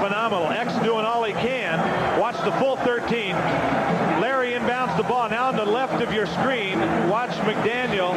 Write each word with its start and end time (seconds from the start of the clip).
phenomenal. 0.00 0.50
X 0.50 0.74
doing 0.84 1.04
all 1.04 1.24
he 1.24 1.32
can. 1.32 1.78
Watch 2.20 2.36
the 2.44 2.52
full 2.52 2.76
13. 2.76 3.34
Larry 4.20 4.52
inbounds 4.52 4.96
the 4.96 5.02
ball. 5.02 5.28
Now 5.28 5.48
on 5.48 5.56
the 5.56 5.64
left 5.64 6.02
of 6.02 6.12
your 6.12 6.26
screen, 6.26 6.78
watch 7.08 7.30
McDaniel 7.46 8.14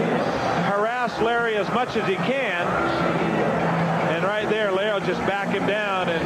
harass 0.65 1.20
Larry 1.21 1.55
as 1.55 1.67
much 1.73 1.96
as 1.96 2.07
he 2.07 2.15
can. 2.15 2.67
And 4.13 4.23
right 4.23 4.49
there, 4.49 4.71
Larry 4.71 4.99
will 4.99 5.07
just 5.07 5.21
back 5.21 5.49
him 5.49 5.65
down. 5.67 6.10
And 6.10 6.24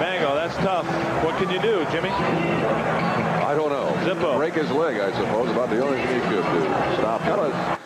Mango, 0.00 0.34
that's 0.34 0.56
tough. 0.56 0.86
What 1.24 1.36
can 1.38 1.50
you 1.50 1.60
do, 1.60 1.84
Jimmy? 1.90 2.10
I 2.10 3.54
don't 3.54 3.70
know. 3.70 3.92
Zippo. 4.06 4.36
Break 4.36 4.54
his 4.54 4.70
leg, 4.70 4.98
I 4.98 5.12
suppose. 5.12 5.50
About 5.50 5.70
the 5.70 5.84
only 5.84 5.98
thing 5.98 6.14
he 6.14 6.28
could 6.28 6.44
do. 6.44 6.62
Stop. 6.96 7.20
Got 7.22 7.81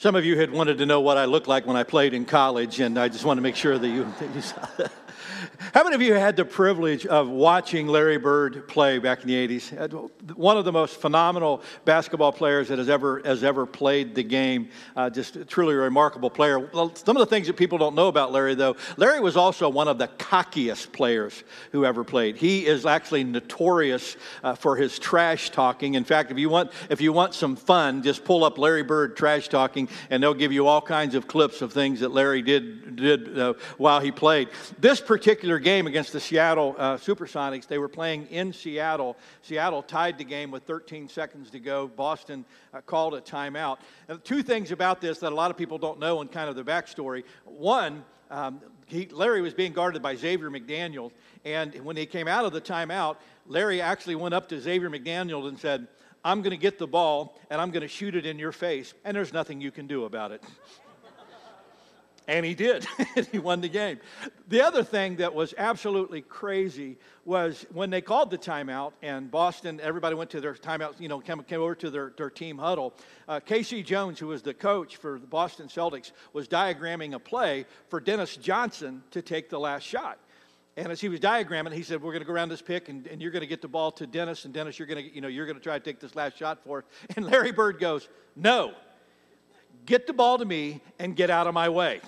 Some 0.00 0.16
of 0.16 0.24
you 0.24 0.38
had 0.38 0.50
wanted 0.50 0.78
to 0.78 0.86
know 0.86 1.02
what 1.02 1.18
I 1.18 1.26
looked 1.26 1.46
like 1.46 1.66
when 1.66 1.76
I 1.76 1.82
played 1.82 2.14
in 2.14 2.24
college, 2.24 2.80
and 2.80 2.98
I 2.98 3.08
just 3.08 3.26
want 3.26 3.36
to 3.36 3.42
make 3.42 3.54
sure 3.54 3.76
that 3.76 3.86
you, 3.86 4.10
that 4.18 4.34
you 4.34 4.40
saw 4.40 4.66
that. 4.78 4.90
How 5.74 5.84
many 5.84 5.94
of 5.94 6.00
you 6.00 6.14
had 6.14 6.36
the 6.36 6.44
privilege 6.46 7.04
of 7.04 7.28
watching 7.28 7.86
Larry 7.86 8.16
Bird 8.16 8.66
play 8.66 8.98
back 8.98 9.20
in 9.20 9.28
the 9.28 9.46
80s? 9.46 10.34
One 10.34 10.56
of 10.56 10.64
the 10.64 10.72
most 10.72 10.96
phenomenal 10.96 11.62
basketball 11.84 12.32
players 12.32 12.68
that 12.68 12.78
has 12.78 12.88
ever, 12.88 13.20
has 13.26 13.44
ever 13.44 13.66
played 13.66 14.14
the 14.14 14.22
game. 14.22 14.70
Uh, 14.96 15.10
just 15.10 15.36
a 15.36 15.44
truly 15.44 15.74
remarkable 15.74 16.30
player. 16.30 16.66
Some 16.94 17.14
of 17.14 17.20
the 17.20 17.26
things 17.26 17.46
that 17.46 17.58
people 17.58 17.76
don't 17.76 17.94
know 17.94 18.08
about 18.08 18.32
Larry, 18.32 18.54
though, 18.54 18.74
Larry 18.96 19.20
was 19.20 19.36
also 19.36 19.68
one 19.68 19.86
of 19.86 19.98
the 19.98 20.08
cockiest 20.08 20.92
players 20.92 21.44
who 21.72 21.84
ever 21.84 22.04
played. 22.04 22.36
He 22.36 22.66
is 22.66 22.86
actually 22.86 23.24
notorious 23.24 24.16
uh, 24.42 24.54
for 24.54 24.76
his 24.76 24.98
trash 24.98 25.50
talking. 25.50 25.92
In 25.92 26.04
fact, 26.04 26.30
if 26.30 26.38
you, 26.38 26.48
want, 26.48 26.72
if 26.88 27.02
you 27.02 27.12
want 27.12 27.34
some 27.34 27.54
fun, 27.54 28.02
just 28.02 28.24
pull 28.24 28.44
up 28.44 28.56
Larry 28.56 28.82
Bird 28.82 29.14
trash 29.14 29.48
talking, 29.48 29.90
and 30.08 30.22
they'll 30.22 30.32
give 30.32 30.52
you 30.52 30.66
all 30.66 30.80
kinds 30.80 31.14
of 31.14 31.28
clips 31.28 31.60
of 31.60 31.70
things 31.70 32.00
that 32.00 32.12
Larry 32.12 32.40
did, 32.40 32.96
did 32.96 33.38
uh, 33.38 33.52
while 33.76 34.00
he 34.00 34.10
played. 34.10 34.48
This 34.78 35.02
particular 35.02 35.49
game 35.58 35.86
against 35.86 36.12
the 36.12 36.20
Seattle 36.20 36.74
uh, 36.78 36.96
Supersonics, 36.96 37.66
they 37.66 37.78
were 37.78 37.88
playing 37.88 38.26
in 38.26 38.52
Seattle. 38.52 39.16
Seattle 39.42 39.82
tied 39.82 40.18
the 40.18 40.24
game 40.24 40.50
with 40.50 40.62
13 40.64 41.08
seconds 41.08 41.50
to 41.50 41.58
go. 41.58 41.88
Boston 41.88 42.44
uh, 42.72 42.80
called 42.80 43.14
a 43.14 43.20
timeout. 43.20 43.78
And 44.08 44.22
two 44.24 44.42
things 44.42 44.70
about 44.70 45.00
this 45.00 45.18
that 45.18 45.32
a 45.32 45.34
lot 45.34 45.50
of 45.50 45.56
people 45.56 45.78
don't 45.78 45.98
know 45.98 46.20
and 46.20 46.30
kind 46.30 46.48
of 46.48 46.56
the 46.56 46.64
backstory. 46.64 47.24
One, 47.44 48.04
um, 48.30 48.60
he, 48.86 49.06
Larry 49.06 49.40
was 49.40 49.54
being 49.54 49.72
guarded 49.72 50.02
by 50.02 50.14
Xavier 50.14 50.50
McDaniel, 50.50 51.10
and 51.44 51.74
when 51.84 51.96
he 51.96 52.06
came 52.06 52.28
out 52.28 52.44
of 52.44 52.52
the 52.52 52.60
timeout, 52.60 53.16
Larry 53.46 53.80
actually 53.80 54.14
went 54.14 54.34
up 54.34 54.48
to 54.50 54.60
Xavier 54.60 54.90
McDaniel 54.90 55.48
and 55.48 55.58
said, 55.58 55.88
I'm 56.24 56.42
going 56.42 56.50
to 56.50 56.56
get 56.56 56.78
the 56.78 56.86
ball 56.86 57.38
and 57.50 57.60
I'm 57.60 57.70
going 57.70 57.82
to 57.82 57.88
shoot 57.88 58.14
it 58.14 58.26
in 58.26 58.38
your 58.38 58.52
face, 58.52 58.94
and 59.04 59.16
there's 59.16 59.32
nothing 59.32 59.60
you 59.60 59.70
can 59.70 59.86
do 59.86 60.04
about 60.04 60.32
it. 60.32 60.42
And 62.30 62.46
he 62.46 62.54
did. 62.54 62.86
he 63.32 63.40
won 63.40 63.60
the 63.60 63.68
game. 63.68 63.98
The 64.46 64.64
other 64.64 64.84
thing 64.84 65.16
that 65.16 65.34
was 65.34 65.52
absolutely 65.58 66.20
crazy 66.20 66.96
was 67.24 67.66
when 67.72 67.90
they 67.90 68.00
called 68.00 68.30
the 68.30 68.38
timeout 68.38 68.92
and 69.02 69.28
Boston, 69.28 69.80
everybody 69.82 70.14
went 70.14 70.30
to 70.30 70.40
their 70.40 70.54
timeout, 70.54 71.00
you 71.00 71.08
know, 71.08 71.18
came, 71.18 71.42
came 71.42 71.60
over 71.60 71.74
to 71.74 71.90
their, 71.90 72.12
their 72.16 72.30
team 72.30 72.56
huddle. 72.56 72.94
Uh, 73.26 73.40
K.C. 73.40 73.82
Jones, 73.82 74.20
who 74.20 74.28
was 74.28 74.42
the 74.42 74.54
coach 74.54 74.94
for 74.94 75.18
the 75.18 75.26
Boston 75.26 75.66
Celtics, 75.66 76.12
was 76.32 76.46
diagramming 76.46 77.14
a 77.14 77.18
play 77.18 77.66
for 77.88 77.98
Dennis 77.98 78.36
Johnson 78.36 79.02
to 79.10 79.22
take 79.22 79.50
the 79.50 79.58
last 79.58 79.82
shot. 79.82 80.20
And 80.76 80.92
as 80.92 81.00
he 81.00 81.08
was 81.08 81.18
diagramming, 81.18 81.72
he 81.72 81.82
said, 81.82 82.00
"We're 82.00 82.12
going 82.12 82.22
to 82.22 82.26
go 82.28 82.32
around 82.32 82.50
this 82.50 82.62
pick, 82.62 82.88
and, 82.88 83.08
and 83.08 83.20
you're 83.20 83.32
going 83.32 83.40
to 83.40 83.48
get 83.48 83.60
the 83.60 83.66
ball 83.66 83.90
to 83.90 84.06
Dennis, 84.06 84.44
and 84.44 84.54
Dennis, 84.54 84.78
you're 84.78 84.86
going 84.86 85.04
to, 85.04 85.12
you 85.12 85.20
know, 85.20 85.26
you're 85.26 85.46
going 85.46 85.58
to 85.58 85.62
try 85.62 85.76
to 85.76 85.84
take 85.84 85.98
this 85.98 86.14
last 86.14 86.38
shot 86.38 86.62
for 86.64 86.78
it." 86.78 86.84
And 87.16 87.26
Larry 87.26 87.50
Bird 87.50 87.80
goes, 87.80 88.08
"No, 88.36 88.72
get 89.86 90.06
the 90.06 90.12
ball 90.12 90.38
to 90.38 90.44
me 90.44 90.80
and 90.98 91.16
get 91.16 91.30
out 91.30 91.46
of 91.46 91.54
my 91.54 91.68
way. 91.68 92.00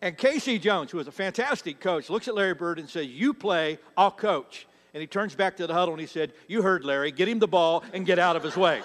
And 0.00 0.18
K.C. 0.18 0.58
Jones, 0.58 0.90
who 0.90 0.98
is 0.98 1.08
a 1.08 1.12
fantastic 1.12 1.80
coach, 1.80 2.10
looks 2.10 2.28
at 2.28 2.34
Larry 2.34 2.54
Bird 2.54 2.78
and 2.78 2.88
says, 2.88 3.06
You 3.06 3.32
play, 3.32 3.78
I'll 3.96 4.10
coach. 4.10 4.66
And 4.92 5.00
he 5.00 5.06
turns 5.06 5.34
back 5.34 5.56
to 5.56 5.66
the 5.66 5.72
huddle 5.72 5.94
and 5.94 6.00
he 6.00 6.06
said, 6.06 6.32
You 6.46 6.62
heard 6.62 6.84
Larry, 6.84 7.10
get 7.10 7.26
him 7.26 7.38
the 7.38 7.48
ball 7.48 7.82
and 7.92 8.04
get 8.04 8.18
out 8.18 8.36
of 8.36 8.42
his 8.42 8.56
way. 8.56 8.82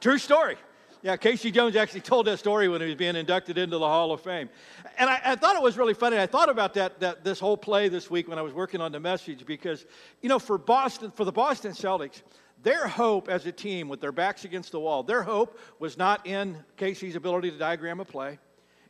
True 0.00 0.18
story. 0.18 0.56
Yeah, 1.02 1.16
K.C. 1.16 1.50
Jones 1.50 1.76
actually 1.76 2.02
told 2.02 2.26
that 2.26 2.38
story 2.38 2.68
when 2.68 2.80
he 2.82 2.86
was 2.86 2.96
being 2.96 3.16
inducted 3.16 3.56
into 3.56 3.78
the 3.78 3.86
Hall 3.86 4.12
of 4.12 4.20
Fame. 4.20 4.50
And 4.98 5.08
I, 5.08 5.20
I, 5.24 5.36
thought 5.36 5.56
it 5.56 5.62
was 5.62 5.78
really 5.78 5.94
funny. 5.94 6.18
I 6.18 6.26
thought 6.26 6.50
about 6.50 6.74
that, 6.74 7.00
that 7.00 7.24
this 7.24 7.40
whole 7.40 7.56
play 7.56 7.88
this 7.88 8.10
week 8.10 8.28
when 8.28 8.38
I 8.38 8.42
was 8.42 8.52
working 8.52 8.82
on 8.82 8.92
the 8.92 9.00
message 9.00 9.46
because, 9.46 9.86
you 10.20 10.28
know, 10.28 10.38
for 10.38 10.58
Boston, 10.58 11.10
for 11.10 11.24
the 11.24 11.32
Boston 11.32 11.72
Celtics, 11.72 12.20
their 12.62 12.86
hope 12.86 13.28
as 13.28 13.46
a 13.46 13.52
team, 13.52 13.88
with 13.88 14.00
their 14.00 14.12
backs 14.12 14.44
against 14.44 14.72
the 14.72 14.80
wall, 14.80 15.02
their 15.02 15.22
hope 15.22 15.58
was 15.78 15.96
not 15.96 16.26
in 16.26 16.56
K.C.'s 16.76 17.16
ability 17.16 17.50
to 17.50 17.58
diagram 17.58 18.00
a 18.00 18.04
play. 18.04 18.38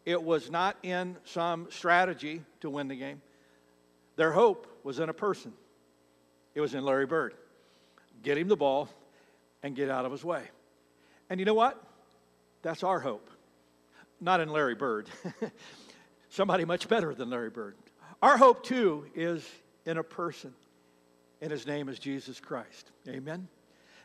It 0.04 0.22
was 0.22 0.50
not 0.50 0.76
in 0.82 1.16
some 1.24 1.68
strategy 1.70 2.42
to 2.60 2.70
win 2.70 2.88
the 2.88 2.96
game. 2.96 3.20
Their 4.16 4.32
hope 4.32 4.66
was 4.82 4.98
in 4.98 5.08
a 5.08 5.14
person. 5.14 5.52
It 6.54 6.60
was 6.60 6.74
in 6.74 6.84
Larry 6.84 7.06
Bird. 7.06 7.34
Get 8.22 8.38
him 8.38 8.48
the 8.48 8.56
ball 8.56 8.88
and 9.62 9.76
get 9.76 9.88
out 9.88 10.04
of 10.04 10.12
his 10.12 10.24
way. 10.24 10.42
And 11.28 11.38
you 11.38 11.46
know 11.46 11.54
what? 11.54 11.80
That's 12.62 12.82
our 12.82 12.98
hope. 12.98 13.30
Not 14.20 14.40
in 14.40 14.48
Larry 14.48 14.74
Bird. 14.74 15.08
Somebody 16.28 16.64
much 16.64 16.88
better 16.88 17.14
than 17.14 17.30
Larry 17.30 17.50
Bird. 17.50 17.76
Our 18.20 18.36
hope, 18.36 18.64
too, 18.64 19.06
is 19.14 19.48
in 19.86 19.96
a 19.96 20.02
person, 20.02 20.52
and 21.40 21.50
his 21.50 21.66
name 21.66 21.88
is 21.88 21.98
Jesus 21.98 22.38
Christ. 22.40 22.90
Amen? 23.08 23.48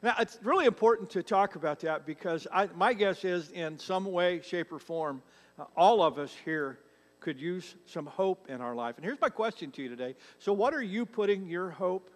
Now, 0.06 0.14
it's 0.20 0.38
really 0.44 0.68
important 0.68 1.10
to 1.10 1.24
talk 1.24 1.56
about 1.56 1.80
that 1.80 2.06
because 2.06 2.46
I, 2.54 2.70
my 2.76 2.94
guess 2.94 3.26
is, 3.26 3.50
in 3.50 3.80
some 3.80 4.06
way, 4.06 4.40
shape, 4.42 4.72
or 4.72 4.78
form, 4.78 5.24
uh, 5.58 5.64
all 5.76 6.04
of 6.04 6.20
us 6.20 6.32
here 6.46 6.78
could 7.20 7.40
use 7.40 7.74
some 7.88 8.06
hope 8.06 8.48
in 8.48 8.62
our 8.62 8.76
life. 8.76 8.98
And 8.98 9.04
here's 9.04 9.20
my 9.20 9.30
question 9.30 9.72
to 9.72 9.82
you 9.82 9.90
today. 9.90 10.14
So, 10.38 10.54
what 10.54 10.76
are 10.76 10.82
you 10.84 11.08
putting 11.08 11.48
your 11.48 11.72
hope 11.72 12.12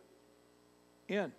in? 1.07 1.31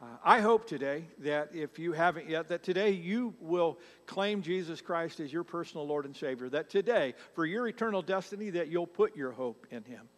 Uh, 0.00 0.04
I 0.24 0.40
hope 0.40 0.68
today 0.68 1.06
that 1.18 1.50
if 1.52 1.76
you 1.76 1.90
haven't 1.90 2.30
yet, 2.30 2.46
that 2.50 2.62
today 2.62 2.90
you 2.90 3.34
will 3.40 3.80
claim 4.06 4.42
Jesus 4.42 4.80
Christ 4.80 5.18
as 5.18 5.32
your 5.32 5.42
personal 5.42 5.84
Lord 5.88 6.04
and 6.04 6.14
Savior. 6.14 6.48
That 6.48 6.70
today, 6.70 7.14
for 7.32 7.46
your 7.46 7.66
eternal 7.66 8.00
destiny, 8.00 8.50
that 8.50 8.68
you'll 8.68 8.86
put 8.86 9.16
your 9.16 9.32
hope 9.32 9.66
in 9.72 9.82
Him. 9.82 10.08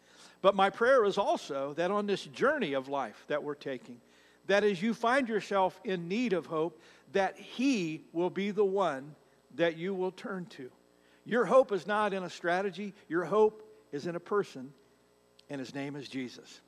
But 0.43 0.53
my 0.53 0.69
prayer 0.69 1.03
is 1.03 1.17
also 1.17 1.73
that 1.77 1.89
on 1.89 2.05
this 2.05 2.25
journey 2.25 2.73
of 2.73 2.89
life 2.89 3.25
that 3.27 3.41
we're 3.41 3.55
taking, 3.55 4.01
that 4.47 4.63
as 4.63 4.81
you 4.81 4.93
find 4.93 5.29
yourself 5.29 5.79
in 5.83 6.07
need 6.07 6.33
of 6.33 6.45
hope, 6.45 6.81
that 7.13 7.37
He 7.37 8.03
will 8.11 8.29
be 8.29 8.51
the 8.51 8.65
one 8.65 9.15
that 9.55 9.77
you 9.77 9.93
will 9.93 10.11
turn 10.11 10.45
to. 10.45 10.69
Your 11.25 11.45
hope 11.45 11.71
is 11.71 11.85
not 11.85 12.13
in 12.13 12.23
a 12.23 12.29
strategy, 12.29 12.93
your 13.07 13.25
hope 13.25 13.63
is 13.91 14.07
in 14.07 14.15
a 14.15 14.19
person, 14.19 14.73
and 15.49 15.59
His 15.59 15.75
name 15.75 15.95
is 15.95 16.07
Jesus. 16.07 16.61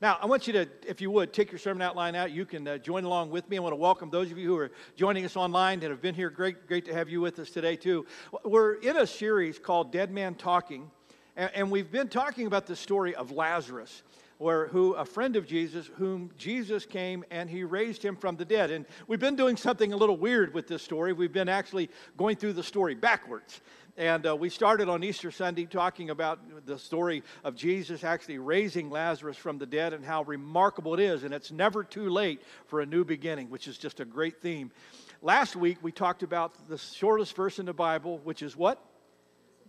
Now, 0.00 0.18
I 0.20 0.26
want 0.26 0.48
you 0.48 0.52
to, 0.54 0.68
if 0.84 1.00
you 1.00 1.12
would, 1.12 1.32
take 1.32 1.52
your 1.52 1.60
sermon 1.60 1.80
outline 1.80 2.16
out. 2.16 2.32
You 2.32 2.44
can 2.44 2.66
uh, 2.66 2.78
join 2.78 3.04
along 3.04 3.30
with 3.30 3.48
me. 3.48 3.56
I 3.56 3.60
want 3.60 3.70
to 3.72 3.76
welcome 3.76 4.10
those 4.10 4.32
of 4.32 4.38
you 4.38 4.48
who 4.48 4.56
are 4.56 4.72
joining 4.96 5.24
us 5.24 5.36
online 5.36 5.78
that 5.78 5.90
have 5.90 6.02
been 6.02 6.16
here. 6.16 6.28
Great, 6.28 6.66
great 6.66 6.84
to 6.86 6.92
have 6.92 7.08
you 7.08 7.20
with 7.20 7.38
us 7.38 7.50
today, 7.50 7.76
too. 7.76 8.04
We're 8.44 8.74
in 8.74 8.96
a 8.96 9.06
series 9.06 9.60
called 9.60 9.92
Dead 9.92 10.10
Man 10.10 10.34
Talking, 10.34 10.90
and, 11.36 11.52
and 11.54 11.70
we've 11.70 11.92
been 11.92 12.08
talking 12.08 12.48
about 12.48 12.66
the 12.66 12.74
story 12.74 13.14
of 13.14 13.30
Lazarus 13.30 14.02
where 14.42 14.66
who 14.66 14.94
a 14.94 15.04
friend 15.04 15.36
of 15.36 15.46
Jesus, 15.46 15.88
whom 15.96 16.32
Jesus 16.36 16.84
came 16.84 17.24
and 17.30 17.48
he 17.48 17.62
raised 17.62 18.04
him 18.04 18.16
from 18.16 18.34
the 18.34 18.44
dead. 18.44 18.72
And 18.72 18.86
we've 19.06 19.20
been 19.20 19.36
doing 19.36 19.56
something 19.56 19.92
a 19.92 19.96
little 19.96 20.16
weird 20.16 20.52
with 20.52 20.66
this 20.66 20.82
story. 20.82 21.12
We've 21.12 21.32
been 21.32 21.48
actually 21.48 21.90
going 22.16 22.36
through 22.36 22.54
the 22.54 22.62
story 22.64 22.96
backwards. 22.96 23.60
And 23.96 24.26
uh, 24.26 24.34
we 24.34 24.48
started 24.48 24.88
on 24.88 25.04
Easter 25.04 25.30
Sunday 25.30 25.66
talking 25.66 26.10
about 26.10 26.66
the 26.66 26.78
story 26.78 27.22
of 27.44 27.54
Jesus 27.54 28.02
actually 28.02 28.38
raising 28.38 28.90
Lazarus 28.90 29.36
from 29.36 29.58
the 29.58 29.66
dead 29.66 29.92
and 29.92 30.04
how 30.04 30.24
remarkable 30.24 30.94
it 30.94 31.00
is. 31.00 31.22
And 31.22 31.32
it's 31.32 31.52
never 31.52 31.84
too 31.84 32.08
late 32.08 32.42
for 32.66 32.80
a 32.80 32.86
new 32.86 33.04
beginning, 33.04 33.48
which 33.48 33.68
is 33.68 33.78
just 33.78 34.00
a 34.00 34.04
great 34.04 34.40
theme. 34.40 34.72
Last 35.20 35.54
week, 35.54 35.78
we 35.82 35.92
talked 35.92 36.24
about 36.24 36.68
the 36.68 36.78
shortest 36.78 37.36
verse 37.36 37.60
in 37.60 37.66
the 37.66 37.72
Bible, 37.72 38.18
which 38.24 38.42
is 38.42 38.56
what? 38.56 38.82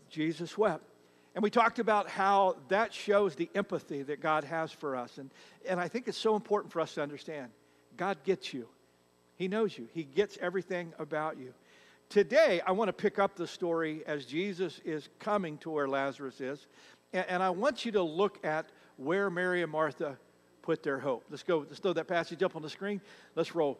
Jesus 0.10 0.58
wept. 0.58 0.93
And 1.36 1.42
we 1.42 1.50
talked 1.50 1.80
about 1.80 2.08
how 2.08 2.58
that 2.68 2.94
shows 2.94 3.36
the 3.36 3.50
empathy 3.56 4.04
that 4.04 4.22
God 4.22 4.44
has 4.44 4.72
for 4.72 4.96
us. 4.96 5.18
And, 5.18 5.32
and 5.68 5.80
I 5.80 5.88
think 5.88 6.08
it's 6.08 6.18
so 6.18 6.36
important 6.36 6.72
for 6.72 6.80
us 6.80 6.94
to 6.96 7.02
understand 7.02 7.50
God 7.98 8.18
gets 8.24 8.54
you, 8.54 8.68
He 9.36 9.48
knows 9.48 9.78
you, 9.78 9.88
He 9.94 10.04
gets 10.04 10.38
everything 10.42 10.94
about 11.00 11.38
you. 11.38 11.54
Today, 12.10 12.62
I 12.66 12.74
want 12.74 12.90
to 12.90 12.94
pick 12.94 13.18
up 13.18 13.36
the 13.36 13.48
story 13.48 14.04
as 14.06 14.26
Jesus 14.26 14.80
is 14.86 15.10
coming 15.18 15.58
to 15.60 15.72
where 15.72 15.88
Lazarus 15.88 16.40
is. 16.42 16.68
And, 17.12 17.26
and 17.28 17.44
I 17.44 17.50
want 17.50 17.86
you 17.86 17.92
to 17.94 18.04
look 18.04 18.46
at 18.46 18.68
where 18.98 19.32
Mary 19.32 19.64
and 19.64 19.72
Martha 19.72 20.18
put 20.62 20.84
their 20.84 21.00
hope. 21.00 21.24
Let's 21.32 21.44
go, 21.44 21.60
let's 21.60 21.80
throw 21.80 21.94
that 21.94 22.08
passage 22.08 22.44
up 22.44 22.56
on 22.56 22.62
the 22.62 22.70
screen. 22.70 23.02
Let's 23.36 23.56
roll. 23.56 23.80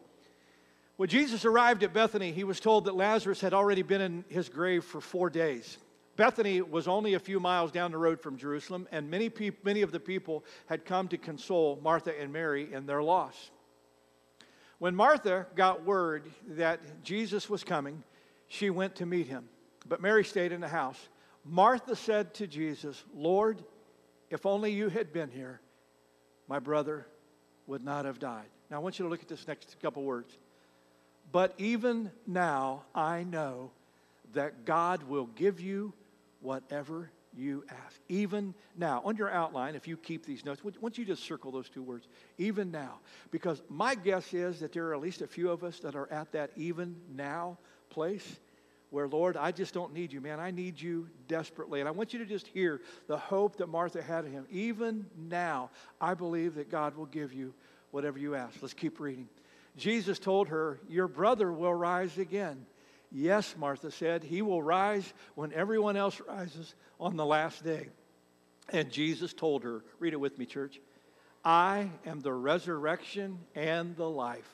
When 0.96 1.08
Jesus 1.08 1.44
arrived 1.44 1.82
at 1.82 1.92
Bethany, 1.92 2.32
he 2.32 2.44
was 2.44 2.60
told 2.60 2.84
that 2.84 2.94
Lazarus 2.94 3.40
had 3.40 3.52
already 3.52 3.82
been 3.82 4.00
in 4.00 4.24
his 4.28 4.48
grave 4.48 4.84
for 4.84 5.00
four 5.00 5.28
days. 5.30 5.78
Bethany 6.16 6.62
was 6.62 6.86
only 6.86 7.14
a 7.14 7.18
few 7.18 7.40
miles 7.40 7.72
down 7.72 7.90
the 7.90 7.98
road 7.98 8.20
from 8.20 8.36
Jerusalem, 8.36 8.86
and 8.92 9.10
many, 9.10 9.30
many 9.64 9.82
of 9.82 9.90
the 9.90 10.00
people 10.00 10.44
had 10.66 10.84
come 10.84 11.08
to 11.08 11.18
console 11.18 11.80
Martha 11.82 12.18
and 12.18 12.32
Mary 12.32 12.72
in 12.72 12.86
their 12.86 13.02
loss. 13.02 13.50
When 14.78 14.94
Martha 14.94 15.46
got 15.54 15.84
word 15.84 16.30
that 16.50 17.02
Jesus 17.02 17.48
was 17.50 17.64
coming, 17.64 18.02
she 18.46 18.70
went 18.70 18.96
to 18.96 19.06
meet 19.06 19.26
him. 19.26 19.48
but 19.86 20.00
Mary 20.00 20.24
stayed 20.24 20.52
in 20.52 20.60
the 20.60 20.68
house. 20.68 21.08
Martha 21.44 21.94
said 21.94 22.34
to 22.34 22.46
Jesus, 22.46 23.04
Lord, 23.14 23.62
if 24.30 24.46
only 24.46 24.72
you 24.72 24.88
had 24.88 25.12
been 25.12 25.30
here, 25.30 25.60
my 26.48 26.58
brother 26.58 27.06
would 27.66 27.84
not 27.84 28.04
have 28.04 28.18
died. 28.18 28.46
Now, 28.70 28.76
I 28.76 28.78
want 28.80 28.98
you 28.98 29.04
to 29.04 29.10
look 29.10 29.22
at 29.22 29.28
this 29.28 29.46
next 29.46 29.76
couple 29.80 30.02
words. 30.02 30.36
But 31.32 31.54
even 31.58 32.10
now, 32.26 32.84
I 32.94 33.24
know 33.24 33.70
that 34.32 34.64
God 34.64 35.02
will 35.04 35.26
give 35.26 35.60
you 35.60 35.92
whatever 36.44 37.10
you 37.36 37.64
ask. 37.68 37.98
Even 38.08 38.54
now, 38.76 39.02
on 39.04 39.16
your 39.16 39.30
outline, 39.30 39.74
if 39.74 39.88
you 39.88 39.96
keep 39.96 40.24
these 40.24 40.44
notes, 40.44 40.62
once 40.80 40.98
you 40.98 41.04
just 41.04 41.24
circle 41.24 41.50
those 41.50 41.68
two 41.68 41.82
words, 41.82 42.06
even 42.38 42.70
now. 42.70 43.00
Because 43.30 43.62
my 43.68 43.94
guess 43.94 44.32
is 44.32 44.60
that 44.60 44.72
there 44.72 44.86
are 44.88 44.94
at 44.94 45.00
least 45.00 45.22
a 45.22 45.26
few 45.26 45.50
of 45.50 45.64
us 45.64 45.80
that 45.80 45.96
are 45.96 46.10
at 46.12 46.30
that 46.32 46.50
even 46.56 46.96
now 47.14 47.58
place 47.90 48.36
where, 48.90 49.08
Lord, 49.08 49.36
I 49.36 49.50
just 49.50 49.74
don't 49.74 49.92
need 49.92 50.12
you, 50.12 50.20
man. 50.20 50.38
I 50.38 50.52
need 50.52 50.80
you 50.80 51.08
desperately. 51.26 51.80
And 51.80 51.88
I 51.88 51.92
want 51.92 52.12
you 52.12 52.20
to 52.20 52.26
just 52.26 52.46
hear 52.46 52.80
the 53.08 53.18
hope 53.18 53.56
that 53.56 53.68
Martha 53.68 54.00
had 54.00 54.24
in 54.24 54.30
him. 54.30 54.46
Even 54.50 55.06
now, 55.16 55.70
I 56.00 56.14
believe 56.14 56.54
that 56.54 56.70
God 56.70 56.96
will 56.96 57.06
give 57.06 57.32
you 57.32 57.54
whatever 57.90 58.18
you 58.18 58.36
ask. 58.36 58.54
Let's 58.62 58.74
keep 58.74 59.00
reading. 59.00 59.28
Jesus 59.76 60.20
told 60.20 60.48
her, 60.48 60.78
Your 60.88 61.08
brother 61.08 61.50
will 61.52 61.74
rise 61.74 62.18
again. 62.18 62.66
Yes, 63.10 63.54
Martha 63.56 63.90
said, 63.90 64.24
He 64.24 64.42
will 64.42 64.62
rise 64.62 65.12
when 65.34 65.52
everyone 65.52 65.96
else 65.96 66.20
rises 66.26 66.74
on 66.98 67.16
the 67.16 67.26
last 67.26 67.64
day. 67.64 67.88
And 68.70 68.90
Jesus 68.90 69.32
told 69.32 69.64
her, 69.64 69.84
Read 69.98 70.12
it 70.12 70.20
with 70.20 70.38
me, 70.38 70.46
church. 70.46 70.80
I 71.44 71.90
am 72.06 72.20
the 72.20 72.32
resurrection 72.32 73.38
and 73.54 73.94
the 73.96 74.08
life. 74.08 74.48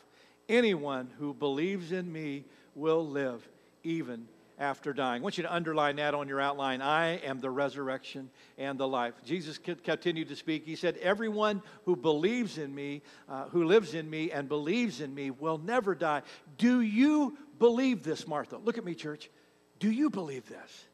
Anyone 0.49 1.08
who 1.19 1.32
believes 1.32 1.93
in 1.93 2.11
me 2.12 2.44
will 2.75 3.06
live 3.06 3.49
even 3.85 4.26
after 4.61 4.93
dying. 4.93 5.23
I 5.23 5.25
want 5.25 5.38
you 5.38 5.44
to 5.44 5.55
underline 5.55 5.97
that 5.97 6.14
on 6.14 6.29
your 6.29 6.41
outline. 6.41 6.82
I 6.82 7.17
am 7.19 7.41
the 7.41 7.49
resurrection 7.49 8.31
and 8.58 8.79
the 8.79 8.87
life. 8.87 9.14
Jesus 9.25 9.58
continued 9.58 10.29
to 10.29 10.37
speak. 10.37 10.67
He 10.67 10.76
said, 10.76 10.99
Everyone 10.99 11.62
who 11.87 11.97
believes 11.97 12.58
in 12.58 12.75
me, 12.75 13.02
uh, 13.29 13.44
who 13.49 13.64
lives 13.64 13.94
in 13.94 14.08
me 14.08 14.31
and 14.31 14.49
believes 14.49 15.00
in 15.00 15.14
me, 15.14 15.31
will 15.31 15.58
never 15.58 15.94
die. 15.94 16.23
Do 16.58 16.82
you 16.82 17.38
believe 17.60 18.02
this, 18.02 18.26
Martha? 18.26 18.56
Look 18.56 18.76
at 18.76 18.84
me, 18.84 18.96
church. 18.96 19.30
Do 19.78 19.88
you 19.90 20.10
believe 20.10 20.48
this? 20.48 20.84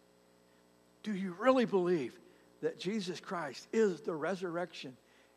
Do 1.03 1.15
you 1.15 1.35
really 1.39 1.65
believe 1.65 2.19
that 2.61 2.79
Jesus 2.79 3.21
Christ 3.21 3.67
is 3.73 4.03
the 4.03 4.15
resurrection 4.15 4.95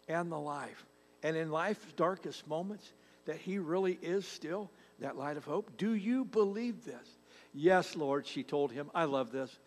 and 0.09 0.29
the 0.29 0.37
life? 0.37 0.85
And 1.23 1.37
in 1.37 1.51
life's 1.51 1.93
darkest 1.93 2.45
moments, 2.47 2.91
that 3.25 3.37
He 3.37 3.59
really 3.59 3.97
is 4.01 4.27
still 4.27 4.69
that 4.99 5.17
light 5.17 5.37
of 5.37 5.45
hope? 5.45 5.71
Do 5.77 5.93
you 5.93 6.25
believe 6.25 6.83
this? 6.83 7.07
Yes, 7.53 7.95
Lord, 7.95 8.27
she 8.27 8.43
told 8.43 8.71
him. 8.71 8.89
I 8.93 9.05
love 9.05 9.31
this. 9.31 9.57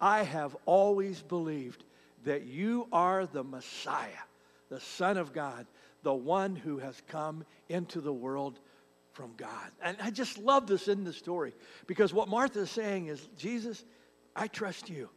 I 0.00 0.22
have 0.22 0.56
always 0.66 1.22
believed 1.22 1.84
that 2.24 2.44
you 2.44 2.86
are 2.92 3.26
the 3.26 3.44
Messiah, 3.44 4.08
the 4.68 4.80
Son 4.80 5.16
of 5.16 5.32
God, 5.32 5.66
the 6.02 6.14
one 6.14 6.56
who 6.56 6.78
has 6.78 7.00
come 7.08 7.44
into 7.68 8.00
the 8.00 8.12
world 8.12 8.58
from 9.12 9.32
God. 9.36 9.70
And 9.82 9.96
I 10.00 10.10
just 10.10 10.38
love 10.38 10.66
this 10.66 10.88
in 10.88 11.04
the 11.04 11.12
story 11.12 11.54
because 11.86 12.12
what 12.12 12.28
Martha 12.28 12.60
is 12.60 12.70
saying 12.70 13.06
is, 13.06 13.20
Jesus, 13.36 13.84
I 14.34 14.48
trust 14.48 14.88
you. 14.88 15.08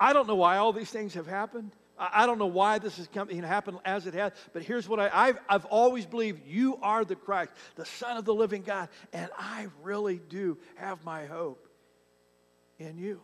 I 0.00 0.12
don't 0.12 0.26
know 0.26 0.34
why 0.34 0.56
all 0.56 0.72
these 0.72 0.90
things 0.90 1.14
have 1.14 1.26
happened. 1.26 1.72
I 1.98 2.26
don't 2.26 2.38
know 2.38 2.46
why 2.46 2.78
this 2.78 2.96
has 2.96 3.06
come, 3.06 3.28
happened 3.28 3.78
as 3.84 4.06
it 4.06 4.14
has, 4.14 4.32
but 4.52 4.62
here's 4.62 4.88
what 4.88 4.98
I, 4.98 5.10
I've, 5.12 5.38
I've 5.48 5.64
always 5.66 6.06
believed 6.06 6.44
you 6.46 6.78
are 6.82 7.04
the 7.04 7.14
Christ, 7.14 7.52
the 7.76 7.84
Son 7.84 8.16
of 8.16 8.24
the 8.24 8.34
living 8.34 8.62
God, 8.62 8.88
and 9.12 9.30
I 9.38 9.68
really 9.82 10.20
do 10.28 10.58
have 10.76 11.04
my 11.04 11.26
hope 11.26 11.68
in 12.78 12.98
you. 12.98 13.20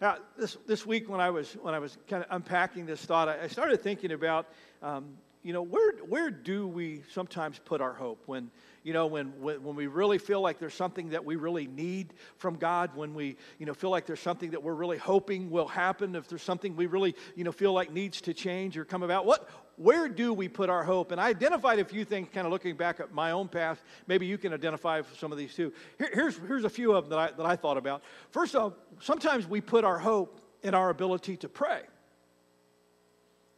Now, 0.00 0.16
this, 0.36 0.56
this 0.66 0.84
week 0.84 1.08
when 1.08 1.20
I 1.20 1.30
was, 1.30 1.52
when 1.62 1.74
I 1.74 1.78
was 1.78 1.96
kind 2.08 2.24
of 2.24 2.28
unpacking 2.30 2.86
this 2.86 3.04
thought, 3.04 3.28
I, 3.28 3.44
I 3.44 3.46
started 3.46 3.80
thinking 3.80 4.12
about, 4.12 4.46
um, 4.82 5.16
you 5.42 5.52
know, 5.52 5.62
where, 5.62 5.92
where 6.06 6.30
do 6.30 6.66
we 6.66 7.02
sometimes 7.12 7.58
put 7.64 7.80
our 7.80 7.94
hope 7.94 8.22
when, 8.26 8.50
you 8.82 8.92
know, 8.92 9.06
when, 9.06 9.28
when, 9.40 9.62
when 9.62 9.74
we 9.74 9.86
really 9.86 10.18
feel 10.18 10.40
like 10.40 10.58
there's 10.58 10.74
something 10.74 11.10
that 11.10 11.24
we 11.24 11.36
really 11.36 11.66
need 11.66 12.12
from 12.36 12.56
God, 12.56 12.94
when 12.94 13.14
we, 13.14 13.36
you 13.58 13.64
know, 13.64 13.72
feel 13.72 13.90
like 13.90 14.04
there's 14.04 14.20
something 14.20 14.50
that 14.50 14.62
we're 14.62 14.74
really 14.74 14.98
hoping 14.98 15.50
will 15.50 15.68
happen, 15.68 16.14
if 16.14 16.28
there's 16.28 16.42
something 16.42 16.76
we 16.76 16.86
really, 16.86 17.14
you 17.36 17.44
know, 17.44 17.52
feel 17.52 17.72
like 17.72 17.90
needs 17.90 18.20
to 18.22 18.34
change 18.34 18.76
or 18.76 18.84
come 18.84 19.02
about, 19.02 19.24
what, 19.24 19.48
where 19.76 20.08
do 20.08 20.34
we 20.34 20.46
put 20.46 20.68
our 20.68 20.84
hope? 20.84 21.10
And 21.10 21.18
I 21.18 21.28
identified 21.28 21.78
a 21.78 21.84
few 21.86 22.04
things 22.04 22.28
kind 22.32 22.46
of 22.46 22.52
looking 22.52 22.76
back 22.76 23.00
at 23.00 23.14
my 23.14 23.30
own 23.30 23.48
past. 23.48 23.80
Maybe 24.06 24.26
you 24.26 24.36
can 24.36 24.52
identify 24.52 25.00
some 25.16 25.32
of 25.32 25.38
these 25.38 25.54
too. 25.54 25.72
Here, 25.96 26.10
here's, 26.12 26.36
here's 26.36 26.64
a 26.64 26.70
few 26.70 26.92
of 26.92 27.04
them 27.08 27.10
that 27.10 27.18
I, 27.18 27.36
that 27.36 27.46
I 27.46 27.56
thought 27.56 27.78
about. 27.78 28.02
First 28.30 28.54
off, 28.54 28.74
sometimes 29.00 29.46
we 29.46 29.62
put 29.62 29.84
our 29.84 29.98
hope 29.98 30.42
in 30.62 30.74
our 30.74 30.90
ability 30.90 31.38
to 31.38 31.48
pray. 31.48 31.80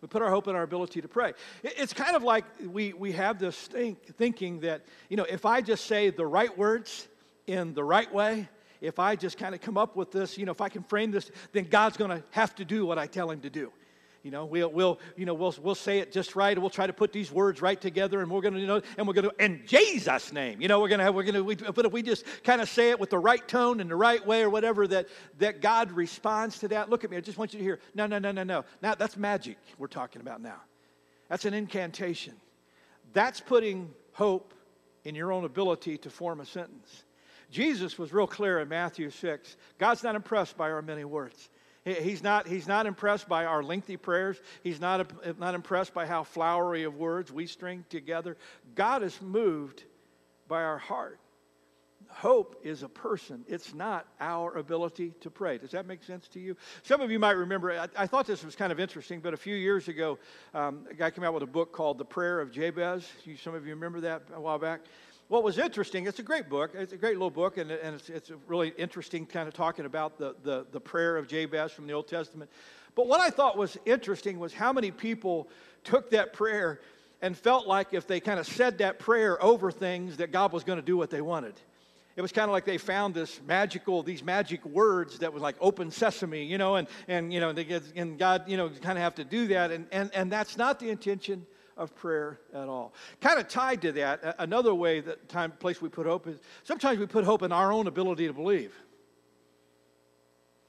We 0.03 0.09
put 0.09 0.21
our 0.21 0.31
hope 0.31 0.49
in 0.49 0.57
our 0.57 0.65
ability 0.65 1.01
to 1.01 1.09
pray. 1.09 1.33
It's 1.63 1.93
kind 1.93 2.17
of 2.17 2.25
like 2.25 2.45
we, 2.61 2.93
we 2.93 3.13
have 3.13 3.39
this 3.39 3.57
think, 3.57 4.05
thinking 4.17 4.61
that, 4.61 4.83
you 5.09 5.17
know, 5.17 5.25
if 5.25 5.47
I 5.47 5.61
just 5.61 5.87
say 5.87 6.11
the 6.11 6.27
right 6.27 6.57
words 6.59 7.07
in 7.47 7.73
the 7.73 7.85
right 7.85 8.13
way, 8.13 8.49
if 8.81 8.99
I 8.99 9.15
just 9.15 9.39
kind 9.39 9.55
of 9.55 9.61
come 9.61 9.79
up 9.79 9.95
with 9.95 10.11
this, 10.11 10.37
you 10.37 10.45
know, 10.45 10.51
if 10.51 10.61
I 10.61 10.69
can 10.69 10.83
frame 10.83 11.13
this, 11.13 11.31
then 11.53 11.65
God's 11.65 11.97
going 11.97 12.11
to 12.11 12.23
have 12.31 12.53
to 12.57 12.65
do 12.65 12.85
what 12.85 12.99
I 12.99 13.07
tell 13.07 13.31
him 13.31 13.41
to 13.43 13.51
do. 13.51 13.73
You 14.23 14.31
know, 14.31 14.45
we'll, 14.45 14.71
we'll, 14.71 15.01
you 15.17 15.27
know, 15.27 15.35
we'll, 15.35 15.55
we'll 15.61 15.75
say 15.75 15.99
it 15.99 16.13
just 16.13 16.37
right. 16.37 16.57
We'll 16.57 16.71
try 16.71 16.87
to 16.87 16.93
put 16.93 17.13
these 17.13 17.33
words 17.33 17.61
right 17.61 17.81
together, 17.81 18.21
and 18.21 18.31
we're 18.31 18.41
going 18.41 18.55
to, 18.55 18.61
you 18.61 18.69
know, 18.69 18.81
and 18.97 19.07
we're 19.07 19.15
going 19.15 19.29
to, 19.29 19.45
in 19.45 19.63
Jesus' 19.67 20.33
name, 20.33 20.61
you 20.61 20.69
know, 20.69 20.81
we're 20.81 20.89
going 20.89 21.01
to 21.01 21.05
have, 21.05 21.15
we're 21.15 21.25
going 21.25 21.35
to, 21.35 21.43
we, 21.43 21.57
but 21.57 21.85
if 21.85 21.93
we 21.93 22.03
just 22.03 22.25
kind 22.45 22.61
of 22.61 22.69
say 22.69 22.91
it 22.91 23.01
with 23.01 23.11
the 23.11 23.19
right 23.19 23.47
tone 23.49 23.81
and 23.81 23.91
the 23.91 23.97
right 23.97 24.25
way 24.25 24.43
or 24.43 24.51
whatever, 24.51 24.87
that, 24.87 25.09
that 25.39 25.61
God 25.61 25.91
responds 25.91 26.61
to 26.61 26.69
that. 26.69 26.89
Look 26.89 27.03
at 27.03 27.11
me. 27.11 27.17
I 27.17 27.21
just 27.21 27.37
want 27.37 27.53
you 27.53 27.59
to 27.59 27.65
hear. 27.65 27.81
No, 27.97 28.07
no, 28.07 28.21
no, 28.21 28.31
no, 28.31 28.45
no. 28.45 28.65
Now, 28.81 28.95
that's 28.95 29.17
magic 29.17 29.57
we're 29.77 29.89
talking 29.89 30.23
about 30.23 30.41
now. 30.41 30.61
That's 31.29 31.45
an 31.45 31.55
incantation. 31.55 32.35
That's 33.13 33.41
putting 33.41 33.91
hope 34.13 34.55
in 35.05 35.17
your 35.17 35.33
own 35.33 35.45
ability 35.45 35.99
to 35.99 36.11
form 36.11 36.41
a 36.41 36.47
sentence. 36.47 37.05
Jesus 37.51 37.99
was 37.99 38.13
real 38.13 38.27
clear 38.27 38.61
in 38.61 38.69
Matthew 38.69 39.11
6. 39.11 39.57
God's 39.79 40.03
not 40.03 40.15
impressed 40.15 40.57
by 40.57 40.71
our 40.71 40.81
many 40.81 41.05
words. 41.05 41.51
He's 41.85 42.23
not, 42.23 42.47
he's 42.47 42.69
not 42.69 42.87
impressed 42.87 43.29
by 43.29 43.45
our 43.45 43.63
lengthy 43.63 43.97
prayers. 43.97 44.41
He's 44.63 44.81
not, 44.81 45.11
not 45.39 45.55
impressed 45.55 45.93
by 45.93 46.07
how 46.07 46.23
flowery 46.23 46.85
of 46.85 46.97
words 46.97 47.33
we 47.33 47.47
string 47.47 47.85
together. 47.89 48.37
God 48.75 49.03
is 49.03 49.21
moved 49.21 49.83
by 50.47 50.63
our 50.63 50.79
heart. 50.79 51.19
Hope 52.09 52.61
is 52.63 52.83
a 52.83 52.89
person, 52.89 53.43
it's 53.49 53.73
not 53.75 54.07
our 54.21 54.59
ability 54.59 55.15
to 55.23 55.31
pray. 55.31 55.57
Does 55.57 55.71
that 55.71 55.87
make 55.87 56.05
sense 56.05 56.29
to 56.29 56.41
you? 56.41 56.57
Some 56.83 57.01
of 57.01 57.11
you 57.11 57.19
might 57.19 57.33
remember, 57.33 57.73
I, 57.73 57.89
I 57.97 58.07
thought 58.07 58.27
this 58.27 58.45
was 58.45 58.55
kind 58.55 58.71
of 58.71 58.79
interesting, 58.79 59.21
but 59.21 59.33
a 59.33 59.37
few 59.37 59.57
years 59.57 59.89
ago, 59.89 60.19
um, 60.53 60.87
a 60.91 60.95
guy 60.95 61.11
came 61.11 61.25
out 61.25 61.33
with 61.33 61.43
a 61.43 61.47
book 61.47 61.73
called 61.73 61.97
The 61.97 62.05
Prayer 62.05 62.41
of 62.41 62.53
Jabez. 62.53 63.09
You, 63.25 63.37
some 63.39 63.55
of 63.55 63.67
you 63.67 63.75
remember 63.75 64.01
that 64.03 64.25
a 64.35 64.41
while 64.41 64.59
back? 64.59 64.83
What 65.29 65.43
was 65.43 65.59
interesting, 65.59 66.07
it's 66.07 66.19
a 66.19 66.23
great 66.23 66.49
book. 66.49 66.73
It's 66.75 66.93
a 66.93 66.97
great 66.97 67.15
little 67.15 67.31
book, 67.31 67.57
and, 67.57 67.71
and 67.71 67.95
it's, 67.95 68.11
it's 68.11 68.31
really 68.47 68.75
interesting 68.77 69.25
kind 69.27 69.49
of 69.49 69.55
talking 69.55 69.87
about 69.87 70.19
the, 70.19 70.35
the, 70.43 70.67
the 70.73 70.81
prayer 70.81 71.17
of 71.17 71.27
Jabez 71.27 71.73
from 71.73 71.87
the 71.87 71.93
Old 71.95 72.09
Testament. 72.09 72.51
But 72.95 73.07
what 73.07 73.21
I 73.21 73.31
thought 73.31 73.57
was 73.57 73.79
interesting 73.87 74.39
was 74.39 74.53
how 74.53 74.73
many 74.73 74.91
people 74.91 75.49
took 75.85 76.11
that 76.11 76.33
prayer 76.33 76.81
and 77.23 77.37
felt 77.37 77.67
like 77.67 77.95
if 77.95 78.07
they 78.07 78.21
kind 78.21 78.39
of 78.39 78.47
said 78.47 78.79
that 78.79 78.99
prayer 78.99 79.43
over 79.43 79.71
things, 79.71 80.19
that 80.19 80.33
God 80.33 80.53
was 80.53 80.65
going 80.65 80.79
to 80.79 80.85
do 80.85 80.97
what 80.97 81.09
they 81.09 81.21
wanted. 81.21 81.55
It 82.15 82.21
was 82.21 82.33
kind 82.33 82.51
of 82.51 82.53
like 82.53 82.67
they 82.67 82.77
found 82.77 83.15
this 83.15 83.41
magical, 83.47 84.03
these 84.03 84.23
magic 84.23 84.65
words 84.67 85.21
that 85.21 85.33
was 85.33 85.43
like 85.43 85.57
open 85.61 85.91
sesame, 85.91 86.45
you 86.45 86.59
know, 86.59 86.77
and, 86.77 86.89
and 87.09 87.33
you 87.33 87.41
know, 87.41 87.53
they 87.53 87.81
and 87.97 88.19
God, 88.19 88.43
you 88.47 88.59
know, 88.59 88.69
kind 88.69 88.99
of 88.99 89.03
have 89.03 89.15
to 89.15 89.25
do 89.25 89.47
that. 89.47 89.71
And, 89.71 89.87
and, 89.93 90.11
and 90.15 90.31
that's 90.31 90.59
not 90.59 90.79
the 90.79 90.91
intention 90.91 91.47
of 91.77 91.95
prayer 91.95 92.41
at 92.55 92.69
all. 92.69 92.93
Kind 93.21 93.39
of 93.39 93.49
tied 93.49 93.83
to 93.83 93.93
that, 93.93 94.37
another 94.39 94.75
way 94.75 95.01
that 95.01 95.29
time 95.29 95.53
place 95.53 95.81
we 95.81 95.89
put 95.89 96.07
hope 96.07 96.27
is 96.27 96.39
sometimes 96.65 96.99
we 96.99 97.07
put 97.07 97.25
hope 97.25 97.43
in 97.43 97.53
our 97.53 97.73
own 97.73 97.87
ability 97.87 98.27
to 98.27 98.33
believe. 98.33 98.75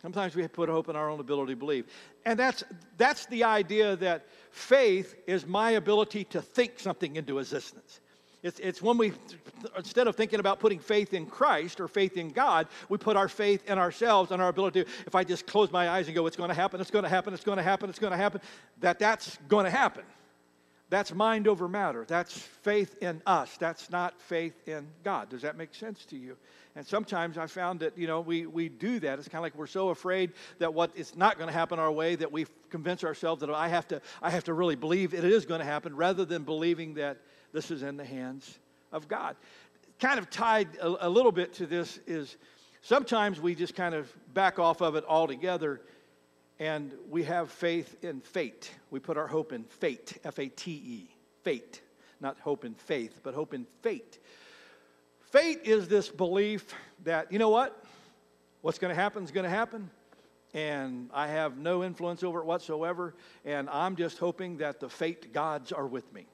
Sometimes 0.01 0.36
we 0.36 0.45
put 0.50 0.67
hope 0.67 0.89
in 0.89 0.98
our 0.98 1.10
own 1.10 1.22
ability 1.22 1.53
to 1.53 1.60
believe. 1.60 1.86
And 2.25 2.38
that's, 2.38 2.63
that's 2.98 3.25
the 3.27 3.45
idea 3.45 3.95
that 3.98 4.25
faith 4.51 5.15
is 5.27 5.45
my 5.45 5.72
ability 5.72 6.25
to 6.25 6.41
think 6.41 6.77
something 6.77 7.15
into 7.15 7.39
existence. 7.39 8.01
It's, 8.43 8.60
it's 8.60 8.81
when 8.81 8.98
we, 8.98 9.13
instead 9.77 10.07
of 10.07 10.17
thinking 10.17 10.41
about 10.41 10.60
putting 10.60 10.79
faith 10.79 11.13
in 11.13 11.25
Christ 11.25 11.79
or 11.79 11.88
faith 11.88 12.17
in 12.17 12.29
God, 12.29 12.67
we 12.89 12.98
put 12.98 13.15
our 13.15 13.29
faith 13.29 13.65
in 13.69 13.77
ourselves 13.77 14.31
and 14.31 14.41
our 14.41 14.50
ability 14.50 14.83
to, 14.83 14.89
if 15.07 15.15
I 15.15 15.24
just 15.24 15.48
close 15.48 15.72
my 15.72 15.89
eyes 15.89 16.07
and 16.07 16.15
go, 16.15 16.27
it's 16.27 16.36
going 16.36 16.50
to 16.50 16.53
happen, 16.53 16.81
it's 16.81 16.91
going 16.91 17.03
to 17.03 17.10
happen, 17.10 17.33
it's 17.33 17.45
going 17.45 17.57
to 17.57 17.63
happen, 17.63 17.89
it's 17.89 18.00
going 18.00 18.12
to 18.12 18.17
happen, 18.17 18.41
that 18.81 19.00
that's 19.00 19.38
going 19.48 19.63
to 19.63 19.72
happen. 19.72 20.03
That's 20.93 21.12
mind 21.12 21.47
over 21.47 21.67
matter. 21.67 22.05
That's 22.07 22.38
faith 22.38 23.01
in 23.01 23.23
us. 23.25 23.57
That's 23.57 23.89
not 23.89 24.21
faith 24.21 24.53
in 24.67 24.85
God. 25.03 25.27
Does 25.27 25.41
that 25.41 25.57
make 25.57 25.73
sense 25.73 26.05
to 26.05 26.15
you? 26.15 26.38
And 26.75 26.85
sometimes 26.85 27.35
I 27.35 27.47
found 27.47 27.79
that, 27.79 27.97
you 27.97 28.05
know, 28.05 28.21
we, 28.21 28.45
we 28.45 28.69
do 28.69 29.00
that. 29.00 29.17
It's 29.17 29.27
kind 29.27 29.39
of 29.39 29.41
like 29.41 29.55
we're 29.55 29.65
so 29.65 29.89
afraid 29.89 30.33
that 30.59 30.71
what 30.71 30.91
is 30.93 31.15
not 31.15 31.39
going 31.39 31.47
to 31.47 31.53
happen 31.53 31.79
our 31.79 31.91
way 31.91 32.13
that 32.17 32.31
we 32.31 32.45
convince 32.69 33.03
ourselves 33.03 33.41
that 33.41 33.50
I 33.50 33.69
have 33.69 33.88
to, 33.88 34.03
I 34.21 34.29
have 34.29 34.43
to 34.43 34.53
really 34.53 34.75
believe 34.75 35.15
it 35.15 35.23
is 35.23 35.47
going 35.47 35.62
to 35.62 35.65
happen 35.65 35.95
rather 35.95 36.25
than 36.25 36.43
believing 36.43 36.93
that 36.93 37.17
this 37.53 37.71
is 37.71 37.81
in 37.81 37.97
the 37.97 38.05
hands 38.05 38.59
of 38.91 39.07
God. 39.07 39.35
Kind 40.00 40.19
of 40.19 40.29
tied 40.29 40.75
a, 40.75 41.07
a 41.07 41.09
little 41.09 41.31
bit 41.31 41.53
to 41.55 41.65
this 41.65 42.01
is 42.05 42.38
sometimes 42.83 43.41
we 43.41 43.55
just 43.55 43.73
kind 43.73 43.95
of 43.95 44.13
back 44.35 44.59
off 44.59 44.81
of 44.83 44.95
it 44.95 45.05
altogether 45.07 45.81
and 46.63 46.93
we 47.10 47.24
have 47.24 47.51
faith 47.51 47.98
in 48.05 48.22
fate. 48.22 48.72
We 48.89 49.01
put 49.01 49.17
our 49.17 49.27
hope 49.27 49.51
in 49.51 49.65
fate, 49.65 50.17
F 50.24 50.39
A 50.39 50.48
T 50.48 50.72
E, 50.72 51.10
fate. 51.43 51.82
Not 52.22 52.39
hope 52.39 52.63
in 52.63 52.74
faith, 52.74 53.20
but 53.22 53.34
hope 53.34 53.53
in 53.53 53.65
fate. 53.82 54.17
Fate 55.20 55.60
is 55.65 55.89
this 55.89 56.08
belief 56.08 56.74
that, 57.03 57.34
you 57.34 57.38
know 57.38 57.50
what? 57.50 57.84
What's 58.62 58.79
going 58.79 58.96
to 58.96 59.01
happen 59.01 59.25
is 59.25 59.32
going 59.32 59.43
to 59.43 59.50
happen 59.50 59.89
and 60.53 61.10
I 61.13 61.27
have 61.27 61.58
no 61.58 61.84
influence 61.84 62.24
over 62.24 62.39
it 62.39 62.46
whatsoever, 62.46 63.15
and 63.43 63.67
I'm 63.70 63.96
just 63.96 64.20
hoping 64.20 64.58
that 64.58 64.79
the 64.79 64.88
fate 64.88 65.34
gods 65.34 65.72
are 65.72 65.88
with 65.88 66.13
me. 66.13 66.27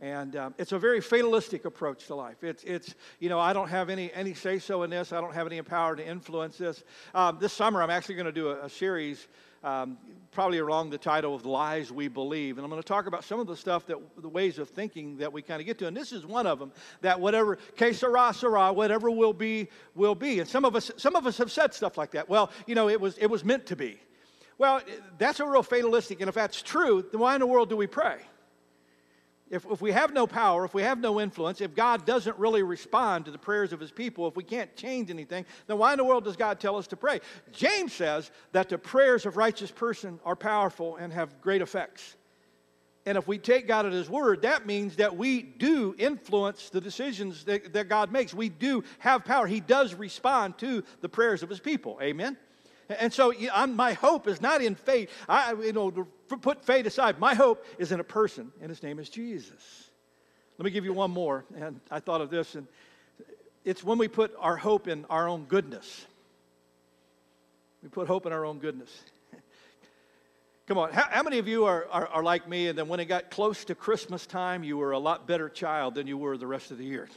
And 0.00 0.36
um, 0.36 0.54
it's 0.58 0.72
a 0.72 0.78
very 0.78 1.00
fatalistic 1.00 1.64
approach 1.64 2.06
to 2.08 2.14
life. 2.14 2.42
It's, 2.42 2.64
it's, 2.64 2.94
you 3.20 3.28
know, 3.28 3.38
I 3.38 3.52
don't 3.52 3.68
have 3.68 3.90
any, 3.90 4.12
any 4.12 4.34
say 4.34 4.58
so 4.58 4.82
in 4.82 4.90
this. 4.90 5.12
I 5.12 5.20
don't 5.20 5.34
have 5.34 5.46
any 5.46 5.62
power 5.62 5.94
to 5.96 6.06
influence 6.06 6.58
this. 6.58 6.82
Um, 7.14 7.38
this 7.40 7.52
summer, 7.52 7.82
I'm 7.82 7.90
actually 7.90 8.16
going 8.16 8.26
to 8.26 8.32
do 8.32 8.48
a, 8.48 8.64
a 8.64 8.68
series 8.68 9.28
um, 9.64 9.96
probably 10.30 10.58
along 10.58 10.90
the 10.90 10.98
title 10.98 11.34
of 11.34 11.46
lies 11.46 11.90
we 11.90 12.06
believe. 12.06 12.58
And 12.58 12.64
i'm 12.64 12.70
going 12.70 12.82
to 12.82 12.86
talk 12.86 13.06
about 13.06 13.24
some 13.24 13.40
of 13.40 13.46
the 13.46 13.56
stuff 13.56 13.86
that 13.86 13.96
the 14.18 14.28
ways 14.28 14.58
of 14.58 14.68
thinking 14.68 15.16
that 15.16 15.32
we 15.32 15.40
kind 15.40 15.60
of 15.60 15.66
get 15.66 15.78
to. 15.78 15.86
And 15.86 15.96
this 15.96 16.12
is 16.12 16.26
one 16.26 16.46
of 16.46 16.58
them 16.58 16.70
that 17.00 17.18
whatever 17.18 17.56
que 17.76 17.92
sera 17.94 18.32
sera 18.34 18.72
whatever 18.72 19.10
will 19.10 19.32
be 19.32 19.68
will 19.94 20.14
be. 20.14 20.40
And 20.40 20.48
some 20.48 20.64
of 20.66 20.76
us 20.76 20.90
some 20.98 21.16
of 21.16 21.26
us 21.26 21.38
have 21.38 21.50
said 21.50 21.72
stuff 21.72 21.96
like 21.96 22.10
that. 22.10 22.28
Well 22.28 22.50
you 22.66 22.74
know 22.74 22.90
it 22.90 23.00
was 23.00 23.16
it 23.16 23.28
was 23.28 23.42
meant 23.42 23.64
to 23.66 23.76
be. 23.76 23.98
Well 24.58 24.82
that's 25.16 25.40
a 25.40 25.46
real 25.46 25.62
fatalistic. 25.62 26.20
And 26.20 26.28
if 26.28 26.34
that's 26.34 26.60
true 26.60 27.04
then 27.10 27.20
why 27.20 27.34
in 27.34 27.40
the 27.40 27.46
world 27.46 27.70
do 27.70 27.76
we 27.76 27.86
pray 27.86 28.18
if, 29.50 29.66
if 29.70 29.82
we 29.82 29.92
have 29.92 30.12
no 30.12 30.26
power, 30.26 30.64
if 30.64 30.72
we 30.72 30.82
have 30.82 30.98
no 30.98 31.20
influence, 31.20 31.60
if 31.60 31.74
God 31.74 32.06
doesn't 32.06 32.38
really 32.38 32.62
respond 32.62 33.26
to 33.26 33.30
the 33.30 33.38
prayers 33.38 33.72
of 33.72 33.80
his 33.80 33.90
people, 33.90 34.26
if 34.26 34.36
we 34.36 34.42
can't 34.42 34.74
change 34.74 35.10
anything, 35.10 35.44
then 35.66 35.78
why 35.78 35.92
in 35.92 35.98
the 35.98 36.04
world 36.04 36.24
does 36.24 36.36
God 36.36 36.58
tell 36.58 36.76
us 36.76 36.86
to 36.88 36.96
pray? 36.96 37.20
James 37.52 37.92
says 37.92 38.30
that 38.52 38.68
the 38.68 38.78
prayers 38.78 39.26
of 39.26 39.36
righteous 39.36 39.70
person 39.70 40.18
are 40.24 40.36
powerful 40.36 40.96
and 40.96 41.12
have 41.12 41.40
great 41.42 41.60
effects. 41.60 42.16
And 43.06 43.18
if 43.18 43.28
we 43.28 43.36
take 43.36 43.68
God 43.68 43.84
at 43.84 43.92
his 43.92 44.08
word, 44.08 44.42
that 44.42 44.64
means 44.64 44.96
that 44.96 45.14
we 45.14 45.42
do 45.42 45.94
influence 45.98 46.70
the 46.70 46.80
decisions 46.80 47.44
that, 47.44 47.74
that 47.74 47.90
God 47.90 48.10
makes. 48.10 48.32
We 48.32 48.48
do 48.48 48.82
have 48.98 49.26
power. 49.26 49.46
He 49.46 49.60
does 49.60 49.92
respond 49.92 50.56
to 50.58 50.82
the 51.02 51.08
prayers 51.08 51.42
of 51.42 51.50
his 51.50 51.60
people. 51.60 51.98
Amen? 52.02 52.38
And 52.88 53.12
so 53.12 53.32
I'm, 53.52 53.76
my 53.76 53.92
hope 53.94 54.28
is 54.28 54.40
not 54.40 54.62
in 54.62 54.74
faith. 54.74 55.10
I, 55.28 55.52
you 55.54 55.72
know, 55.72 55.90
put 56.28 56.64
faith 56.64 56.86
aside. 56.86 57.18
My 57.18 57.34
hope 57.34 57.64
is 57.78 57.92
in 57.92 58.00
a 58.00 58.04
person, 58.04 58.52
and 58.60 58.68
his 58.68 58.82
name 58.82 58.98
is 58.98 59.08
Jesus. 59.08 59.90
Let 60.58 60.64
me 60.64 60.70
give 60.70 60.84
you 60.84 60.92
one 60.92 61.10
more. 61.10 61.44
And 61.56 61.80
I 61.90 62.00
thought 62.00 62.20
of 62.20 62.30
this, 62.30 62.54
and 62.54 62.66
it's 63.64 63.82
when 63.82 63.98
we 63.98 64.08
put 64.08 64.34
our 64.38 64.56
hope 64.56 64.88
in 64.88 65.04
our 65.06 65.28
own 65.28 65.44
goodness. 65.44 66.06
We 67.82 67.88
put 67.88 68.06
hope 68.06 68.26
in 68.26 68.32
our 68.32 68.44
own 68.44 68.58
goodness. 68.58 68.90
Come 70.66 70.78
on, 70.78 70.92
how, 70.92 71.04
how 71.10 71.22
many 71.22 71.38
of 71.38 71.48
you 71.48 71.64
are, 71.64 71.86
are, 71.90 72.06
are, 72.08 72.22
like 72.22 72.48
me, 72.48 72.68
and 72.68 72.78
then 72.78 72.88
when 72.88 73.00
it 73.00 73.06
got 73.06 73.30
close 73.30 73.64
to 73.66 73.74
Christmas 73.74 74.26
time, 74.26 74.64
you 74.64 74.78
were 74.78 74.92
a 74.92 74.98
lot 74.98 75.26
better 75.26 75.48
child 75.48 75.94
than 75.94 76.06
you 76.06 76.16
were 76.16 76.36
the 76.36 76.46
rest 76.46 76.70
of 76.70 76.78
the 76.78 76.84
year? 76.84 77.08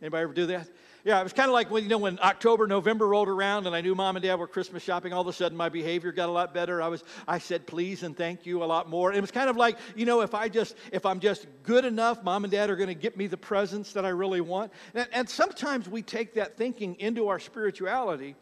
Anybody 0.00 0.22
ever 0.22 0.32
do 0.32 0.46
that? 0.46 0.68
Yeah, 1.04 1.18
it 1.18 1.22
was 1.22 1.32
kind 1.32 1.48
of 1.48 1.54
like 1.54 1.70
when, 1.70 1.82
you 1.82 1.88
know, 1.88 1.98
when 1.98 2.18
October, 2.20 2.66
November 2.66 3.08
rolled 3.08 3.28
around 3.28 3.66
and 3.66 3.74
I 3.74 3.80
knew 3.80 3.94
mom 3.94 4.16
and 4.16 4.22
dad 4.22 4.34
were 4.34 4.46
Christmas 4.46 4.82
shopping, 4.82 5.12
all 5.12 5.22
of 5.22 5.26
a 5.26 5.32
sudden 5.32 5.56
my 5.56 5.70
behavior 5.70 6.12
got 6.12 6.28
a 6.28 6.32
lot 6.32 6.52
better. 6.52 6.82
I 6.82 6.88
was, 6.88 7.04
I 7.26 7.38
said 7.38 7.66
please 7.66 8.02
and 8.02 8.16
thank 8.16 8.44
you 8.44 8.62
a 8.62 8.66
lot 8.66 8.88
more. 8.90 9.12
It 9.12 9.20
was 9.20 9.30
kind 9.30 9.48
of 9.48 9.56
like, 9.56 9.78
you 9.96 10.04
know, 10.04 10.20
if 10.20 10.34
I 10.34 10.48
just, 10.48 10.76
if 10.92 11.06
I'm 11.06 11.20
just 11.20 11.46
good 11.62 11.84
enough, 11.84 12.22
mom 12.22 12.44
and 12.44 12.50
dad 12.50 12.68
are 12.68 12.76
going 12.76 12.88
to 12.88 12.94
get 12.94 13.16
me 13.16 13.26
the 13.26 13.38
presents 13.38 13.94
that 13.94 14.04
I 14.04 14.10
really 14.10 14.42
want. 14.42 14.72
And, 14.94 15.08
and 15.12 15.28
sometimes 15.28 15.88
we 15.88 16.02
take 16.02 16.34
that 16.34 16.58
thinking 16.58 16.96
into 17.00 17.28
our 17.28 17.38
spirituality 17.38 18.36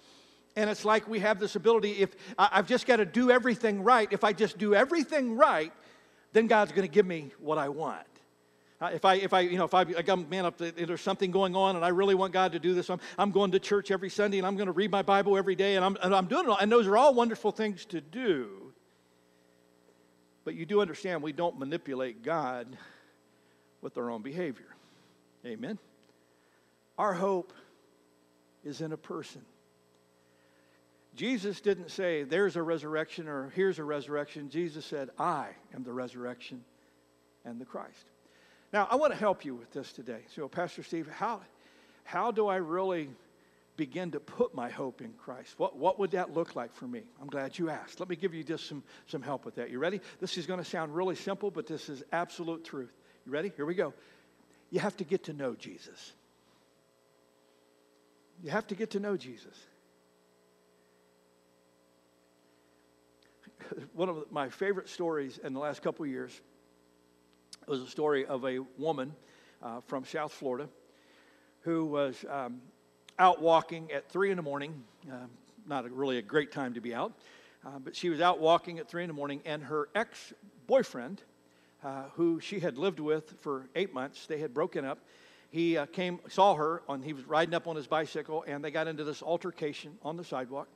and 0.57 0.69
it's 0.69 0.85
like 0.85 1.07
we 1.07 1.21
have 1.21 1.39
this 1.39 1.55
ability 1.55 1.93
if 1.93 2.17
I've 2.37 2.67
just 2.67 2.85
got 2.85 2.97
to 2.97 3.05
do 3.05 3.31
everything 3.31 3.85
right. 3.85 4.09
If 4.11 4.25
I 4.25 4.33
just 4.33 4.59
do 4.59 4.75
everything 4.75 5.37
right, 5.37 5.73
then 6.33 6.49
God's 6.49 6.73
going 6.73 6.87
to 6.87 6.93
give 6.93 7.07
me 7.07 7.31
what 7.39 7.59
I 7.59 7.69
want. 7.69 8.18
If 8.81 9.05
I, 9.05 9.15
if 9.15 9.33
I, 9.33 9.41
you 9.41 9.59
know, 9.59 9.65
if 9.65 9.75
I, 9.75 9.81
I 9.81 10.03
got, 10.03 10.31
man, 10.31 10.45
if 10.61 10.87
there's 10.87 11.01
something 11.01 11.33
going 11.33 11.57
on 11.57 11.75
and 11.75 11.85
I 11.85 11.89
really 11.89 12.15
want 12.15 12.33
God 12.33 12.53
to 12.53 12.61
do 12.61 12.75
this, 12.75 12.89
I'm, 12.91 13.01
I'm 13.19 13.33
going 13.33 13.51
to 13.51 13.59
church 13.59 13.91
every 13.91 14.09
Sunday 14.09 14.39
and 14.39 14.47
I'm 14.47 14.55
going 14.55 14.67
to 14.67 14.73
read 14.73 14.93
my 14.93 15.03
Bible 15.03 15.37
every 15.37 15.57
day 15.57 15.75
and 15.75 15.85
I'm, 15.85 15.97
and 16.01 16.15
I'm 16.15 16.27
doing 16.27 16.45
it 16.45 16.51
all. 16.51 16.59
And 16.59 16.71
those 16.71 16.87
are 16.87 16.97
all 16.97 17.13
wonderful 17.13 17.51
things 17.51 17.85
to 17.87 18.01
do. 18.01 18.73
But 20.45 20.55
you 20.55 20.65
do 20.65 20.81
understand 20.81 21.23
we 21.23 21.33
don't 21.33 21.59
manipulate 21.59 22.23
God 22.23 22.79
with 23.81 23.99
our 23.99 24.11
own 24.11 24.23
behavior. 24.23 24.77
Amen. 25.45 25.79
Our 26.97 27.13
hope 27.13 27.53
is 28.65 28.81
in 28.81 28.93
a 28.93 28.97
person. 28.97 29.43
Jesus 31.17 31.61
didn't 31.61 31.91
say, 31.91 32.23
there's 32.23 32.55
a 32.55 32.63
resurrection 32.63 33.27
or 33.27 33.51
here's 33.57 33.81
a 33.81 33.85
resurrection. 33.85 34.51
Jesus 34.51 34.87
said, 34.87 35.11
I 35.19 35.49
am 35.75 35.83
the 35.83 35.93
resurrection 35.93 36.65
and 37.45 37.61
the 37.61 37.65
Christ. 37.65 38.07
Now, 38.73 38.87
I 38.91 38.97
want 38.97 39.13
to 39.13 39.19
help 39.19 39.45
you 39.45 39.55
with 39.55 39.73
this 39.73 39.93
today. 39.93 40.21
So, 40.35 40.47
Pastor 40.49 40.83
Steve, 40.83 41.09
how, 41.09 41.41
how 42.05 42.31
do 42.31 42.49
I 42.49 42.57
really 42.57 43.09
begin 43.77 44.11
to 44.11 44.21
put 44.21 44.55
my 44.55 44.69
hope 44.69 45.01
in 45.01 45.13
Christ? 45.13 45.55
What, 45.57 45.77
what 45.77 45.99
would 45.99 46.11
that 46.11 46.35
look 46.35 46.55
like 46.55 46.75
for 46.75 46.87
me? 46.87 47.03
I'm 47.21 47.29
glad 47.29 47.59
you 47.59 47.71
asked. 47.71 48.01
Let 48.01 48.11
me 48.11 48.17
give 48.17 48.35
you 48.35 48.45
just 48.45 48.67
some, 48.67 48.83
some 49.07 49.23
help 49.23 49.47
with 49.47 49.55
that. 49.55 49.71
You 49.71 49.79
ready? 49.79 50.01
This 50.21 50.37
is 50.37 50.47
going 50.47 50.59
to 50.59 50.65
sound 50.65 50.95
really 50.95 51.15
simple, 51.15 51.51
but 51.51 51.67
this 51.67 51.89
is 51.89 52.03
absolute 52.13 52.65
truth. 52.65 52.93
You 53.25 53.33
ready? 53.33 53.53
Here 53.57 53.65
we 53.65 53.75
go. 53.75 53.95
You 54.71 54.81
have 54.81 54.97
to 54.99 55.05
get 55.05 55.25
to 55.25 55.33
know 55.33 55.55
Jesus. 55.55 56.13
You 58.43 58.51
have 58.51 58.67
to 58.67 58.75
get 58.75 58.91
to 58.91 59.01
know 59.01 59.17
Jesus. 59.17 59.57
One 63.95 64.11
of 64.11 64.31
my 64.31 64.51
favorite 64.51 64.91
stories 64.91 65.39
in 65.39 65.55
the 65.55 65.61
last 65.61 65.81
couple 65.83 66.05
years 66.05 66.39
it 67.69 67.71
was 67.71 67.83
a 67.83 67.87
story 67.87 68.25
of 68.25 68.47
a 68.47 68.61
woman 68.79 69.15
uh, 69.63 69.83
from 69.85 70.03
South 70.07 70.33
Florida 70.33 70.71
who 71.61 71.85
was 71.85 72.25
um, 72.31 72.63
out 73.19 73.43
walking 73.43 73.93
at 73.93 74.11
3 74.11 74.31
in 74.31 74.39
the 74.39 74.43
morning. 74.43 74.83
Uh, 75.07 75.17
not 75.67 75.85
a, 75.85 75.91
really 75.91 76.17
a 76.17 76.23
great 76.23 76.51
time 76.51 76.73
to 76.73 76.81
be 76.81 76.95
out, 76.95 77.13
uh, 77.67 77.79
but 77.79 77.95
she 77.95 78.09
was 78.09 78.23
out 78.23 78.41
walking 78.41 78.79
at 78.79 78.89
3 78.89 79.05
in 79.05 79.09
the 79.09 79.13
morning, 79.13 79.43
and 79.45 79.63
her 79.63 79.91
ex 79.95 80.33
boyfriend, 80.67 81.21
uh, 81.85 82.05
who 82.15 82.41
she 82.41 82.59
had 82.59 82.79
lived 82.79 83.01
with 83.01 83.35
for 83.41 83.69
eight 83.77 83.93
months, 83.93 84.25
they 84.25 84.39
had 84.39 84.55
broken 84.55 84.87
up. 84.87 85.01
He 85.51 85.77
uh, 85.77 85.85
came, 85.85 86.21
saw 86.31 86.55
her, 86.55 86.81
and 86.89 87.05
he 87.05 87.13
was 87.13 87.25
riding 87.25 87.53
up 87.53 87.67
on 87.67 87.77
his 87.77 87.87
bicycle, 87.87 88.47
and 88.49 88.65
they 88.65 88.71
got 88.71 88.89
into 88.89 89.05
this 89.05 89.23
altercation 89.23 89.99
on 90.03 90.17
the 90.17 90.25
sidewalk 90.25 90.69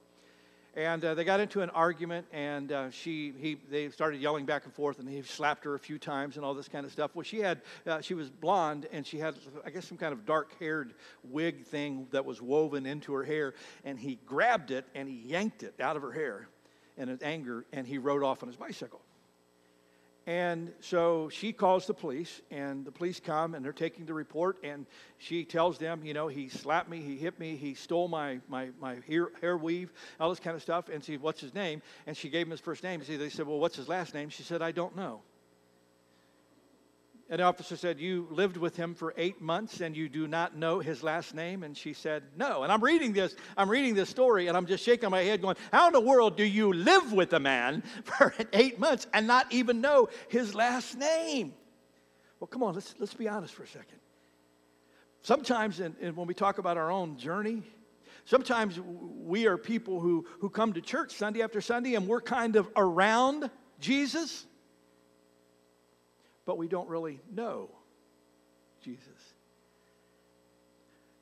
and 0.74 1.04
uh, 1.04 1.14
they 1.14 1.24
got 1.24 1.40
into 1.40 1.60
an 1.60 1.70
argument 1.70 2.26
and 2.32 2.72
uh, 2.72 2.90
she 2.90 3.32
he 3.38 3.58
they 3.70 3.90
started 3.90 4.20
yelling 4.20 4.46
back 4.46 4.64
and 4.64 4.72
forth 4.72 4.98
and 4.98 5.08
he 5.08 5.22
slapped 5.22 5.64
her 5.64 5.74
a 5.74 5.78
few 5.78 5.98
times 5.98 6.36
and 6.36 6.44
all 6.44 6.54
this 6.54 6.68
kind 6.68 6.86
of 6.86 6.92
stuff. 6.92 7.10
Well 7.14 7.24
she 7.24 7.40
had 7.40 7.60
uh, 7.86 8.00
she 8.00 8.14
was 8.14 8.30
blonde 8.30 8.86
and 8.92 9.06
she 9.06 9.18
had 9.18 9.34
i 9.64 9.70
guess 9.70 9.86
some 9.86 9.98
kind 9.98 10.12
of 10.12 10.24
dark 10.24 10.58
haired 10.58 10.94
wig 11.24 11.64
thing 11.66 12.06
that 12.10 12.24
was 12.24 12.40
woven 12.40 12.86
into 12.86 13.12
her 13.12 13.24
hair 13.24 13.54
and 13.84 13.98
he 13.98 14.18
grabbed 14.26 14.70
it 14.70 14.86
and 14.94 15.08
he 15.08 15.16
yanked 15.16 15.62
it 15.62 15.74
out 15.80 15.96
of 15.96 16.02
her 16.02 16.12
hair 16.12 16.48
in 16.96 17.08
his 17.08 17.22
anger 17.22 17.64
and 17.72 17.86
he 17.86 17.98
rode 17.98 18.22
off 18.22 18.42
on 18.42 18.48
his 18.48 18.56
bicycle 18.56 19.00
and 20.26 20.72
so 20.80 21.28
she 21.30 21.52
calls 21.52 21.86
the 21.86 21.94
police, 21.94 22.42
and 22.50 22.84
the 22.84 22.92
police 22.92 23.18
come 23.18 23.54
and 23.54 23.64
they're 23.64 23.72
taking 23.72 24.06
the 24.06 24.14
report. 24.14 24.58
And 24.62 24.86
she 25.18 25.44
tells 25.44 25.78
them, 25.78 26.04
you 26.04 26.14
know, 26.14 26.28
he 26.28 26.48
slapped 26.48 26.88
me, 26.88 27.00
he 27.00 27.16
hit 27.16 27.40
me, 27.40 27.56
he 27.56 27.74
stole 27.74 28.06
my, 28.08 28.38
my, 28.48 28.68
my 28.80 28.98
hair, 29.08 29.30
hair 29.40 29.56
weave, 29.56 29.92
all 30.20 30.30
this 30.30 30.40
kind 30.40 30.54
of 30.54 30.62
stuff. 30.62 30.88
And 30.88 31.02
she, 31.02 31.16
what's 31.16 31.40
his 31.40 31.54
name? 31.54 31.82
And 32.06 32.16
she 32.16 32.28
gave 32.28 32.46
him 32.46 32.52
his 32.52 32.60
first 32.60 32.84
name. 32.84 33.02
See, 33.02 33.16
They 33.16 33.30
said, 33.30 33.46
well, 33.46 33.58
what's 33.58 33.76
his 33.76 33.88
last 33.88 34.14
name? 34.14 34.28
She 34.28 34.44
said, 34.44 34.62
I 34.62 34.70
don't 34.70 34.94
know. 34.94 35.22
The 37.38 37.44
officer 37.44 37.76
said, 37.78 37.98
You 37.98 38.28
lived 38.30 38.58
with 38.58 38.76
him 38.76 38.94
for 38.94 39.14
eight 39.16 39.40
months 39.40 39.80
and 39.80 39.96
you 39.96 40.10
do 40.10 40.28
not 40.28 40.54
know 40.54 40.80
his 40.80 41.02
last 41.02 41.34
name? 41.34 41.62
And 41.62 41.74
she 41.74 41.94
said, 41.94 42.24
No. 42.36 42.62
And 42.62 42.70
I'm 42.70 42.84
reading 42.84 43.14
this, 43.14 43.34
I'm 43.56 43.70
reading 43.70 43.94
this 43.94 44.10
story, 44.10 44.48
and 44.48 44.56
I'm 44.56 44.66
just 44.66 44.84
shaking 44.84 45.08
my 45.08 45.22
head, 45.22 45.40
going, 45.40 45.56
How 45.72 45.86
in 45.86 45.94
the 45.94 46.00
world 46.00 46.36
do 46.36 46.44
you 46.44 46.74
live 46.74 47.10
with 47.10 47.32
a 47.32 47.40
man 47.40 47.82
for 48.04 48.34
eight 48.52 48.78
months 48.78 49.06
and 49.14 49.26
not 49.26 49.50
even 49.50 49.80
know 49.80 50.10
his 50.28 50.54
last 50.54 50.98
name? 50.98 51.54
Well, 52.38 52.48
come 52.48 52.62
on, 52.62 52.74
let's, 52.74 52.94
let's 52.98 53.14
be 53.14 53.28
honest 53.28 53.54
for 53.54 53.62
a 53.62 53.68
second. 53.68 53.98
Sometimes 55.22 55.80
in, 55.80 55.96
in 56.02 56.14
when 56.14 56.26
we 56.26 56.34
talk 56.34 56.58
about 56.58 56.76
our 56.76 56.90
own 56.90 57.16
journey, 57.16 57.62
sometimes 58.26 58.78
we 58.78 59.46
are 59.46 59.56
people 59.56 60.00
who, 60.00 60.26
who 60.40 60.50
come 60.50 60.74
to 60.74 60.82
church 60.82 61.12
Sunday 61.12 61.40
after 61.40 61.62
Sunday 61.62 61.94
and 61.94 62.06
we're 62.06 62.20
kind 62.20 62.56
of 62.56 62.68
around 62.76 63.48
Jesus 63.80 64.46
but 66.52 66.58
we 66.58 66.68
don't 66.68 66.90
really 66.90 67.18
know 67.34 67.70
Jesus. 68.84 69.06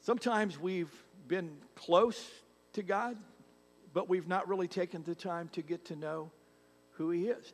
Sometimes 0.00 0.58
we've 0.58 0.92
been 1.28 1.52
close 1.76 2.28
to 2.72 2.82
God, 2.82 3.16
but 3.94 4.08
we've 4.08 4.26
not 4.26 4.49
really 4.49 4.66
taken 4.66 5.04
the 5.04 5.14
time 5.14 5.49
to 5.52 5.62
get 5.62 5.84
to 5.84 5.94
know 5.94 6.32
who 6.94 7.10
He 7.10 7.28
is. 7.28 7.52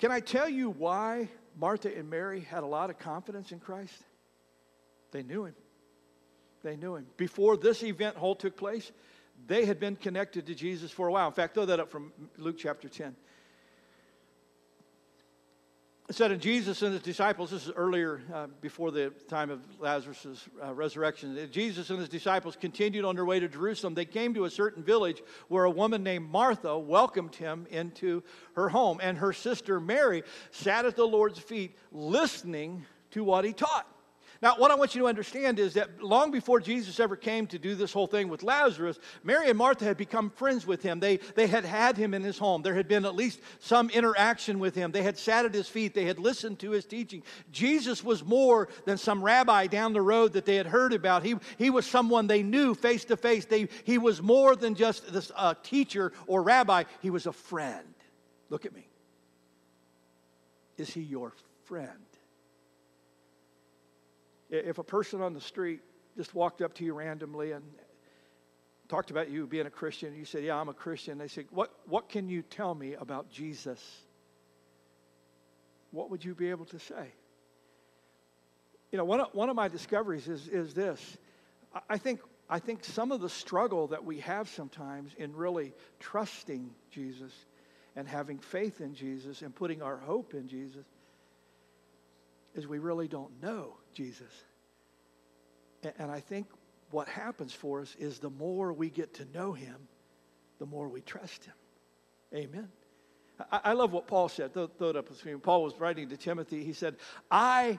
Can 0.00 0.10
I 0.10 0.18
tell 0.18 0.48
you 0.48 0.70
why 0.70 1.28
Martha 1.56 1.96
and 1.96 2.10
Mary 2.10 2.40
had 2.40 2.64
a 2.64 2.66
lot 2.66 2.90
of 2.90 2.98
confidence 2.98 3.52
in 3.52 3.60
Christ? 3.60 3.94
They 5.12 5.22
knew 5.22 5.44
Him. 5.44 5.54
They 6.64 6.74
knew 6.74 6.96
Him. 6.96 7.06
Before 7.16 7.56
this 7.56 7.84
event 7.84 8.16
whole 8.16 8.34
took 8.34 8.56
place, 8.56 8.90
They 9.46 9.64
had 9.64 9.80
been 9.80 9.96
connected 9.96 10.46
to 10.46 10.54
Jesus 10.54 10.90
for 10.90 11.08
a 11.08 11.12
while. 11.12 11.26
In 11.26 11.32
fact, 11.32 11.54
throw 11.54 11.66
that 11.66 11.80
up 11.80 11.90
from 11.90 12.12
Luke 12.38 12.56
chapter 12.58 12.88
10. 12.88 13.14
It 16.12 16.16
said, 16.16 16.30
and 16.30 16.42
Jesus 16.42 16.82
and 16.82 16.92
his 16.92 17.00
disciples, 17.00 17.52
this 17.52 17.64
is 17.64 17.72
earlier 17.74 18.20
uh, 18.34 18.46
before 18.60 18.90
the 18.90 19.14
time 19.28 19.48
of 19.48 19.62
Lazarus' 19.80 20.46
uh, 20.62 20.74
resurrection, 20.74 21.48
Jesus 21.50 21.88
and 21.88 21.98
his 21.98 22.10
disciples 22.10 22.54
continued 22.54 23.06
on 23.06 23.14
their 23.14 23.24
way 23.24 23.40
to 23.40 23.48
Jerusalem. 23.48 23.94
They 23.94 24.04
came 24.04 24.34
to 24.34 24.44
a 24.44 24.50
certain 24.50 24.82
village 24.82 25.22
where 25.48 25.64
a 25.64 25.70
woman 25.70 26.02
named 26.02 26.28
Martha 26.28 26.78
welcomed 26.78 27.34
him 27.34 27.66
into 27.70 28.22
her 28.56 28.68
home, 28.68 29.00
and 29.02 29.16
her 29.16 29.32
sister 29.32 29.80
Mary 29.80 30.22
sat 30.50 30.84
at 30.84 30.96
the 30.96 31.06
Lord's 31.06 31.38
feet 31.38 31.78
listening 31.92 32.84
to 33.12 33.24
what 33.24 33.46
he 33.46 33.54
taught. 33.54 33.86
Now, 34.42 34.56
what 34.56 34.72
I 34.72 34.74
want 34.74 34.96
you 34.96 35.02
to 35.02 35.06
understand 35.06 35.60
is 35.60 35.74
that 35.74 36.02
long 36.02 36.32
before 36.32 36.58
Jesus 36.58 36.98
ever 36.98 37.14
came 37.14 37.46
to 37.46 37.60
do 37.60 37.76
this 37.76 37.92
whole 37.92 38.08
thing 38.08 38.28
with 38.28 38.42
Lazarus, 38.42 38.98
Mary 39.22 39.48
and 39.48 39.56
Martha 39.56 39.84
had 39.84 39.96
become 39.96 40.30
friends 40.30 40.66
with 40.66 40.82
him. 40.82 40.98
They, 40.98 41.18
they 41.36 41.46
had 41.46 41.64
had 41.64 41.96
him 41.96 42.12
in 42.12 42.24
his 42.24 42.38
home. 42.38 42.60
There 42.62 42.74
had 42.74 42.88
been 42.88 43.04
at 43.04 43.14
least 43.14 43.38
some 43.60 43.88
interaction 43.90 44.58
with 44.58 44.74
him. 44.74 44.90
They 44.90 45.04
had 45.04 45.16
sat 45.16 45.44
at 45.44 45.54
his 45.54 45.68
feet. 45.68 45.94
They 45.94 46.06
had 46.06 46.18
listened 46.18 46.58
to 46.58 46.72
his 46.72 46.84
teaching. 46.84 47.22
Jesus 47.52 48.02
was 48.02 48.24
more 48.24 48.68
than 48.84 48.98
some 48.98 49.22
rabbi 49.22 49.68
down 49.68 49.92
the 49.92 50.02
road 50.02 50.32
that 50.32 50.44
they 50.44 50.56
had 50.56 50.66
heard 50.66 50.92
about. 50.92 51.22
He, 51.22 51.36
he 51.56 51.70
was 51.70 51.86
someone 51.86 52.26
they 52.26 52.42
knew 52.42 52.74
face 52.74 53.04
to 53.06 53.16
face. 53.16 53.46
He 53.84 53.98
was 53.98 54.20
more 54.20 54.56
than 54.56 54.74
just 54.74 55.12
this 55.12 55.30
uh, 55.36 55.54
teacher 55.62 56.12
or 56.26 56.42
rabbi, 56.42 56.82
he 57.00 57.10
was 57.10 57.26
a 57.26 57.32
friend. 57.32 57.94
Look 58.50 58.66
at 58.66 58.74
me. 58.74 58.88
Is 60.78 60.90
he 60.92 61.00
your 61.00 61.32
friend? 61.62 62.11
If 64.52 64.76
a 64.76 64.84
person 64.84 65.22
on 65.22 65.32
the 65.32 65.40
street 65.40 65.80
just 66.14 66.34
walked 66.34 66.60
up 66.60 66.74
to 66.74 66.84
you 66.84 66.92
randomly 66.92 67.52
and 67.52 67.64
talked 68.86 69.10
about 69.10 69.30
you 69.30 69.46
being 69.46 69.64
a 69.64 69.70
Christian, 69.70 70.14
you 70.14 70.26
said, 70.26 70.44
Yeah, 70.44 70.60
I'm 70.60 70.68
a 70.68 70.74
Christian, 70.74 71.16
they 71.16 71.28
said, 71.28 71.46
what, 71.50 71.72
what 71.86 72.10
can 72.10 72.28
you 72.28 72.42
tell 72.42 72.74
me 72.74 72.92
about 72.92 73.30
Jesus? 73.30 73.82
What 75.90 76.10
would 76.10 76.22
you 76.22 76.34
be 76.34 76.50
able 76.50 76.66
to 76.66 76.78
say? 76.78 77.14
You 78.90 78.98
know, 78.98 79.04
one 79.06 79.20
of, 79.20 79.28
one 79.32 79.48
of 79.48 79.56
my 79.56 79.68
discoveries 79.68 80.28
is, 80.28 80.46
is 80.48 80.74
this. 80.74 81.16
I 81.88 81.96
think, 81.96 82.20
I 82.50 82.58
think 82.58 82.84
some 82.84 83.10
of 83.10 83.22
the 83.22 83.30
struggle 83.30 83.86
that 83.88 84.04
we 84.04 84.20
have 84.20 84.50
sometimes 84.50 85.14
in 85.16 85.34
really 85.34 85.72
trusting 85.98 86.70
Jesus 86.90 87.32
and 87.96 88.06
having 88.06 88.38
faith 88.38 88.82
in 88.82 88.94
Jesus 88.94 89.40
and 89.40 89.54
putting 89.54 89.80
our 89.80 89.96
hope 89.96 90.34
in 90.34 90.48
Jesus 90.48 90.84
is 92.54 92.66
we 92.66 92.78
really 92.78 93.08
don't 93.08 93.42
know 93.42 93.76
Jesus. 93.94 94.32
And 95.98 96.10
I 96.10 96.20
think 96.20 96.46
what 96.90 97.08
happens 97.08 97.52
for 97.52 97.80
us 97.80 97.96
is 97.98 98.18
the 98.18 98.30
more 98.30 98.72
we 98.72 98.90
get 98.90 99.14
to 99.14 99.24
know 99.32 99.52
him, 99.52 99.76
the 100.58 100.66
more 100.66 100.88
we 100.88 101.00
trust 101.00 101.44
him. 101.44 101.54
Amen. 102.34 102.68
I, 103.50 103.72
love 103.72 103.92
what 103.92 104.06
Paul 104.06 104.28
said. 104.28 104.52
Throw, 104.52 104.68
it 104.80 104.96
up 104.96 105.08
me. 105.24 105.34
Paul 105.36 105.64
was 105.64 105.78
writing 105.80 106.08
to 106.10 106.16
Timothy. 106.16 106.62
He 106.62 106.72
said, 106.72 106.96
I 107.30 107.78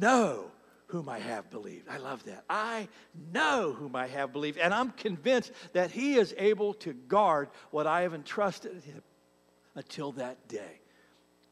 know 0.00 0.50
whom 0.86 1.08
I 1.08 1.18
have 1.18 1.50
believed. 1.50 1.88
I 1.88 1.98
love 1.98 2.24
that. 2.24 2.44
I 2.48 2.88
know 3.32 3.72
whom 3.72 3.96
I 3.96 4.06
have 4.06 4.32
believed, 4.32 4.58
and 4.58 4.72
I'm 4.72 4.90
convinced 4.92 5.52
that 5.72 5.90
he 5.90 6.14
is 6.14 6.34
able 6.38 6.74
to 6.74 6.92
guard 6.92 7.48
what 7.70 7.86
I 7.86 8.02
have 8.02 8.14
entrusted 8.14 8.82
him 8.84 9.02
until 9.74 10.12
that 10.12 10.48
day. 10.48 10.80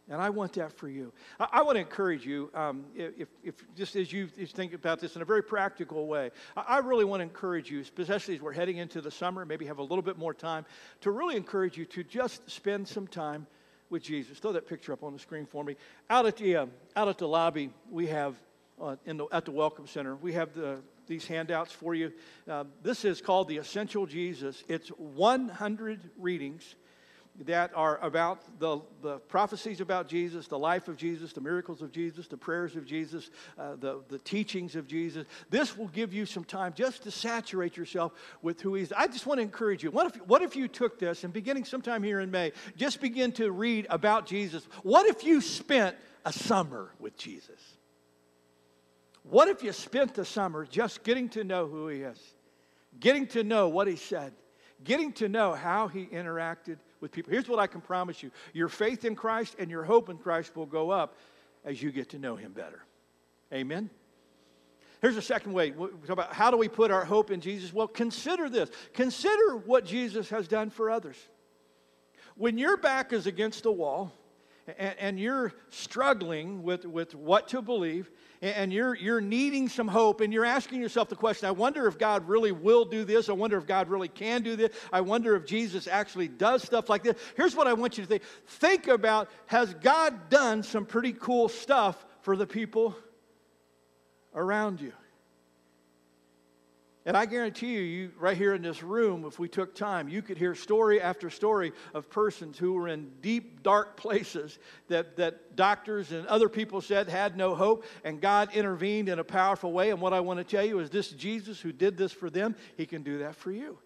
And 0.09 0.21
I 0.21 0.31
want 0.31 0.55
that 0.55 0.73
for 0.73 0.89
you. 0.89 1.13
I, 1.39 1.49
I 1.53 1.63
want 1.63 1.77
to 1.77 1.81
encourage 1.81 2.27
you, 2.27 2.51
um, 2.55 2.85
if, 2.95 3.29
if 3.45 3.55
just 3.77 3.95
as 3.97 4.13
you 4.13 4.27
think 4.27 4.75
about 4.75 5.01
this 5.01 5.15
in 5.17 5.23
a 5.23 5.25
very 5.25 5.43
practical 5.43 6.07
way, 6.07 6.31
I, 6.57 6.65
I 6.69 6.79
really 6.79 7.05
want 7.05 7.21
to 7.21 7.25
encourage 7.25 7.71
you, 7.71 7.81
especially 7.81 8.35
as 8.35 8.41
we're 8.41 8.53
heading 8.53 8.79
into 8.79 9.01
the 9.01 9.11
summer, 9.11 9.45
maybe 9.45 9.67
have 9.67 9.79
a 9.79 9.83
little 9.83 10.03
bit 10.03 10.19
more 10.19 10.35
time, 10.35 10.67
to 11.03 11.11
really 11.11 11.37
encourage 11.37 11.77
you 11.77 11.85
to 11.87 12.03
just 12.03 12.49
spend 12.51 12.89
some 12.89 13.07
time 13.07 13.47
with 13.91 14.03
Jesus. 14.03 14.39
Throw 14.39 14.53
that 14.53 14.67
picture 14.67 14.93
up 14.93 15.05
on 15.05 15.12
the 15.12 15.19
screen 15.19 15.47
for 15.47 15.62
me. 15.62 15.77
Out 16.11 16.27
at 16.27 16.37
the, 16.37 16.57
uh, 16.57 16.67
out 16.97 17.09
at 17.09 17.19
the 17.19 17.29
lobby, 17.29 17.71
we 17.91 18.07
have, 18.09 18.35
uh, 18.81 18.97
in 19.07 19.19
the, 19.19 19.27
at 19.31 19.45
the 19.45 19.53
Welcome 19.53 19.87
Center, 19.87 20.17
we 20.17 20.33
have 20.33 20.53
the, 20.55 20.81
these 21.07 21.27
handouts 21.27 21.71
for 21.71 21.95
you. 21.95 22.12
Uh, 22.49 22.65
this 22.83 23.05
is 23.05 23.21
called 23.21 23.49
the 23.49 23.59
Essential 23.59 24.07
Jesus. 24.07 24.65
It's 24.67 24.88
100 24.88 26.11
readings 26.19 26.75
that 27.40 27.73
are 27.75 27.99
about 28.03 28.40
the, 28.61 28.81
the 29.01 29.18
prophecies 29.18 29.81
about 29.81 30.07
Jesus, 30.07 30.49
the 30.49 30.59
life 30.59 30.87
of 30.87 30.97
Jesus, 30.97 31.33
the 31.33 31.40
miracles 31.40 31.81
of 31.81 31.90
Jesus, 31.90 32.29
the 32.29 32.37
prayers 32.37 32.77
of 32.77 32.85
Jesus, 32.85 33.31
uh, 33.59 33.75
the, 33.77 34.03
the 34.09 34.18
teachings 34.18 34.77
of 34.77 34.87
Jesus. 34.87 35.27
This 35.49 35.77
will 35.77 35.88
give 35.88 36.12
you 36.12 36.27
some 36.27 36.45
time 36.45 36.75
just 36.75 37.03
to 37.05 37.11
saturate 37.11 37.77
yourself 37.77 38.12
with 38.42 38.61
who 38.61 38.75
He 38.75 38.83
is. 38.83 38.92
I 38.92 39.07
just 39.07 39.27
want 39.27 39.38
to 39.38 39.42
encourage 39.42 39.83
you. 39.83 39.90
What 39.90 40.14
if, 40.14 40.27
what 40.27 40.42
if 40.42 40.55
you 40.55 40.68
took 40.68 40.99
this 40.99 41.25
and 41.25 41.33
beginning 41.33 41.64
sometime 41.64 42.03
here 42.03 42.21
in 42.21 42.31
May, 42.31 42.53
just 42.77 43.01
begin 43.01 43.33
to 43.33 43.51
read 43.51 43.87
about 43.88 44.27
Jesus? 44.27 44.66
What 44.83 45.07
if 45.07 45.25
you 45.25 45.40
spent 45.40 45.97
a 46.27 46.33
summer 46.33 46.92
with 46.99 47.16
Jesus? 47.16 47.61
What 49.23 49.49
if 49.49 49.62
you 49.62 49.73
spent 49.73 50.14
the 50.14 50.25
summer 50.25 50.66
just 50.66 51.03
getting 51.03 51.29
to 51.31 51.45
know 51.45 51.66
who 51.66 51.88
He 51.88 52.03
is, 52.03 52.18
getting 53.01 53.27
to 53.29 53.42
know 53.42 53.68
what 53.68 53.88
He 53.88 53.97
said, 53.97 54.35
getting 54.85 55.12
to 55.14 55.29
know 55.29 55.55
how 55.55 55.88
He 55.88 56.07
interacted 56.07 56.77
with 57.03 57.12
people. 57.12 57.33
Here's 57.33 57.49
what 57.49 57.59
I 57.59 57.67
can 57.67 57.83
promise 57.83 58.23
you 58.23 58.31
your 58.55 58.69
faith 58.69 59.05
in 59.05 59.15
Christ 59.15 59.57
and 59.59 59.71
your 59.71 59.83
hope 59.83 60.09
in 60.09 60.17
Christ 60.17 60.57
will 60.57 60.67
go 60.67 60.91
up 60.91 61.17
as 61.65 61.83
you 61.83 61.93
get 61.93 62.11
to 62.11 62.19
know 62.19 62.37
Him 62.37 62.53
better. 62.53 62.83
Amen. 63.53 63.91
Here's 65.03 65.17
a 65.17 65.23
second 65.23 65.53
way. 65.53 65.73
We 65.73 65.88
talk 65.88 66.11
about 66.11 66.33
how 66.33 66.53
do 66.53 66.57
we 66.57 66.69
put 66.69 66.93
our 66.93 67.05
hope 67.05 67.33
in 67.33 67.41
Jesus? 67.41 67.73
Well, 67.73 67.88
consider 67.88 68.49
this. 68.49 68.71
Consider 68.95 69.57
what 69.57 69.85
Jesus 69.85 70.31
has 70.31 70.47
done 70.47 70.71
for 70.71 70.91
others. 70.91 71.17
When 72.37 72.57
your 72.57 72.77
back 72.77 73.12
is 73.12 73.27
against 73.27 73.65
the 73.65 73.73
wall 73.73 74.12
and, 74.79 74.95
and 74.99 75.21
you're 75.21 75.53
struggling 75.71 76.62
with, 76.62 76.87
with 76.87 77.17
what 77.17 77.49
to 77.49 77.61
believe, 77.61 78.11
and 78.42 78.72
you're, 78.72 78.96
you're 78.96 79.20
needing 79.20 79.68
some 79.68 79.87
hope 79.87 80.20
and 80.20 80.33
you're 80.33 80.44
asking 80.44 80.81
yourself 80.81 81.09
the 81.09 81.16
question 81.16 81.48
I 81.48 81.52
wonder 81.52 81.87
if 81.87 81.96
God 81.96 82.28
really 82.28 82.50
will 82.50 82.85
do 82.85 83.05
this. 83.05 83.28
I 83.28 83.33
wonder 83.33 83.57
if 83.57 83.66
God 83.66 83.88
really 83.88 84.09
can 84.09 84.42
do 84.42 84.57
this. 84.57 84.74
I 84.92 85.00
wonder 85.00 85.37
if 85.37 85.46
Jesus 85.46 85.87
actually 85.87 86.26
does 86.26 86.64
stuff 86.64 86.90
like 86.90 87.05
this. 87.05 87.16
Here's 87.37 87.55
what 87.55 87.68
I 87.68 87.72
want 87.72 87.96
you 87.96 88.05
to 88.05 88.09
think 88.09 88.22
think 88.46 88.88
about 88.88 89.31
has 89.46 89.72
God 89.74 90.28
done 90.28 90.64
some 90.64 90.85
pretty 90.85 91.12
cool 91.12 91.48
stuff 91.48 92.05
for 92.22 92.37
the 92.37 92.46
people 92.46 92.96
around 94.35 94.81
you? 94.81 94.92
And 97.05 97.17
I 97.17 97.27
guarantee 97.27 97.73
you, 97.73 97.81
you, 97.81 98.12
right 98.17 98.37
here 98.37 98.55
in 98.55 98.62
this 98.62 98.83
room, 98.83 99.25
if 99.25 99.38
we 99.38 99.49
took 99.49 99.75
time, 99.75 100.09
you 100.09 100.23
could 100.23 100.38
hear 100.38 100.55
story 100.55 101.01
after 101.01 101.31
story 101.31 101.73
of 101.95 102.09
persons 102.09 102.59
who 102.59 102.75
were 102.75 102.87
in 102.87 103.11
deep, 103.21 103.65
dark 103.65 103.97
places 103.97 104.61
that, 104.87 105.17
that 105.17 105.57
doctors 105.57 106.12
and 106.12 106.27
other 106.29 106.49
people 106.49 106.81
said 106.81 107.09
had 107.09 107.37
no 107.37 107.57
hope, 107.57 107.85
and 108.05 108.21
God 108.21 108.55
intervened 108.55 109.09
in 109.09 109.19
a 109.19 109.25
powerful 109.25 109.73
way. 109.73 109.91
And 109.91 110.01
what 110.01 110.12
I 110.12 110.21
want 110.21 110.38
to 110.38 110.45
tell 110.45 110.65
you 110.65 110.79
is 110.79 110.91
this 110.91 111.11
Jesus 111.11 111.61
who 111.61 111.73
did 111.73 111.97
this 111.97 112.12
for 112.12 112.31
them, 112.31 112.55
he 112.77 112.87
can 112.87 113.03
do 113.03 113.19
that 113.19 113.35
for 113.35 113.51
you. 113.51 113.79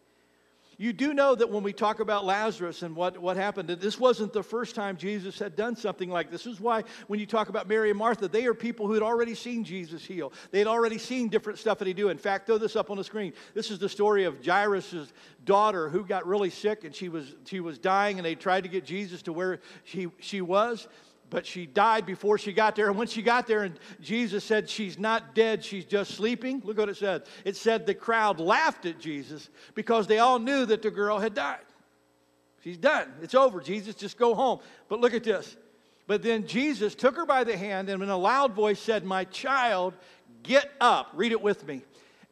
You 0.79 0.93
do 0.93 1.15
know 1.15 1.35
that 1.35 1.51
when 1.51 1.63
we 1.63 1.73
talk 1.73 2.01
about 2.01 2.27
Lazarus 2.27 2.83
and 2.83 2.95
what, 2.95 3.17
what 3.19 3.37
happened, 3.37 3.69
that 3.69 3.81
this 3.81 3.99
wasn't 3.99 4.33
the 4.33 4.43
first 4.43 4.75
time 4.75 4.97
Jesus 4.97 5.39
had 5.39 5.57
done 5.57 5.75
something 5.75 6.11
like 6.11 6.31
this. 6.31 6.45
This 6.45 6.55
is 6.55 6.61
why 6.61 6.85
when 7.07 7.19
you 7.19 7.27
talk 7.27 7.49
about 7.49 7.67
Mary 7.67 7.89
and 7.89 7.99
Martha, 7.99 8.29
they 8.29 8.45
are 8.47 8.55
people 8.55 8.87
who 8.87 8.93
had 8.93 9.03
already 9.03 9.35
seen 9.35 9.65
Jesus 9.65 10.05
heal. 10.05 10.33
They 10.51 10.59
had 10.59 10.69
already 10.69 10.99
seen 10.99 11.29
different 11.29 11.59
stuff 11.59 11.79
that 11.79 11.89
he 11.89 11.95
do. 11.95 12.11
In 12.11 12.19
fact, 12.19 12.47
throw 12.47 12.59
this 12.59 12.77
up 12.77 12.91
on 12.91 12.99
the 12.99 13.05
screen. 13.05 13.33
This 13.55 13.71
is 13.71 13.79
the 13.79 13.89
story 13.89 14.25
of 14.25 14.45
Jairus' 14.45 15.13
daughter 15.45 15.89
who 15.89 16.05
got 16.05 16.27
really 16.27 16.51
sick 16.51 16.85
and 16.85 16.95
she 16.95 17.09
was, 17.09 17.35
she 17.47 17.61
was 17.61 17.79
dying, 17.79 18.19
and 18.19 18.27
they 18.27 18.35
tried 18.35 18.65
to 18.65 18.69
get 18.69 18.85
Jesus 18.85 19.23
to 19.23 19.33
where 19.33 19.61
she, 19.85 20.09
she 20.19 20.43
was 20.43 20.89
but 21.31 21.47
she 21.47 21.67
died 21.67 22.07
before 22.07 22.39
she 22.39 22.53
got 22.53 22.77
there. 22.77 22.89
And 22.89 22.97
when 22.97 23.09
she 23.09 23.23
got 23.23 23.47
there, 23.47 23.65
and 23.65 23.79
Jesus 24.01 24.45
said, 24.45 24.69
She's 24.69 24.99
not 24.99 25.35
dead, 25.35 25.65
she's 25.65 25.85
just 25.85 26.13
sleeping. 26.13 26.63
Look 26.65 26.79
what 26.79 26.89
it 26.89 26.97
said. 26.97 27.25
It 27.45 27.57
said 27.57 27.87
the 27.87 27.95
crowd 27.95 28.41
laughed 28.41 28.87
at 28.87 28.99
Jesus 28.99 29.49
because 29.75 30.07
they 30.07 30.19
all 30.19 30.39
knew 30.39 30.67
that 30.67 30.83
the 30.83 30.91
girl 30.91 31.19
had 31.19 31.35
died. 31.35 31.65
She's 32.63 32.79
done. 32.79 33.13
It's 33.23 33.35
over. 33.35 33.61
Jesus, 33.61 33.95
just 33.95 34.19
go 34.19 34.35
home. 34.35 34.61
But 34.89 35.01
look 35.01 35.15
at 35.15 35.25
this. 35.25 35.57
But 36.07 36.23
then 36.23 36.47
Jesus 36.47 36.95
took 36.95 37.17
her 37.17 37.27
by 37.27 37.45
the 37.45 37.57
hand 37.57 37.89
and 37.89 38.03
in 38.03 38.09
a 38.09 38.17
loud 38.17 38.55
voice 38.55 38.81
said, 38.81 39.05
My 39.05 39.25
child, 39.25 39.95
get 40.43 40.71
up. 40.81 41.11
Read 41.15 41.33
it 41.33 41.43
with 41.43 41.67
me. 41.67 41.83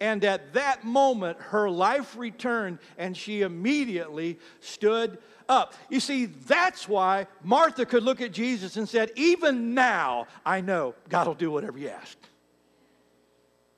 And 0.00 0.24
at 0.24 0.54
that 0.54 0.84
moment, 0.84 1.38
her 1.38 1.70
life 1.70 2.16
returned, 2.16 2.78
and 2.98 3.16
she 3.16 3.42
immediately 3.42 4.38
stood 4.60 5.18
up. 5.48 5.74
You 5.88 6.00
see, 6.00 6.26
that's 6.26 6.88
why 6.88 7.26
Martha 7.42 7.86
could 7.86 8.02
look 8.02 8.20
at 8.20 8.32
Jesus 8.32 8.76
and 8.76 8.88
said, 8.88 9.10
Even 9.16 9.74
now, 9.74 10.26
I 10.44 10.60
know 10.60 10.94
God 11.08 11.26
will 11.26 11.34
do 11.34 11.50
whatever 11.50 11.78
you 11.78 11.88
ask. 11.88 12.16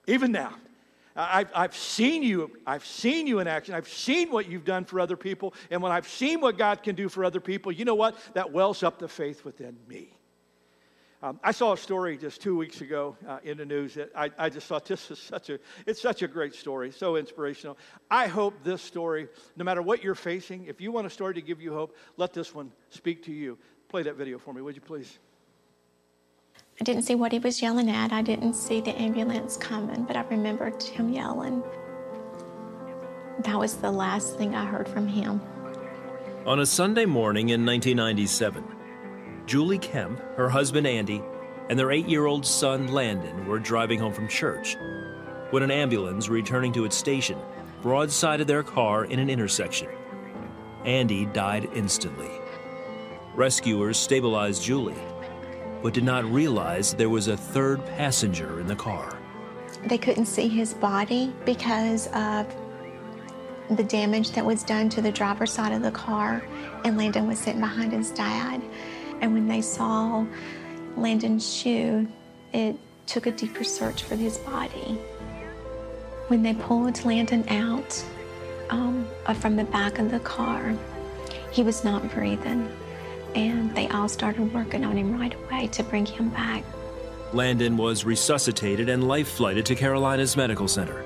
Even 0.06 0.32
now. 0.32 0.54
I've, 1.16 1.50
I've 1.54 1.74
seen 1.74 2.22
you. 2.22 2.50
I've 2.66 2.84
seen 2.84 3.26
you 3.26 3.38
in 3.38 3.46
action. 3.46 3.74
I've 3.74 3.88
seen 3.88 4.30
what 4.30 4.48
you've 4.48 4.66
done 4.66 4.84
for 4.84 5.00
other 5.00 5.16
people. 5.16 5.54
And 5.70 5.82
when 5.82 5.90
I've 5.90 6.06
seen 6.06 6.40
what 6.40 6.58
God 6.58 6.82
can 6.82 6.94
do 6.94 7.08
for 7.08 7.24
other 7.24 7.40
people, 7.40 7.72
you 7.72 7.86
know 7.86 7.94
what? 7.94 8.16
That 8.34 8.52
wells 8.52 8.82
up 8.82 8.98
the 8.98 9.08
faith 9.08 9.44
within 9.44 9.76
me. 9.88 10.15
Um, 11.22 11.40
I 11.42 11.52
saw 11.52 11.72
a 11.72 11.76
story 11.78 12.18
just 12.18 12.42
two 12.42 12.56
weeks 12.56 12.82
ago 12.82 13.16
uh, 13.26 13.38
in 13.42 13.56
the 13.56 13.64
news 13.64 13.94
that 13.94 14.10
I, 14.14 14.30
I, 14.36 14.50
just 14.50 14.66
thought 14.66 14.84
this 14.84 15.10
is 15.10 15.18
such 15.18 15.48
a, 15.48 15.58
it's 15.86 16.00
such 16.00 16.22
a 16.22 16.28
great 16.28 16.54
story, 16.54 16.90
so 16.90 17.16
inspirational. 17.16 17.78
I 18.10 18.26
hope 18.26 18.52
this 18.62 18.82
story, 18.82 19.28
no 19.56 19.64
matter 19.64 19.80
what 19.80 20.04
you're 20.04 20.14
facing, 20.14 20.66
if 20.66 20.78
you 20.78 20.92
want 20.92 21.06
a 21.06 21.10
story 21.10 21.32
to 21.32 21.40
give 21.40 21.58
you 21.60 21.72
hope, 21.72 21.96
let 22.18 22.34
this 22.34 22.54
one 22.54 22.70
speak 22.90 23.24
to 23.24 23.32
you. 23.32 23.56
Play 23.88 24.02
that 24.02 24.16
video 24.16 24.38
for 24.38 24.52
me, 24.52 24.60
would 24.60 24.74
you 24.74 24.82
please? 24.82 25.18
I 26.78 26.84
didn't 26.84 27.04
see 27.04 27.14
what 27.14 27.32
he 27.32 27.38
was 27.38 27.62
yelling 27.62 27.88
at. 27.88 28.12
I 28.12 28.20
didn't 28.20 28.52
see 28.52 28.82
the 28.82 28.94
ambulance 29.00 29.56
coming, 29.56 30.04
but 30.04 30.16
I 30.16 30.22
remembered 30.24 30.82
him 30.82 31.08
yelling. 31.08 31.62
That 33.38 33.58
was 33.58 33.76
the 33.76 33.90
last 33.90 34.36
thing 34.36 34.54
I 34.54 34.66
heard 34.66 34.86
from 34.86 35.08
him. 35.08 35.40
On 36.44 36.60
a 36.60 36.66
Sunday 36.66 37.06
morning 37.06 37.48
in 37.48 37.64
1997, 37.64 38.75
Julie 39.46 39.78
Kemp, 39.78 40.20
her 40.36 40.48
husband 40.48 40.88
Andy, 40.88 41.22
and 41.70 41.78
their 41.78 41.92
eight 41.92 42.08
year 42.08 42.26
old 42.26 42.44
son 42.44 42.88
Landon 42.88 43.46
were 43.46 43.60
driving 43.60 44.00
home 44.00 44.12
from 44.12 44.28
church 44.28 44.76
when 45.50 45.62
an 45.62 45.70
ambulance 45.70 46.28
returning 46.28 46.72
to 46.72 46.84
its 46.84 46.96
station 46.96 47.38
broadsided 47.80 48.46
their 48.46 48.64
car 48.64 49.04
in 49.04 49.20
an 49.20 49.30
intersection. 49.30 49.88
Andy 50.84 51.26
died 51.26 51.68
instantly. 51.74 52.30
Rescuers 53.36 53.96
stabilized 53.96 54.64
Julie, 54.64 54.94
but 55.82 55.94
did 55.94 56.04
not 56.04 56.24
realize 56.24 56.94
there 56.94 57.10
was 57.10 57.28
a 57.28 57.36
third 57.36 57.84
passenger 57.86 58.58
in 58.58 58.66
the 58.66 58.74
car. 58.74 59.16
They 59.84 59.98
couldn't 59.98 60.26
see 60.26 60.48
his 60.48 60.74
body 60.74 61.32
because 61.44 62.08
of 62.08 62.52
the 63.70 63.84
damage 63.84 64.32
that 64.32 64.44
was 64.44 64.64
done 64.64 64.88
to 64.90 65.02
the 65.02 65.12
driver's 65.12 65.52
side 65.52 65.72
of 65.72 65.82
the 65.82 65.90
car, 65.90 66.42
and 66.84 66.96
Landon 66.96 67.28
was 67.28 67.38
sitting 67.38 67.60
behind 67.60 67.92
his 67.92 68.10
dad. 68.10 68.62
And 69.20 69.32
when 69.32 69.48
they 69.48 69.62
saw 69.62 70.24
Landon's 70.96 71.50
shoe, 71.52 72.06
it 72.52 72.76
took 73.06 73.26
a 73.26 73.30
deeper 73.32 73.64
search 73.64 74.02
for 74.02 74.16
his 74.16 74.38
body. 74.38 74.98
When 76.28 76.42
they 76.42 76.54
pulled 76.54 77.04
Landon 77.04 77.48
out 77.48 78.04
um, 78.70 79.06
uh, 79.26 79.34
from 79.34 79.56
the 79.56 79.64
back 79.64 79.98
of 79.98 80.10
the 80.10 80.20
car, 80.20 80.74
he 81.52 81.62
was 81.62 81.84
not 81.84 82.10
breathing. 82.12 82.68
And 83.34 83.74
they 83.74 83.88
all 83.88 84.08
started 84.08 84.52
working 84.52 84.84
on 84.84 84.96
him 84.96 85.18
right 85.18 85.34
away 85.34 85.68
to 85.68 85.82
bring 85.82 86.06
him 86.06 86.30
back. 86.30 86.64
Landon 87.32 87.76
was 87.76 88.04
resuscitated 88.04 88.88
and 88.88 89.06
life 89.06 89.28
flighted 89.28 89.66
to 89.66 89.74
Carolinas 89.74 90.36
Medical 90.36 90.68
Center. 90.68 91.04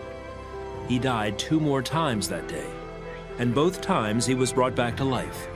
He 0.88 0.98
died 0.98 1.38
two 1.38 1.60
more 1.60 1.82
times 1.82 2.28
that 2.28 2.48
day, 2.48 2.66
and 3.38 3.54
both 3.54 3.80
times 3.80 4.26
he 4.26 4.34
was 4.34 4.52
brought 4.52 4.74
back 4.74 4.96
to 4.96 5.04
life. 5.04 5.48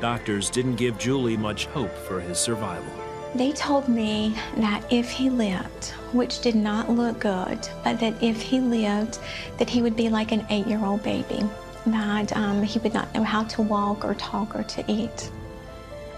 Doctors 0.00 0.48
didn't 0.48 0.76
give 0.76 0.98
Julie 0.98 1.36
much 1.36 1.66
hope 1.66 1.94
for 1.94 2.20
his 2.20 2.38
survival. 2.38 2.90
They 3.34 3.52
told 3.52 3.88
me 3.88 4.34
that 4.56 4.84
if 4.90 5.10
he 5.10 5.30
lived, 5.30 5.90
which 6.12 6.40
did 6.40 6.56
not 6.56 6.90
look 6.90 7.20
good, 7.20 7.68
but 7.84 8.00
that 8.00 8.20
if 8.22 8.40
he 8.40 8.60
lived, 8.60 9.18
that 9.58 9.70
he 9.70 9.82
would 9.82 9.94
be 9.94 10.08
like 10.08 10.32
an 10.32 10.44
eight-year-old 10.50 11.02
baby, 11.02 11.44
that 11.86 12.36
um, 12.36 12.62
he 12.62 12.78
would 12.80 12.94
not 12.94 13.14
know 13.14 13.22
how 13.22 13.44
to 13.44 13.62
walk 13.62 14.04
or 14.04 14.14
talk 14.14 14.56
or 14.56 14.64
to 14.64 14.84
eat. 14.90 15.30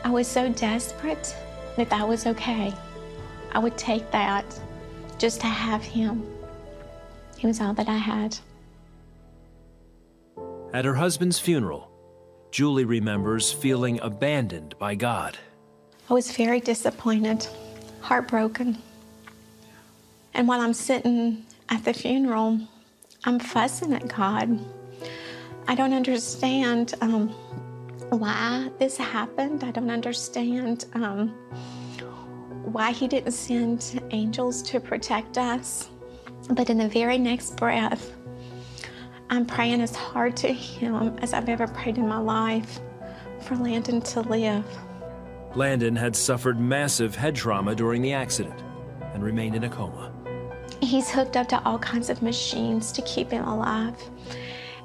I 0.04 0.10
was 0.10 0.26
so 0.26 0.48
desperate 0.52 1.36
that 1.76 1.90
that 1.90 2.08
was 2.08 2.26
okay. 2.26 2.72
I 3.52 3.58
would 3.58 3.76
take 3.76 4.10
that 4.12 4.44
just 5.18 5.40
to 5.42 5.46
have 5.46 5.82
him. 5.82 6.26
He 7.36 7.46
was 7.46 7.60
all 7.60 7.74
that 7.74 7.88
I 7.88 7.96
had. 7.96 8.38
At 10.72 10.86
her 10.86 10.94
husband's 10.94 11.38
funeral, 11.38 11.91
Julie 12.52 12.84
remembers 12.84 13.50
feeling 13.50 13.98
abandoned 14.02 14.78
by 14.78 14.94
God. 14.94 15.38
I 16.10 16.12
was 16.12 16.36
very 16.36 16.60
disappointed, 16.60 17.48
heartbroken. 18.02 18.76
And 20.34 20.46
while 20.46 20.60
I'm 20.60 20.74
sitting 20.74 21.46
at 21.70 21.82
the 21.86 21.94
funeral, 21.94 22.60
I'm 23.24 23.38
fussing 23.38 23.94
at 23.94 24.06
God. 24.06 24.60
I 25.66 25.74
don't 25.74 25.94
understand 25.94 26.92
um, 27.00 27.30
why 28.10 28.70
this 28.78 28.98
happened. 28.98 29.64
I 29.64 29.70
don't 29.70 29.90
understand 29.90 30.84
um, 30.92 31.28
why 32.64 32.92
He 32.92 33.08
didn't 33.08 33.32
send 33.32 34.02
angels 34.10 34.60
to 34.64 34.78
protect 34.78 35.38
us. 35.38 35.88
But 36.50 36.68
in 36.68 36.76
the 36.76 36.88
very 36.88 37.16
next 37.16 37.56
breath, 37.56 38.12
I'm 39.32 39.46
praying 39.46 39.80
as 39.80 39.96
hard 39.96 40.36
to 40.36 40.52
Him 40.52 41.16
as 41.22 41.32
I've 41.32 41.48
ever 41.48 41.66
prayed 41.66 41.96
in 41.96 42.06
my 42.06 42.18
life 42.18 42.80
for 43.40 43.56
Landon 43.56 44.02
to 44.02 44.20
live. 44.20 44.66
Landon 45.54 45.96
had 45.96 46.14
suffered 46.14 46.60
massive 46.60 47.14
head 47.14 47.34
trauma 47.34 47.74
during 47.74 48.02
the 48.02 48.12
accident 48.12 48.62
and 49.14 49.24
remained 49.24 49.54
in 49.54 49.64
a 49.64 49.70
coma. 49.70 50.12
He's 50.82 51.10
hooked 51.10 51.38
up 51.38 51.48
to 51.48 51.64
all 51.64 51.78
kinds 51.78 52.10
of 52.10 52.20
machines 52.20 52.92
to 52.92 53.00
keep 53.02 53.30
him 53.30 53.42
alive. 53.44 53.96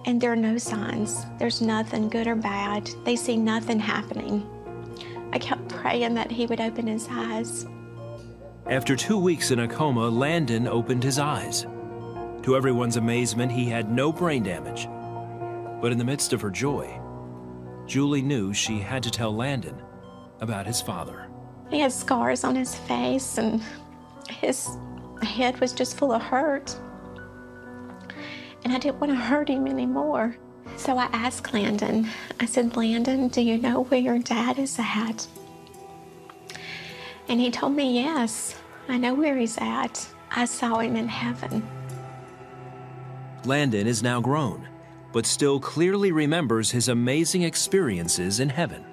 And 0.06 0.22
there 0.22 0.32
are 0.32 0.38
no 0.38 0.58
signs. 0.58 1.26
There's 1.40 1.62
nothing 1.62 2.08
good 2.08 2.26
or 2.26 2.36
bad. 2.36 2.90
They 3.04 3.18
see 3.18 3.36
nothing 3.36 3.82
happening. 3.82 4.48
I 5.34 5.40
kept 5.40 5.68
praying 5.68 6.14
that 6.14 6.32
he 6.32 6.46
would 6.46 6.62
open 6.62 6.88
his 6.88 7.10
eyes. 7.12 7.66
After 8.66 8.96
two 8.96 9.18
weeks 9.18 9.52
in 9.52 9.60
a 9.60 9.68
coma, 9.68 10.08
Landon 10.08 10.70
opened 10.70 11.04
his 11.04 11.20
eyes. 11.20 11.66
To 12.48 12.56
everyone's 12.56 12.96
amazement, 12.96 13.52
he 13.52 13.66
had 13.66 13.92
no 13.92 14.10
brain 14.10 14.42
damage. 14.42 14.88
But 15.82 15.92
in 15.92 15.98
the 15.98 16.06
midst 16.06 16.32
of 16.32 16.40
her 16.40 16.50
joy, 16.50 16.98
Julie 17.86 18.22
knew 18.22 18.54
she 18.54 18.80
had 18.80 19.04
to 19.04 19.12
tell 19.12 19.36
Landon 19.36 19.76
about 20.40 20.66
his 20.66 20.80
father. 20.80 21.28
He 21.70 21.82
had 21.82 21.92
scars 21.92 22.46
on 22.46 22.56
his 22.56 22.74
face, 22.74 23.38
and 23.38 23.62
his 24.30 24.78
head 25.22 25.60
was 25.60 25.74
just 25.74 25.98
full 25.98 26.14
of 26.14 26.22
hurt. 26.22 26.74
And 28.64 28.72
I 28.72 28.80
didn't 28.80 29.02
want 29.02 29.12
to 29.12 29.20
hurt 29.20 29.50
him 29.50 29.68
anymore. 29.68 30.38
So 30.78 30.98
I 30.98 31.10
asked 31.12 31.54
Landon, 31.54 32.08
I 32.40 32.46
said, 32.46 32.78
Landon, 32.78 33.28
do 33.28 33.42
you 33.42 33.58
know 33.58 33.84
where 33.84 34.00
your 34.00 34.20
dad 34.20 34.58
is 34.58 34.80
at? 34.80 35.28
And 37.28 37.42
he 37.42 37.52
told 37.52 37.76
me, 37.76 37.96
Yes, 37.96 38.56
I 38.88 38.98
know 38.98 39.16
where 39.16 39.36
he's 39.36 39.58
at. 39.58 40.08
I 40.32 40.46
saw 40.46 40.80
him 40.80 40.96
in 40.96 41.10
heaven. 41.10 41.70
Landon 43.46 43.88
is 43.88 44.04
now 44.04 44.20
grown, 44.20 44.68
but 45.14 45.26
still 45.26 45.60
clearly 45.60 46.12
remembers 46.12 46.72
his 46.72 46.90
amazing 46.90 47.44
experiences 47.44 48.40
in 48.40 48.50
heaven. 48.50 48.84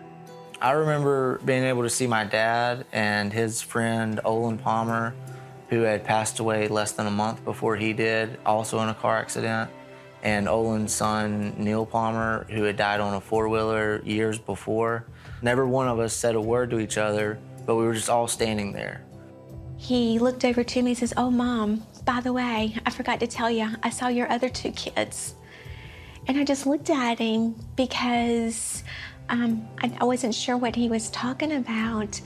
I 0.60 0.72
remember 0.72 1.40
being 1.44 1.64
able 1.64 1.82
to 1.82 1.90
see 1.90 2.06
my 2.06 2.24
dad 2.24 2.86
and 2.92 3.32
his 3.32 3.60
friend 3.60 4.20
Olin 4.24 4.58
Palmer, 4.58 5.14
who 5.68 5.82
had 5.82 6.04
passed 6.04 6.38
away 6.38 6.68
less 6.68 6.92
than 6.92 7.06
a 7.06 7.10
month 7.10 7.44
before 7.44 7.76
he 7.76 7.92
did, 7.92 8.38
also 8.46 8.78
in 8.80 8.88
a 8.88 8.94
car 8.94 9.18
accident, 9.18 9.70
and 10.22 10.48
Olin's 10.48 10.92
son 10.92 11.54
Neil 11.58 11.84
Palmer, 11.84 12.46
who 12.48 12.62
had 12.62 12.76
died 12.76 13.00
on 13.00 13.14
a 13.14 13.20
four 13.20 13.48
wheeler 13.48 14.00
years 14.04 14.38
before. 14.38 15.04
Never 15.42 15.66
one 15.66 15.88
of 15.88 15.98
us 15.98 16.14
said 16.14 16.34
a 16.34 16.40
word 16.40 16.70
to 16.70 16.78
each 16.78 16.96
other, 16.96 17.38
but 17.66 17.74
we 17.76 17.84
were 17.84 17.94
just 17.94 18.08
all 18.08 18.28
standing 18.28 18.72
there. 18.72 19.04
He 19.76 20.18
looked 20.18 20.44
over 20.44 20.64
to 20.64 20.82
me 20.82 20.92
and 20.92 20.98
says, 20.98 21.12
Oh, 21.16 21.30
mom, 21.30 21.82
by 22.04 22.20
the 22.20 22.32
way, 22.32 22.76
I 22.84 22.90
forgot 22.90 23.20
to 23.20 23.26
tell 23.26 23.50
you, 23.50 23.68
I 23.82 23.90
saw 23.90 24.08
your 24.08 24.30
other 24.30 24.48
two 24.48 24.70
kids. 24.72 25.34
And 26.26 26.38
I 26.38 26.44
just 26.44 26.66
looked 26.66 26.90
at 26.90 27.18
him 27.18 27.54
because 27.76 28.82
um, 29.28 29.66
I, 29.82 29.92
I, 30.00 30.04
wasn't 30.04 30.34
sure 30.34 30.56
what 30.56 30.74
he 30.74 30.88
was 30.88 31.10
talking 31.10 31.52
about. 31.52 32.20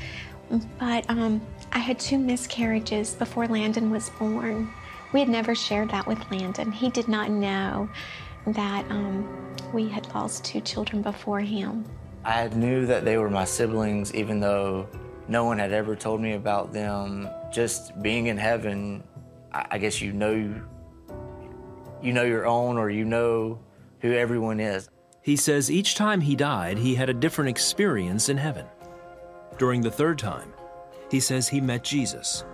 But 0.79 1.09
um, 1.11 1.41
I 1.73 1.79
had 1.79 1.99
two 1.99 2.19
miscarriages 2.19 3.15
before 3.15 3.47
Landon 3.47 3.91
was 3.91 4.11
born. 4.11 4.73
We 5.13 5.21
had 5.21 5.29
never 5.29 5.55
shared 5.55 5.91
that 5.91 6.07
with 6.07 6.19
Landon. 6.31 6.73
He 6.73 6.91
did 6.91 7.09
not 7.09 7.31
know 7.31 7.89
that 8.47 8.85
um, 8.91 9.55
we 9.73 9.89
had 9.89 10.13
lost 10.15 10.45
two 10.45 10.61
children 10.61 11.03
before 11.03 11.41
him. 11.41 11.85
I 12.25 12.49
knew 12.49 12.87
that 12.87 13.05
they 13.05 13.17
were 13.17 13.31
my 13.31 13.45
siblings, 13.45 14.15
even 14.15 14.41
though 14.41 14.89
no 15.29 15.45
one 15.45 15.59
had 15.59 15.73
ever 15.73 15.95
told 15.95 16.21
me 16.21 16.33
about 16.33 16.73
them. 16.73 17.29
Just 17.53 18.01
being 18.03 18.27
in 18.27 18.37
heaven, 18.37 19.03
I 19.71 19.79
guess 19.79 20.01
you 20.01 20.13
know 20.13 20.63
you 22.03 22.13
know 22.13 22.23
your 22.23 22.47
own 22.47 22.79
or 22.79 22.91
you 22.91 23.05
know 23.05 23.59
who 24.01 24.13
everyone 24.13 24.61
is. 24.61 24.89
He 25.23 25.37
says 25.37 25.71
each 25.71 25.95
time 25.95 26.21
he 26.21 26.37
died, 26.37 26.79
he 26.79 26.95
had 26.95 27.11
a 27.11 27.15
different 27.15 27.51
experience 27.51 28.29
in 28.29 28.37
heaven. 28.37 28.67
During 29.59 29.81
the 29.81 29.91
third 29.91 30.19
time, 30.19 30.53
he 31.11 31.21
says 31.21 31.49
he 31.49 31.61
met 31.61 31.85
Jesus 31.85 32.45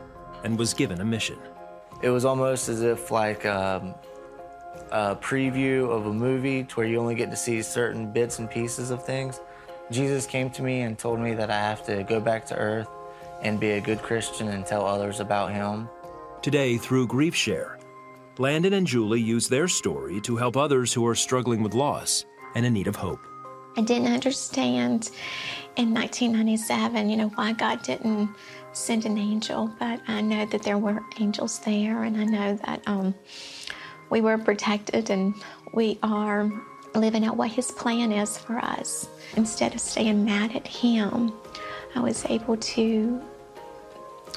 and 0.42 0.58
was 0.58 0.74
given 0.74 1.00
a 1.00 1.04
mission. 1.04 1.38
It 2.02 2.10
was 2.10 2.24
almost 2.24 2.68
as 2.68 2.82
if 2.82 3.10
like 3.10 3.46
um, 3.46 3.94
a 4.90 5.16
preview 5.16 5.90
of 5.90 6.06
a 6.06 6.12
movie 6.12 6.64
to 6.64 6.74
where 6.74 6.86
you 6.86 6.98
only 6.98 7.14
get 7.14 7.30
to 7.30 7.36
see 7.36 7.62
certain 7.62 8.12
bits 8.12 8.38
and 8.38 8.50
pieces 8.50 8.90
of 8.90 9.04
things. 9.04 9.40
Jesus 9.90 10.26
came 10.26 10.50
to 10.50 10.62
me 10.62 10.80
and 10.80 10.98
told 10.98 11.20
me 11.20 11.34
that 11.34 11.50
I 11.50 11.58
have 11.58 11.84
to 11.86 12.02
go 12.04 12.20
back 12.20 12.46
to 12.46 12.56
earth 12.56 12.88
and 13.42 13.60
be 13.60 13.72
a 13.72 13.80
good 13.80 14.00
Christian 14.00 14.48
and 14.48 14.64
tell 14.64 14.86
others 14.86 15.20
about 15.20 15.52
him. 15.52 15.88
Today, 16.44 16.76
through 16.76 17.06
GriefShare, 17.06 17.80
Landon 18.36 18.74
and 18.74 18.86
Julie 18.86 19.18
use 19.18 19.48
their 19.48 19.66
story 19.66 20.20
to 20.20 20.36
help 20.36 20.58
others 20.58 20.92
who 20.92 21.06
are 21.06 21.14
struggling 21.14 21.62
with 21.62 21.72
loss 21.72 22.26
and 22.54 22.66
in 22.66 22.74
need 22.74 22.86
of 22.86 22.96
hope. 22.96 23.20
I 23.78 23.80
didn't 23.80 24.12
understand 24.12 25.10
in 25.76 25.94
1997, 25.94 27.08
you 27.08 27.16
know, 27.16 27.28
why 27.28 27.54
God 27.54 27.82
didn't 27.82 28.28
send 28.74 29.06
an 29.06 29.16
angel, 29.16 29.72
but 29.78 30.02
I 30.06 30.20
know 30.20 30.44
that 30.44 30.64
there 30.64 30.76
were 30.76 31.00
angels 31.18 31.60
there, 31.60 32.02
and 32.02 32.14
I 32.18 32.24
know 32.24 32.56
that 32.56 32.82
um, 32.86 33.14
we 34.10 34.20
were 34.20 34.36
protected 34.36 35.08
and 35.08 35.34
we 35.72 35.98
are 36.02 36.52
living 36.94 37.24
out 37.24 37.38
what 37.38 37.52
His 37.52 37.70
plan 37.70 38.12
is 38.12 38.36
for 38.36 38.58
us. 38.58 39.08
Instead 39.36 39.72
of 39.74 39.80
staying 39.80 40.26
mad 40.26 40.54
at 40.54 40.66
Him, 40.66 41.32
I 41.94 42.00
was 42.00 42.26
able 42.26 42.58
to 42.58 43.22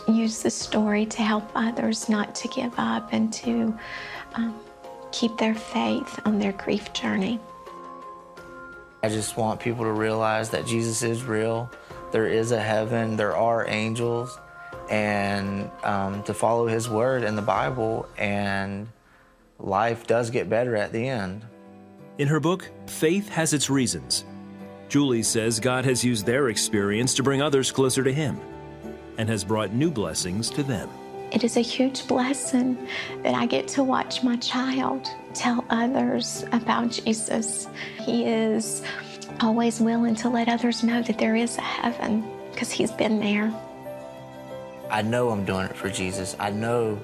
use 0.07 0.41
the 0.41 0.49
story 0.49 1.05
to 1.05 1.21
help 1.21 1.49
others 1.55 2.09
not 2.09 2.35
to 2.35 2.47
give 2.49 2.73
up 2.77 3.09
and 3.13 3.31
to 3.33 3.77
um, 4.35 4.59
keep 5.11 5.37
their 5.37 5.55
faith 5.55 6.19
on 6.25 6.39
their 6.39 6.53
grief 6.53 6.93
journey. 6.93 7.39
I 9.03 9.09
just 9.09 9.37
want 9.37 9.59
people 9.59 9.85
to 9.85 9.91
realize 9.91 10.49
that 10.49 10.65
Jesus 10.65 11.03
is 11.03 11.23
real. 11.23 11.69
There 12.11 12.27
is 12.27 12.51
a 12.51 12.59
heaven, 12.59 13.15
there 13.15 13.35
are 13.35 13.67
angels, 13.67 14.39
and 14.89 15.69
um, 15.83 16.23
to 16.23 16.33
follow 16.33 16.67
His 16.67 16.89
word 16.89 17.23
in 17.23 17.35
the 17.35 17.41
Bible, 17.41 18.07
and 18.17 18.87
life 19.59 20.07
does 20.07 20.29
get 20.29 20.49
better 20.49 20.75
at 20.75 20.91
the 20.91 21.07
end. 21.07 21.45
In 22.17 22.27
her 22.27 22.39
book, 22.39 22.69
Faith 22.87 23.29
Has 23.29 23.53
Its 23.53 23.69
Reasons, 23.69 24.25
Julie 24.89 25.23
says 25.23 25.59
God 25.59 25.85
has 25.85 26.03
used 26.03 26.25
their 26.25 26.49
experience 26.49 27.13
to 27.15 27.23
bring 27.23 27.41
others 27.41 27.71
closer 27.71 28.03
to 28.03 28.11
Him 28.11 28.39
and 29.17 29.27
has 29.29 29.43
brought 29.43 29.73
new 29.73 29.91
blessings 29.91 30.49
to 30.51 30.63
them. 30.63 30.89
It 31.31 31.43
is 31.43 31.57
a 31.57 31.61
huge 31.61 32.07
blessing 32.07 32.87
that 33.23 33.35
I 33.35 33.45
get 33.45 33.67
to 33.69 33.83
watch 33.83 34.23
my 34.23 34.37
child 34.37 35.09
tell 35.33 35.65
others 35.69 36.45
about 36.53 36.91
Jesus. 36.91 37.67
He 37.99 38.25
is 38.25 38.81
always 39.41 39.81
willing 39.81 40.15
to 40.15 40.29
let 40.29 40.47
others 40.47 40.83
know 40.83 41.01
that 41.03 41.17
there 41.17 41.35
is 41.35 41.57
a 41.57 41.61
heaven 41.61 42.25
because 42.51 42.71
he's 42.71 42.91
been 42.91 43.19
there. 43.19 43.53
I 44.89 45.01
know 45.01 45.29
I'm 45.29 45.43
doing 45.43 45.65
it 45.65 45.75
for 45.75 45.89
Jesus. 45.89 46.35
I 46.39 46.49
know 46.49 46.97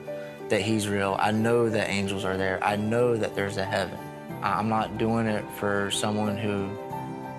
that 0.47 0.62
he's 0.62 0.88
real. 0.88 1.17
I 1.19 1.32
know 1.32 1.69
that 1.69 1.89
angels 1.89 2.23
are 2.23 2.38
there. 2.38 2.63
I 2.63 2.78
know 2.78 3.17
that 3.17 3.36
there's 3.36 3.58
a 3.58 3.65
heaven. 3.65 3.97
I'm 4.41 4.69
not 4.69 4.97
doing 4.97 5.28
it 5.28 5.43
for 5.58 5.91
someone 5.91 6.38
who 6.38 6.69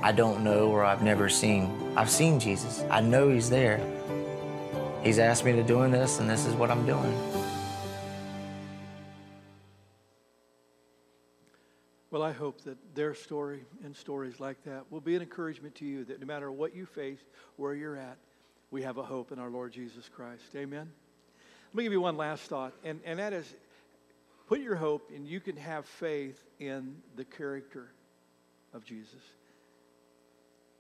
I 0.03 0.13
don't 0.13 0.45
know 0.45 0.69
or 0.69 0.85
I've 0.85 1.03
never 1.03 1.31
seen. 1.31 1.93
I've 1.97 2.11
seen 2.11 2.39
Jesus. 2.39 2.85
I 2.91 3.01
know 3.01 3.31
he's 3.31 3.49
there. 3.49 3.79
He's 5.05 5.19
asked 5.19 5.45
me 5.45 5.53
to 5.53 5.63
doing 5.63 5.91
this, 5.91 6.19
and 6.19 6.31
this 6.31 6.47
is 6.47 6.55
what 6.55 6.71
I'm 6.71 6.87
doing. 6.87 7.15
Well, 12.11 12.23
I 12.23 12.33
hope 12.33 12.63
that 12.63 12.79
their 12.95 13.15
story 13.15 13.65
and 13.85 13.95
stories 13.95 14.41
like 14.41 14.65
that 14.65 14.91
will 14.91 15.03
be 15.03 15.15
an 15.15 15.21
encouragement 15.21 15.75
to 15.77 15.85
you 15.85 16.05
that 16.05 16.21
no 16.21 16.27
matter 16.27 16.51
what 16.51 16.75
you 16.75 16.87
face, 16.87 17.19
where 17.57 17.75
you're 17.75 17.97
at, 17.97 18.17
we 18.71 18.81
have 18.83 18.97
a 18.97 19.03
hope 19.03 19.31
in 19.31 19.39
our 19.39 19.51
Lord 19.51 19.73
Jesus 19.73 20.09
Christ. 20.09 20.45
Amen. 20.57 20.91
Let 21.73 21.77
me 21.77 21.83
give 21.83 21.93
you 21.93 22.01
one 22.01 22.17
last 22.17 22.45
thought, 22.45 22.73
and, 22.83 23.01
and 23.05 23.19
that 23.19 23.35
is 23.35 23.53
put 24.49 24.61
your 24.61 24.77
hope 24.77 25.11
and 25.15 25.27
you 25.27 25.41
can 25.41 25.57
have 25.57 25.85
faith 25.85 26.43
in 26.61 26.97
the 27.17 27.25
character 27.25 27.89
of 28.73 28.85
Jesus. 28.85 29.21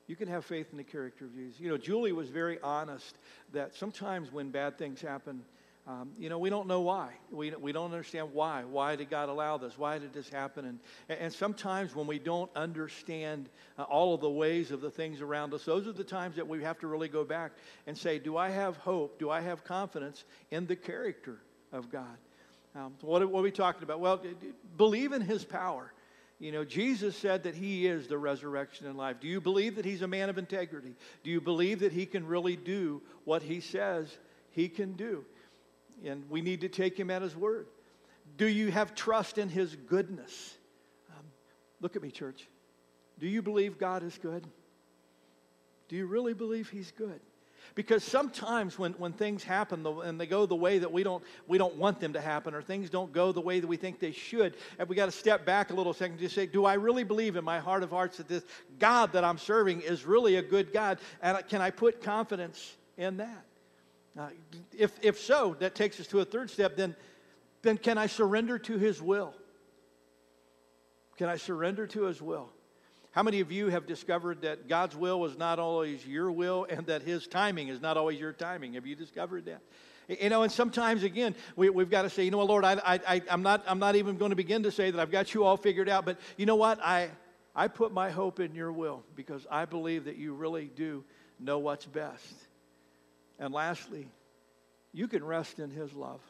You 0.07 0.17
can 0.17 0.29
have 0.29 0.45
faith 0.45 0.69
in 0.71 0.77
the 0.77 0.85
character 0.85 1.25
of 1.25 1.35
Jesus. 1.35 1.59
You 1.59 1.71
know, 1.71 1.79
Julie 1.79 2.12
was 2.12 2.29
very 2.29 2.59
honest 2.62 3.17
that 3.53 3.75
sometimes 3.75 4.31
when 4.33 4.51
bad 4.51 4.77
things 4.77 5.01
happen, 5.01 5.43
um, 5.87 6.12
you 6.19 6.31
know, 6.31 6.38
we 6.38 6.49
don't 6.49 6.67
know 6.67 6.81
why. 6.81 7.11
We, 7.31 7.51
we 7.57 7.73
don't 7.73 7.93
understand 7.93 8.33
why. 8.33 8.64
Why 8.64 8.97
did 8.97 9.11
God 9.11 9.29
allow 9.29 9.59
this? 9.59 9.77
Why 9.77 9.99
did 9.99 10.14
this 10.14 10.31
happen? 10.31 10.64
And, 10.64 10.79
and 11.21 11.33
sometimes 11.33 11.95
when 11.95 12.07
we 12.07 12.19
don't 12.19 12.51
understand 12.57 13.51
uh, 13.79 13.83
all 13.83 14.14
of 14.14 14.23
the 14.23 14.31
ways 14.31 14.71
of 14.71 14.81
the 14.81 14.90
things 14.90 15.21
around 15.21 15.53
us, 15.53 15.64
those 15.64 15.87
are 15.87 15.93
the 15.93 16.05
times 16.05 16.37
that 16.37 16.49
we 16.49 16.62
have 16.62 16.79
to 16.79 16.87
really 16.87 17.09
go 17.09 17.23
back 17.23 17.53
and 17.87 17.97
say, 17.97 18.19
Do 18.19 18.38
I 18.38 18.49
have 18.49 18.79
hope? 18.79 19.19
Do 19.19 19.29
I 19.29 19.43
have 19.43 19.62
confidence 19.62 20.25
in 20.51 20.67
the 20.67 20.77
character 20.77 21.38
of 21.71 21.90
God? 21.90 22.17
Um, 22.75 22.95
what, 23.03 23.29
what 23.29 23.40
are 23.40 23.43
we 23.43 23.51
talking 23.51 23.83
about? 23.83 24.01
Well, 24.01 24.23
believe 24.79 25.12
in 25.12 25.21
His 25.21 25.45
power. 25.45 25.93
You 26.38 26.53
know, 26.53 26.64
Jesus 26.64 27.16
said 27.16 27.44
that 27.44 27.55
He 27.55 27.87
is 27.87 28.09
the 28.09 28.18
resurrection 28.18 28.87
and 28.87 28.97
life. 28.97 29.16
Do 29.20 29.29
you 29.29 29.40
believe 29.40 29.77
that 29.77 29.85
He's 29.85 30.03
a 30.03 30.09
man 30.09 30.29
of 30.29 30.38
integrity? 30.38 30.94
Do 31.23 31.31
you 31.31 31.40
believe 31.40 31.81
that 31.81 31.92
He 31.92 32.07
can 32.07 32.27
really 32.27 32.57
do 32.57 33.03
what 33.25 33.42
He 33.42 33.61
says 33.61 34.09
He 34.51 34.68
can 34.68 34.94
do? 34.94 35.25
And 36.05 36.29
we 36.29 36.40
need 36.40 36.61
to 36.62 36.68
take 36.68 36.99
Him 36.99 37.11
at 37.11 37.23
His 37.23 37.37
word. 37.37 37.66
Do 38.37 38.47
you 38.47 38.70
have 38.70 38.94
trust 38.94 39.38
in 39.38 39.49
His 39.49 39.77
goodness? 39.77 40.57
Um, 41.11 41.25
look 41.81 41.94
at 41.97 42.03
me, 42.03 42.11
church. 42.11 42.49
Do 43.20 43.29
you 43.29 43.42
believe 43.42 43.79
God 43.79 44.03
is 44.03 44.18
good? 44.18 44.44
Do 45.88 45.97
you 45.97 46.07
really 46.07 46.35
believe 46.35 46.68
He's 46.68 46.90
good? 46.90 47.20
Because 47.74 48.05
sometimes 48.05 48.79
when, 48.79 48.92
when 48.94 49.12
things 49.12 49.42
happen 49.42 49.87
and 49.87 50.20
they 50.20 50.27
go 50.27 50.46
the 50.46 50.55
way 50.55 50.79
that 50.79 50.90
we 50.90 51.03
don't, 51.03 51.22
we 51.46 51.59
don't 51.59 51.77
want 51.77 52.00
them 52.00 52.12
to 52.12 52.20
happen, 52.20 52.55
or 52.55 52.62
things 52.62 52.90
don't 52.90 53.12
go 53.12 53.33
the 53.33 53.40
way 53.40 53.61
that 53.61 53.66
we 53.66 53.77
think 53.77 53.98
they 53.98 54.12
should, 54.12 54.57
and 54.79 54.88
we 54.88 54.96
got 54.96 55.07
to 55.07 55.12
step 55.12 55.44
back 55.44 55.70
a 55.70 55.74
little 55.74 55.92
second 55.92 56.12
and 56.12 56.20
just 56.20 56.35
say, 56.35 56.46
Do 56.46 56.64
I 56.64 56.74
really 56.74 57.05
believe 57.05 57.37
in 57.37 57.44
my 57.44 57.59
heart 57.59 57.83
of 57.83 57.90
hearts 57.90 58.18
that 58.18 58.29
this 58.29 58.44
God 58.79 59.12
that 59.12 59.24
I'm 59.24 59.38
serving 59.38 59.81
is 59.81 60.05
really 60.05 60.37
a 60.37 60.42
good 60.42 60.72
God? 60.72 60.98
And 61.22 61.42
can 61.48 61.61
I 61.61 61.70
put 61.70 62.03
confidence 62.03 62.77
in 62.96 63.16
that? 63.18 63.44
Uh, 64.16 64.29
if, 64.77 64.92
if 65.03 65.18
so, 65.18 65.57
that 65.59 65.74
takes 65.74 65.98
us 65.98 66.07
to 66.09 66.20
a 66.20 66.24
third 66.24 66.50
step. 66.50 66.77
Then, 66.77 66.94
then 67.62 67.77
can 67.77 67.98
I 67.98 68.07
surrender 68.07 68.59
to 68.61 68.79
His 68.79 69.03
will? 69.03 69.35
Can 71.16 71.29
I 71.29 71.37
surrender 71.37 71.87
to 71.88 72.05
His 72.05 72.22
will? 72.22 72.50
How 73.14 73.22
many 73.22 73.38
of 73.38 73.53
you 73.53 73.68
have 73.68 73.87
discovered 73.87 74.42
that 74.42 74.68
God's 74.68 74.96
will 74.96 75.24
is 75.24 75.38
not 75.38 75.61
always 75.61 76.05
your 76.05 76.33
will 76.33 76.66
and 76.68 76.85
that 76.87 77.03
His 77.03 77.29
timing 77.29 77.68
is 77.68 77.81
not 77.81 77.96
always 77.96 78.18
your 78.18 78.33
timing? 78.33 78.72
Have 78.72 78.87
you 78.87 78.96
discovered 78.96 79.44
that? 79.44 79.61
You 80.09 80.31
know, 80.31 80.42
and 80.42 80.50
sometimes 80.50 81.05
again, 81.05 81.37
we, 81.55 81.68
have 81.68 81.90
got 81.90 82.03
to 82.03 82.11
say, 82.11 82.24
you 82.24 82.33
know, 82.33 82.38
what, 82.38 82.48
Lord, 82.48 82.64
I, 82.64 82.81
I, 82.85 83.22
I'm, 83.31 83.42
not, 83.42 83.62
I'm 83.68 83.79
not 83.79 83.94
even 83.94 84.16
going 84.16 84.31
to 84.31 84.37
begin 84.37 84.64
to 84.64 84.72
say 84.72 84.90
that 84.90 85.00
I've 85.00 85.12
got 85.12 85.33
you 85.33 85.44
all 85.44 85.57
figured 85.57 85.88
out, 85.88 86.05
but 86.05 86.18
you 86.37 86.44
know 86.44 86.57
what? 86.57 86.81
I, 86.85 87.09
I 87.55 87.68
put 87.68 87.92
my 87.92 88.11
hope 88.11 88.40
in 88.40 88.53
your 88.53 88.72
will 88.72 89.05
because 89.14 89.46
I 89.48 89.64
believe 89.64 90.07
that 90.07 90.16
you 90.16 90.35
really 90.35 90.68
do 90.74 91.05
know 91.38 91.61
what's 91.61 91.87
best. 91.87 92.35
And 93.38 93.55
lastly, 93.55 94.09
you 94.92 95.07
can 95.07 95.22
rest 95.22 95.61
in 95.61 95.70
His 95.70 95.92
love. 95.92 96.20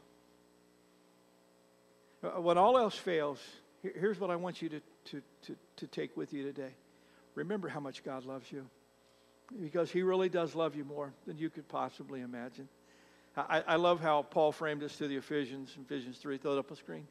Uh, 2.22 2.42
when 2.42 2.58
all 2.58 2.76
else 2.76 2.94
fails, 2.94 3.40
here's 3.82 4.20
what 4.20 4.30
I 4.30 4.36
want 4.36 4.60
you 4.60 4.68
to, 4.68 4.80
to, 5.06 5.22
to, 5.42 5.56
to 5.76 5.86
take 5.86 6.16
with 6.16 6.32
you 6.32 6.42
today. 6.42 6.74
Remember 7.34 7.68
how 7.68 7.80
much 7.80 8.04
God 8.04 8.24
loves 8.24 8.50
you 8.50 8.66
because 9.60 9.90
He 9.90 10.02
really 10.02 10.28
does 10.28 10.54
love 10.54 10.74
you 10.74 10.84
more 10.84 11.12
than 11.26 11.36
you 11.38 11.50
could 11.50 11.68
possibly 11.68 12.20
imagine. 12.20 12.68
I, 13.36 13.62
I 13.66 13.76
love 13.76 14.00
how 14.00 14.22
Paul 14.22 14.52
framed 14.52 14.82
this 14.82 14.96
to 14.98 15.08
the 15.08 15.16
Ephesians, 15.16 15.74
in 15.76 15.82
Ephesians 15.82 16.18
3, 16.18 16.38
throw 16.38 16.52
it 16.52 16.58
up 16.58 16.70
on 16.70 16.76
screen. 16.76 17.06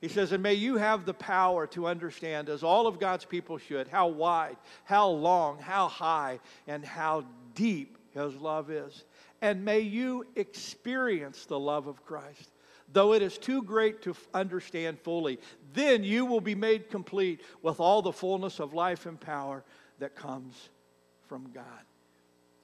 He 0.00 0.08
says, 0.08 0.32
And 0.32 0.42
may 0.42 0.54
you 0.54 0.76
have 0.76 1.04
the 1.04 1.14
power 1.14 1.66
to 1.68 1.86
understand, 1.86 2.48
as 2.48 2.62
all 2.62 2.86
of 2.86 2.98
God's 2.98 3.24
people 3.24 3.58
should, 3.58 3.88
how 3.88 4.08
wide, 4.08 4.56
how 4.84 5.08
long, 5.08 5.58
how 5.58 5.88
high, 5.88 6.40
and 6.66 6.84
how 6.84 7.24
deep 7.54 7.98
His 8.12 8.34
love 8.36 8.70
is. 8.70 9.04
And 9.42 9.64
may 9.64 9.80
you 9.80 10.26
experience 10.36 11.44
the 11.44 11.58
love 11.58 11.86
of 11.86 12.04
Christ 12.04 12.50
though 12.92 13.12
it 13.12 13.22
is 13.22 13.38
too 13.38 13.62
great 13.62 14.02
to 14.02 14.14
understand 14.32 14.98
fully. 15.00 15.38
Then 15.74 16.04
you 16.04 16.24
will 16.24 16.40
be 16.40 16.54
made 16.54 16.90
complete 16.90 17.40
with 17.62 17.80
all 17.80 18.02
the 18.02 18.12
fullness 18.12 18.60
of 18.60 18.74
life 18.74 19.06
and 19.06 19.20
power 19.20 19.64
that 19.98 20.16
comes 20.16 20.68
from 21.26 21.50
God. 21.52 21.64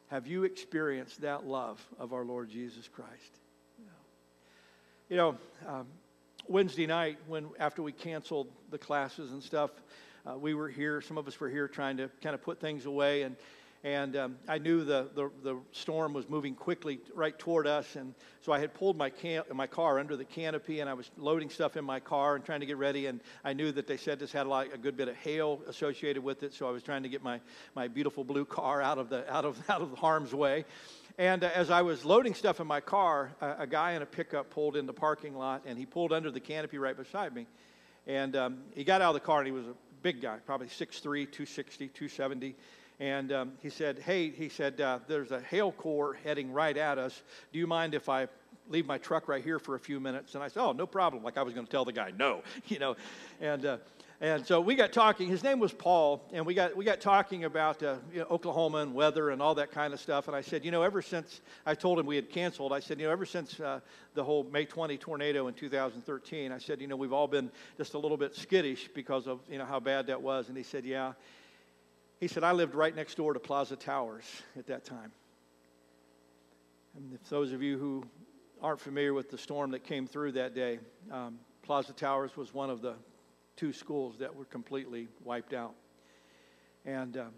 Have 0.09 0.27
you 0.27 0.45
experienced 0.45 1.21
that 1.23 1.47
love 1.47 1.85
of 1.99 2.13
our 2.13 2.25
Lord 2.25 2.49
Jesus 2.49 2.89
Christ? 2.89 3.41
You 5.11 5.17
know, 5.17 5.37
um, 5.67 5.87
Wednesday 6.49 6.87
night, 6.87 7.19
when 7.27 7.49
after 7.59 7.83
we 7.83 7.93
canceled 7.93 8.49
the 8.71 8.79
classes 8.79 9.33
and 9.33 9.43
stuff, 9.43 9.71
uh, 10.27 10.39
we 10.39 10.55
were 10.55 10.69
here. 10.69 11.01
Some 11.01 11.19
of 11.19 11.29
us 11.29 11.39
were 11.39 11.51
here 11.51 11.69
trying 11.69 11.99
to 11.99 12.11
kind 12.23 12.35
of 12.35 12.43
put 12.43 12.59
things 12.59 12.87
away, 12.87 13.23
and 13.23 13.37
and 13.85 14.17
um, 14.17 14.39
I 14.49 14.57
knew 14.57 14.83
the, 14.83 15.11
the, 15.15 15.31
the, 15.43 15.61
storm 15.73 16.15
was 16.15 16.27
moving 16.27 16.55
quickly 16.55 17.01
right 17.15 17.39
toward 17.39 17.67
us, 17.67 17.97
and 17.97 18.15
so 18.41 18.51
I 18.51 18.59
had 18.59 18.73
pulled 18.73 18.97
my, 18.97 19.11
can- 19.11 19.43
my 19.53 19.67
car 19.67 19.99
under 19.99 20.17
the 20.17 20.25
canopy, 20.25 20.81
and 20.81 20.89
I 20.89 20.95
was 20.95 21.11
loading 21.19 21.51
stuff 21.51 21.77
in 21.77 21.85
my 21.85 22.01
car 22.01 22.35
and 22.35 22.43
trying 22.43 22.61
to 22.61 22.67
get 22.67 22.79
ready, 22.79 23.07
and 23.07 23.21
I 23.45 23.53
knew 23.53 23.71
that 23.73 23.87
they 23.87 23.99
said 23.99 24.19
this 24.19 24.33
had 24.33 24.47
a, 24.47 24.49
lot, 24.49 24.69
a 24.73 24.79
good 24.79 24.97
bit 24.97 25.09
of 25.09 25.17
hail 25.17 25.61
associated 25.69 26.25
with 26.25 26.43
it, 26.43 26.55
so 26.55 26.67
I 26.67 26.71
was 26.71 26.83
trying 26.83 27.03
to 27.03 27.11
get 27.11 27.23
my, 27.23 27.41
my 27.77 27.87
beautiful 27.87 28.25
blue 28.25 28.47
car 28.47 28.81
out 28.81 28.97
of, 28.97 29.11
the, 29.11 29.31
out, 29.31 29.45
of, 29.45 29.63
out 29.69 29.83
of 29.83 29.93
harm's 29.99 30.35
way. 30.35 30.65
And 31.19 31.45
uh, 31.45 31.51
as 31.55 31.71
I 31.71 31.83
was 31.83 32.07
loading 32.07 32.33
stuff 32.33 32.61
in 32.61 32.67
my 32.67 32.81
car, 32.81 33.33
a, 33.43 33.67
guy 33.67 33.93
in 33.93 34.01
a 34.01 34.07
pickup 34.07 34.49
pulled 34.49 34.79
in 34.79 34.87
the 34.87 34.95
parking 34.95 35.37
lot, 35.37 35.61
and 35.67 35.79
he 35.79 35.85
pulled 35.85 36.11
under 36.11 36.31
the 36.31 36.41
canopy 36.41 36.79
right 36.79 36.97
beside 36.97 37.35
me. 37.35 37.47
And 38.07 38.35
um, 38.35 38.59
he 38.75 38.83
got 38.83 39.03
out 39.03 39.11
of 39.11 39.15
the 39.15 39.27
car, 39.27 39.41
and 39.41 39.47
he 39.47 39.53
was 39.53 39.67
a 39.67 39.75
big 40.03 40.23
guy, 40.23 40.39
probably 40.47 40.69
6'3, 40.69 41.03
260, 41.03 41.89
270 41.89 42.57
and 43.01 43.33
um, 43.33 43.53
he 43.61 43.71
said, 43.71 43.99
Hey, 43.99 44.31
he 44.31 44.49
said, 44.49 44.81
uh, 44.81 45.01
there's 45.09 45.31
a 45.31 45.41
hail 45.41 45.73
core 45.73 46.17
heading 46.25 46.53
right 46.53 46.77
at 46.77 46.99
us. 46.99 47.23
Do 47.53 47.59
you 47.59 47.67
mind 47.67 47.95
if 47.95 48.09
I 48.09 48.29
leave 48.69 48.87
my 48.87 48.99
truck 48.99 49.29
right 49.29 49.43
here 49.43 49.59
for 49.59 49.75
a 49.75 49.81
few 49.81 50.01
minutes. 50.01 50.35
And 50.35 50.43
I 50.43 50.49
said, 50.49 50.63
oh, 50.63 50.73
no 50.73 50.87
problem. 50.87 51.23
Like 51.23 51.37
I 51.37 51.43
was 51.43 51.55
going 51.55 51.67
to 51.67 51.73
tell 51.73 51.85
the 51.85 51.93
guy 51.93 52.13
no, 52.17 52.43
you 52.69 52.79
know. 52.79 52.97
And, 53.41 53.67
uh, 53.67 53.77
and 54.21 54.47
so 54.47 54.61
we 54.61 54.75
got 54.75 54.93
talking. 54.93 55.29
His 55.29 55.43
name 55.43 55.59
was 55.59 55.73
Paul, 55.73 56.23
and 56.33 56.47
we 56.47 56.55
got, 56.55 56.77
we 56.77 56.85
got 56.85 57.01
talking 57.01 57.45
about 57.45 57.83
uh, 57.83 57.97
you 58.13 58.21
know, 58.21 58.27
Oklahoma 58.31 58.79
and 58.79 58.95
weather 58.95 59.31
and 59.31 59.43
all 59.43 59.55
that 59.57 59.71
kind 59.71 59.93
of 59.93 60.01
stuff. 60.01 60.29
And 60.29 60.37
I 60.37 60.41
said, 60.41 60.65
you 60.65 60.71
know, 60.71 60.83
ever 60.83 61.03
since 61.03 61.41
I 61.67 61.75
told 61.75 61.99
him 61.99 62.07
we 62.07 62.17
had 62.17 62.31
canceled, 62.31 62.73
I 62.73 62.81
said, 62.81 63.01
you 63.01 63.07
know, 63.07 63.13
ever 63.13 63.27
since 63.27 63.59
uh, 63.61 63.81
the 64.15 64.25
whole 64.25 64.45
May 64.45 64.65
20 64.65 64.97
tornado 64.97 65.49
in 65.49 65.55
2013, 65.55 66.53
I 66.53 66.59
said, 66.59 66.81
you 66.81 66.87
know, 66.87 66.97
we've 66.97 67.13
all 67.13 67.27
been 67.27 67.51
just 67.77 67.95
a 67.95 67.99
little 67.99 68.17
bit 68.17 68.35
skittish 68.35 68.89
because 68.95 69.27
of, 69.27 69.41
you 69.51 69.59
know, 69.59 69.67
how 69.67 69.81
bad 69.81 70.07
that 70.07 70.23
was. 70.23 70.49
And 70.49 70.57
he 70.57 70.63
said, 70.63 70.85
yeah. 70.85 71.13
He 72.25 72.29
said, 72.29 72.43
I 72.43 72.53
lived 72.53 72.75
right 72.75 72.97
next 72.97 73.17
door 73.17 73.35
to 73.35 73.39
Plaza 73.39 73.77
Towers 73.77 74.25
at 74.59 74.67
that 74.69 74.87
time. 74.87 75.13
And 76.97 77.13
if 77.13 77.29
those 77.29 77.53
of 77.53 77.61
you 77.61 77.77
who 77.77 78.03
aren't 78.63 78.81
familiar 78.81 79.13
with 79.13 79.31
the 79.31 79.37
storm 79.37 79.73
that 79.73 79.85
came 79.85 80.07
through 80.07 80.33
that 80.33 80.55
day, 80.55 80.79
um, 81.13 81.39
Plaza 81.61 81.93
Towers 81.93 82.35
was 82.35 82.55
one 82.55 82.71
of 82.71 82.81
the 82.81 82.95
two 83.57 83.75
schools 83.75 84.17
that 84.21 84.35
were 84.35 84.47
completely 84.47 85.09
wiped 85.23 85.53
out. 85.53 85.75
And 86.87 87.19
um, 87.19 87.33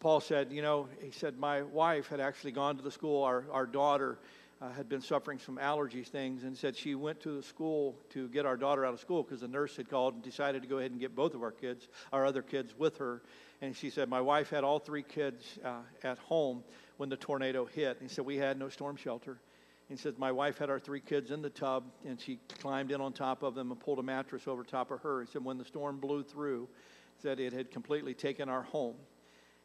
Paul 0.00 0.18
said, 0.18 0.50
you 0.50 0.60
know, 0.60 0.88
he 1.00 1.12
said, 1.12 1.38
my 1.38 1.62
wife 1.62 2.08
had 2.08 2.18
actually 2.18 2.50
gone 2.50 2.76
to 2.78 2.82
the 2.82 2.90
school. 2.90 3.22
Our, 3.22 3.44
our 3.52 3.64
daughter 3.64 4.18
uh, 4.60 4.72
had 4.72 4.88
been 4.88 5.02
suffering 5.02 5.38
some 5.38 5.56
allergy 5.56 6.02
things 6.02 6.42
and 6.42 6.58
said 6.58 6.76
she 6.76 6.96
went 6.96 7.20
to 7.20 7.36
the 7.36 7.44
school 7.44 7.94
to 8.10 8.26
get 8.30 8.44
our 8.44 8.56
daughter 8.56 8.84
out 8.84 8.92
of 8.92 8.98
school 8.98 9.22
because 9.22 9.42
the 9.42 9.46
nurse 9.46 9.76
had 9.76 9.88
called 9.88 10.14
and 10.14 10.22
decided 10.24 10.62
to 10.62 10.68
go 10.68 10.78
ahead 10.78 10.90
and 10.90 10.98
get 10.98 11.14
both 11.14 11.34
of 11.34 11.44
our 11.44 11.52
kids, 11.52 11.86
our 12.12 12.26
other 12.26 12.42
kids, 12.42 12.74
with 12.76 12.96
her. 12.98 13.22
And 13.62 13.74
she 13.74 13.88
said, 13.88 14.10
my 14.10 14.20
wife 14.20 14.50
had 14.50 14.64
all 14.64 14.78
three 14.78 15.04
kids 15.04 15.58
uh, 15.64 15.78
at 16.02 16.18
home 16.18 16.62
when 16.98 17.08
the 17.08 17.16
tornado 17.16 17.64
hit. 17.64 17.98
And 18.00 18.10
he 18.10 18.14
said, 18.14 18.26
we 18.26 18.36
had 18.36 18.58
no 18.58 18.68
storm 18.68 18.96
shelter. 18.96 19.38
He 19.88 19.98
said, 19.98 20.18
My 20.18 20.32
wife 20.32 20.56
had 20.56 20.70
our 20.70 20.80
three 20.80 21.00
kids 21.00 21.30
in 21.30 21.42
the 21.42 21.50
tub, 21.50 21.84
and 22.06 22.18
she 22.18 22.38
climbed 22.60 22.92
in 22.92 23.02
on 23.02 23.12
top 23.12 23.42
of 23.42 23.54
them 23.54 23.70
and 23.70 23.78
pulled 23.78 23.98
a 23.98 24.02
mattress 24.02 24.48
over 24.48 24.64
top 24.64 24.90
of 24.90 25.00
her. 25.02 25.20
He 25.20 25.26
said, 25.26 25.44
When 25.44 25.58
the 25.58 25.66
storm 25.66 25.98
blew 25.98 26.22
through, 26.22 26.68
said 27.18 27.38
it 27.38 27.52
had 27.52 27.70
completely 27.70 28.14
taken 28.14 28.48
our 28.48 28.62
home. 28.62 28.96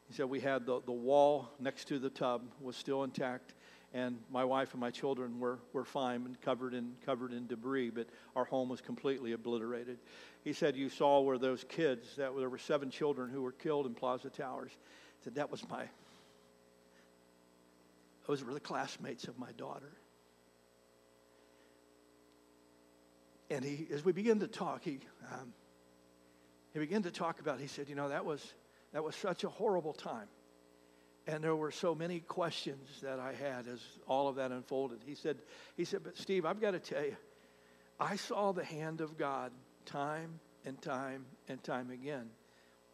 He 0.06 0.12
said, 0.12 0.26
We 0.26 0.40
had 0.40 0.66
the, 0.66 0.82
the 0.84 0.92
wall 0.92 1.48
next 1.58 1.88
to 1.88 1.98
the 1.98 2.10
tub 2.10 2.42
was 2.60 2.76
still 2.76 3.04
intact, 3.04 3.54
and 3.94 4.18
my 4.30 4.44
wife 4.44 4.72
and 4.72 4.80
my 4.80 4.90
children 4.90 5.40
were, 5.40 5.58
were 5.72 5.84
fine 5.84 6.24
and 6.26 6.40
covered 6.40 6.74
in, 6.74 6.92
covered 7.06 7.32
in 7.32 7.46
debris, 7.46 7.90
but 7.90 8.06
our 8.36 8.44
home 8.44 8.68
was 8.68 8.80
completely 8.80 9.32
obliterated. 9.32 9.98
He 10.44 10.52
said, 10.52 10.76
You 10.76 10.88
saw 10.88 11.20
where 11.20 11.38
those 11.38 11.64
kids, 11.64 12.16
that 12.16 12.36
there 12.36 12.50
were 12.50 12.58
seven 12.58 12.90
children 12.90 13.30
who 13.30 13.42
were 13.42 13.52
killed 13.52 13.86
in 13.86 13.94
Plaza 13.94 14.30
Towers. 14.30 14.72
He 14.72 15.24
said, 15.24 15.36
That 15.36 15.50
was 15.50 15.66
my, 15.68 15.84
those 18.26 18.44
were 18.44 18.52
the 18.52 18.60
classmates 18.60 19.24
of 19.24 19.38
my 19.38 19.52
daughter. 19.52 19.92
and 23.50 23.64
he, 23.64 23.86
as 23.92 24.04
we 24.04 24.12
began 24.12 24.40
to 24.40 24.46
talk, 24.46 24.82
he, 24.84 25.00
um, 25.32 25.52
he 26.72 26.78
began 26.78 27.02
to 27.02 27.10
talk 27.10 27.40
about, 27.40 27.60
he 27.60 27.66
said, 27.66 27.88
you 27.88 27.94
know, 27.94 28.08
that 28.08 28.24
was, 28.24 28.54
that 28.92 29.02
was 29.02 29.16
such 29.16 29.44
a 29.44 29.48
horrible 29.48 29.92
time. 29.92 30.28
And 31.28 31.44
there 31.44 31.54
were 31.54 31.70
so 31.70 31.94
many 31.94 32.20
questions 32.20 32.88
that 33.02 33.20
I 33.20 33.34
had 33.34 33.68
as 33.68 33.80
all 34.08 34.28
of 34.28 34.36
that 34.36 34.50
unfolded. 34.50 35.00
He 35.06 35.14
said, 35.14 35.36
he 35.76 35.84
said, 35.84 36.00
but 36.02 36.16
Steve, 36.16 36.46
I've 36.46 36.60
got 36.60 36.70
to 36.70 36.80
tell 36.80 37.04
you, 37.04 37.16
I 38.00 38.16
saw 38.16 38.52
the 38.52 38.64
hand 38.64 39.00
of 39.00 39.18
God 39.18 39.52
time 39.84 40.40
and 40.64 40.80
time 40.80 41.26
and 41.46 41.62
time 41.62 41.90
again 41.90 42.30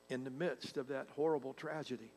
in 0.08 0.24
the 0.24 0.30
midst 0.30 0.76
of 0.76 0.88
that 0.88 1.06
horrible 1.14 1.54
tragedy 1.54 2.10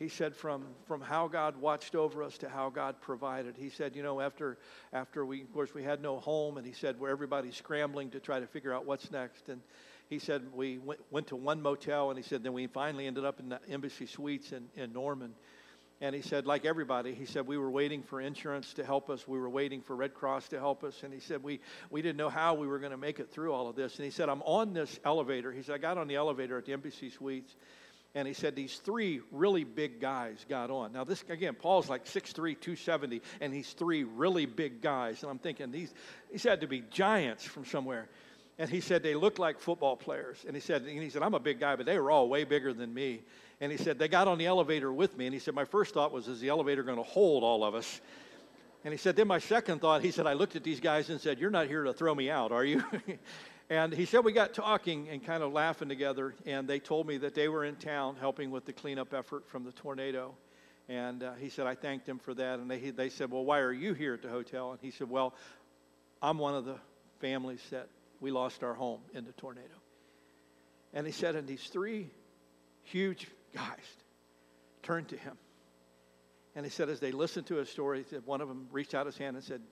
he 0.00 0.08
said 0.08 0.34
from, 0.34 0.64
from 0.86 1.02
how 1.02 1.28
God 1.28 1.58
watched 1.58 1.94
over 1.94 2.22
us 2.22 2.38
to 2.38 2.48
how 2.48 2.70
God 2.70 3.02
provided. 3.02 3.54
He 3.58 3.68
said, 3.68 3.94
you 3.94 4.02
know, 4.02 4.18
after, 4.18 4.56
after 4.94 5.26
we, 5.26 5.42
of 5.42 5.52
course, 5.52 5.74
we 5.74 5.82
had 5.82 6.00
no 6.00 6.18
home, 6.18 6.56
and 6.56 6.66
he 6.66 6.72
said, 6.72 6.98
where 6.98 7.10
everybody's 7.10 7.54
scrambling 7.54 8.08
to 8.12 8.18
try 8.18 8.40
to 8.40 8.46
figure 8.46 8.72
out 8.72 8.86
what's 8.86 9.10
next. 9.10 9.50
And 9.50 9.60
he 10.10 10.18
said, 10.18 10.42
we 10.52 10.76
went, 10.78 11.00
went 11.10 11.28
to 11.28 11.36
one 11.36 11.62
motel, 11.62 12.10
and 12.10 12.18
he 12.18 12.22
said, 12.22 12.42
then 12.42 12.52
we 12.52 12.66
finally 12.66 13.06
ended 13.06 13.24
up 13.24 13.40
in 13.40 13.48
the 13.48 13.60
Embassy 13.70 14.06
Suites 14.06 14.52
in, 14.52 14.68
in 14.74 14.92
Norman. 14.92 15.32
And 16.02 16.14
he 16.14 16.22
said, 16.22 16.46
like 16.46 16.64
everybody, 16.64 17.14
he 17.14 17.26
said, 17.26 17.46
we 17.46 17.56
were 17.56 17.70
waiting 17.70 18.02
for 18.02 18.20
insurance 18.20 18.74
to 18.74 18.84
help 18.84 19.08
us. 19.08 19.28
We 19.28 19.38
were 19.38 19.50
waiting 19.50 19.82
for 19.82 19.94
Red 19.94 20.14
Cross 20.14 20.48
to 20.48 20.58
help 20.58 20.82
us. 20.82 21.02
And 21.02 21.12
he 21.12 21.20
said, 21.20 21.42
we, 21.42 21.60
we 21.90 22.02
didn't 22.02 22.16
know 22.16 22.30
how 22.30 22.54
we 22.54 22.66
were 22.66 22.78
going 22.78 22.90
to 22.90 22.96
make 22.96 23.20
it 23.20 23.30
through 23.30 23.52
all 23.52 23.68
of 23.68 23.76
this. 23.76 23.96
And 23.96 24.04
he 24.04 24.10
said, 24.10 24.28
I'm 24.28 24.42
on 24.42 24.72
this 24.72 24.98
elevator. 25.04 25.52
He 25.52 25.62
said, 25.62 25.74
I 25.74 25.78
got 25.78 25.98
on 25.98 26.08
the 26.08 26.16
elevator 26.16 26.58
at 26.58 26.64
the 26.64 26.72
Embassy 26.72 27.10
Suites 27.10 27.54
and 28.14 28.26
he 28.26 28.34
said 28.34 28.56
these 28.56 28.76
three 28.78 29.20
really 29.30 29.62
big 29.62 30.00
guys 30.00 30.44
got 30.48 30.70
on. 30.70 30.92
Now, 30.92 31.04
this, 31.04 31.22
again, 31.28 31.54
Paul's 31.54 31.88
like 31.88 32.06
6'3, 32.06 32.34
270, 32.34 33.22
and 33.40 33.54
he's 33.54 33.72
three 33.72 34.02
really 34.02 34.46
big 34.46 34.82
guys. 34.82 35.22
And 35.22 35.30
I'm 35.30 35.38
thinking, 35.38 35.70
these, 35.70 35.94
these 36.30 36.42
had 36.42 36.62
to 36.62 36.66
be 36.66 36.82
giants 36.90 37.44
from 37.44 37.64
somewhere. 37.64 38.08
And 38.60 38.68
he 38.68 38.82
said 38.82 39.02
they 39.02 39.14
looked 39.14 39.38
like 39.38 39.58
football 39.58 39.96
players. 39.96 40.44
And 40.46 40.54
he 40.54 40.60
said, 40.60 40.82
and 40.82 41.02
he 41.02 41.08
said, 41.08 41.22
I'm 41.22 41.32
a 41.32 41.40
big 41.40 41.58
guy, 41.58 41.76
but 41.76 41.86
they 41.86 41.98
were 41.98 42.10
all 42.10 42.28
way 42.28 42.44
bigger 42.44 42.74
than 42.74 42.92
me. 42.92 43.22
And 43.58 43.72
he 43.72 43.78
said, 43.78 43.98
they 43.98 44.06
got 44.06 44.28
on 44.28 44.36
the 44.36 44.44
elevator 44.44 44.92
with 44.92 45.16
me. 45.16 45.24
And 45.24 45.32
he 45.32 45.40
said, 45.40 45.54
my 45.54 45.64
first 45.64 45.94
thought 45.94 46.12
was, 46.12 46.28
is 46.28 46.40
the 46.40 46.50
elevator 46.50 46.82
going 46.82 46.98
to 46.98 47.02
hold 47.02 47.42
all 47.42 47.64
of 47.64 47.74
us? 47.74 48.02
And 48.84 48.92
he 48.92 48.98
said, 48.98 49.16
then 49.16 49.28
my 49.28 49.38
second 49.38 49.80
thought, 49.80 50.02
he 50.02 50.10
said, 50.10 50.26
I 50.26 50.34
looked 50.34 50.56
at 50.56 50.62
these 50.62 50.78
guys 50.78 51.08
and 51.08 51.18
said, 51.18 51.38
You're 51.38 51.50
not 51.50 51.68
here 51.68 51.84
to 51.84 51.92
throw 51.94 52.14
me 52.14 52.30
out, 52.30 52.52
are 52.52 52.64
you? 52.64 52.84
And 53.70 53.92
he 53.92 54.04
said 54.04 54.24
we 54.24 54.32
got 54.32 54.52
talking 54.52 55.08
and 55.10 55.24
kind 55.24 55.44
of 55.44 55.52
laughing 55.52 55.88
together, 55.88 56.34
and 56.44 56.66
they 56.66 56.80
told 56.80 57.06
me 57.06 57.18
that 57.18 57.36
they 57.36 57.46
were 57.46 57.64
in 57.64 57.76
town 57.76 58.16
helping 58.18 58.50
with 58.50 58.64
the 58.64 58.72
cleanup 58.72 59.14
effort 59.14 59.48
from 59.48 59.62
the 59.62 59.70
tornado. 59.70 60.34
And 60.88 61.22
uh, 61.22 61.34
he 61.34 61.48
said, 61.48 61.68
I 61.68 61.76
thanked 61.76 62.08
him 62.08 62.18
for 62.18 62.34
that. 62.34 62.58
And 62.58 62.68
they, 62.68 62.90
they 62.90 63.08
said, 63.08 63.30
Well, 63.30 63.44
why 63.44 63.60
are 63.60 63.72
you 63.72 63.94
here 63.94 64.14
at 64.14 64.22
the 64.22 64.28
hotel? 64.28 64.72
And 64.72 64.80
he 64.82 64.90
said, 64.90 65.08
Well, 65.08 65.34
I'm 66.20 66.36
one 66.36 66.56
of 66.56 66.64
the 66.64 66.78
families 67.20 67.60
that 67.70 67.88
we 68.20 68.30
lost 68.30 68.62
our 68.62 68.74
home 68.74 69.00
in 69.14 69.24
the 69.24 69.32
tornado. 69.32 69.66
And 70.92 71.06
he 71.06 71.12
said, 71.12 71.36
And 71.36 71.46
these 71.46 71.64
three 71.64 72.10
huge 72.82 73.26
guys 73.54 73.96
turned 74.82 75.08
to 75.08 75.16
him. 75.16 75.36
And 76.54 76.66
he 76.66 76.70
said, 76.70 76.88
as 76.88 77.00
they 77.00 77.12
listened 77.12 77.46
to 77.46 77.56
his 77.56 77.68
story, 77.68 78.04
said, 78.10 78.22
one 78.26 78.40
of 78.40 78.48
them 78.48 78.66
reached 78.72 78.94
out 78.94 79.06
his 79.06 79.16
hand 79.16 79.36
and 79.36 79.44
said, 79.44 79.62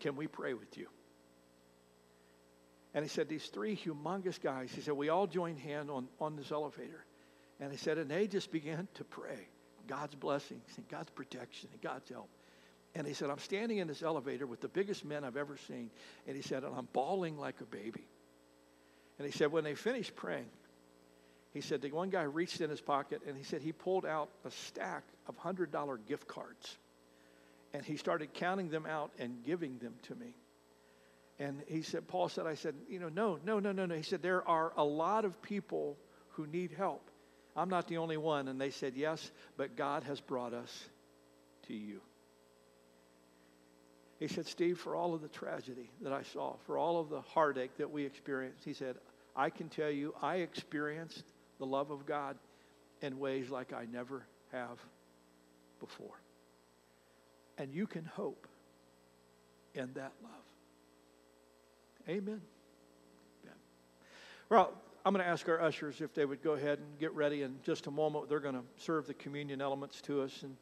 Can 0.00 0.16
we 0.16 0.26
pray 0.26 0.54
with 0.54 0.76
you? 0.76 0.88
And 2.94 3.04
he 3.04 3.08
said, 3.08 3.28
These 3.28 3.46
three 3.46 3.76
humongous 3.76 4.40
guys, 4.40 4.70
he 4.72 4.80
said, 4.80 4.94
we 4.94 5.08
all 5.08 5.26
joined 5.26 5.58
hand 5.58 5.90
on, 5.90 6.08
on 6.20 6.36
this 6.36 6.50
elevator. 6.50 7.04
And 7.60 7.70
he 7.70 7.78
said, 7.78 7.98
and 7.98 8.10
they 8.10 8.26
just 8.26 8.52
began 8.52 8.86
to 8.94 9.04
pray 9.04 9.48
God's 9.86 10.14
blessings 10.14 10.68
and 10.76 10.86
God's 10.88 11.10
protection 11.10 11.68
and 11.72 11.80
God's 11.80 12.08
help. 12.10 12.28
And 12.96 13.06
he 13.06 13.12
said, 13.12 13.28
I'm 13.28 13.38
standing 13.38 13.76
in 13.76 13.88
this 13.88 14.02
elevator 14.02 14.46
with 14.46 14.62
the 14.62 14.68
biggest 14.68 15.04
men 15.04 15.22
I've 15.22 15.36
ever 15.36 15.58
seen. 15.68 15.90
And 16.26 16.34
he 16.34 16.40
said, 16.40 16.64
and 16.64 16.74
I'm 16.74 16.88
bawling 16.94 17.36
like 17.36 17.60
a 17.60 17.64
baby. 17.64 18.08
And 19.18 19.26
he 19.26 19.32
said, 19.32 19.52
when 19.52 19.64
they 19.64 19.74
finished 19.74 20.16
praying, 20.16 20.48
he 21.52 21.60
said, 21.60 21.82
the 21.82 21.90
one 21.90 22.08
guy 22.08 22.22
reached 22.22 22.62
in 22.62 22.70
his 22.70 22.80
pocket 22.80 23.20
and 23.28 23.36
he 23.36 23.44
said 23.44 23.60
he 23.60 23.72
pulled 23.72 24.06
out 24.06 24.30
a 24.46 24.50
stack 24.50 25.04
of 25.28 25.38
$100 25.38 25.98
gift 26.08 26.26
cards. 26.26 26.78
And 27.74 27.84
he 27.84 27.98
started 27.98 28.32
counting 28.32 28.70
them 28.70 28.86
out 28.86 29.10
and 29.18 29.44
giving 29.44 29.76
them 29.76 29.92
to 30.04 30.14
me. 30.14 30.34
And 31.38 31.62
he 31.66 31.82
said, 31.82 32.08
Paul 32.08 32.30
said, 32.30 32.46
I 32.46 32.54
said, 32.54 32.74
you 32.88 32.98
know, 32.98 33.10
no, 33.10 33.38
no, 33.44 33.58
no, 33.58 33.72
no, 33.72 33.84
no. 33.84 33.94
He 33.94 34.02
said, 34.04 34.22
there 34.22 34.46
are 34.48 34.72
a 34.74 34.84
lot 34.84 35.26
of 35.26 35.42
people 35.42 35.98
who 36.30 36.46
need 36.46 36.72
help. 36.72 37.10
I'm 37.54 37.68
not 37.68 37.88
the 37.88 37.98
only 37.98 38.16
one. 38.16 38.48
And 38.48 38.58
they 38.58 38.70
said, 38.70 38.94
yes, 38.96 39.30
but 39.58 39.76
God 39.76 40.04
has 40.04 40.18
brought 40.18 40.54
us 40.54 40.88
to 41.66 41.74
you. 41.74 42.00
He 44.18 44.28
said, 44.28 44.46
Steve, 44.46 44.78
for 44.78 44.96
all 44.96 45.14
of 45.14 45.20
the 45.20 45.28
tragedy 45.28 45.90
that 46.00 46.12
I 46.12 46.22
saw, 46.22 46.56
for 46.66 46.78
all 46.78 46.98
of 46.98 47.10
the 47.10 47.20
heartache 47.20 47.76
that 47.76 47.90
we 47.90 48.04
experienced, 48.04 48.64
he 48.64 48.72
said, 48.72 48.96
I 49.34 49.50
can 49.50 49.68
tell 49.68 49.90
you, 49.90 50.14
I 50.22 50.36
experienced 50.36 51.24
the 51.58 51.66
love 51.66 51.90
of 51.90 52.06
God 52.06 52.38
in 53.02 53.18
ways 53.18 53.50
like 53.50 53.72
I 53.72 53.86
never 53.92 54.26
have 54.52 54.78
before. 55.80 56.20
And 57.58 57.72
you 57.74 57.86
can 57.86 58.04
hope 58.04 58.46
in 59.74 59.92
that 59.94 60.12
love. 60.22 60.32
Amen. 62.08 62.40
Well, 64.48 64.72
I'm 65.04 65.12
going 65.12 65.24
to 65.24 65.28
ask 65.28 65.48
our 65.48 65.60
ushers 65.60 66.00
if 66.00 66.14
they 66.14 66.24
would 66.24 66.40
go 66.40 66.52
ahead 66.52 66.78
and 66.78 66.98
get 67.00 67.12
ready 67.14 67.42
in 67.42 67.56
just 67.64 67.88
a 67.88 67.90
moment. 67.90 68.28
They're 68.28 68.38
going 68.38 68.54
to 68.54 68.62
serve 68.76 69.08
the 69.08 69.14
communion 69.14 69.60
elements 69.60 70.00
to 70.02 70.22
us. 70.22 70.44
And, 70.44 70.56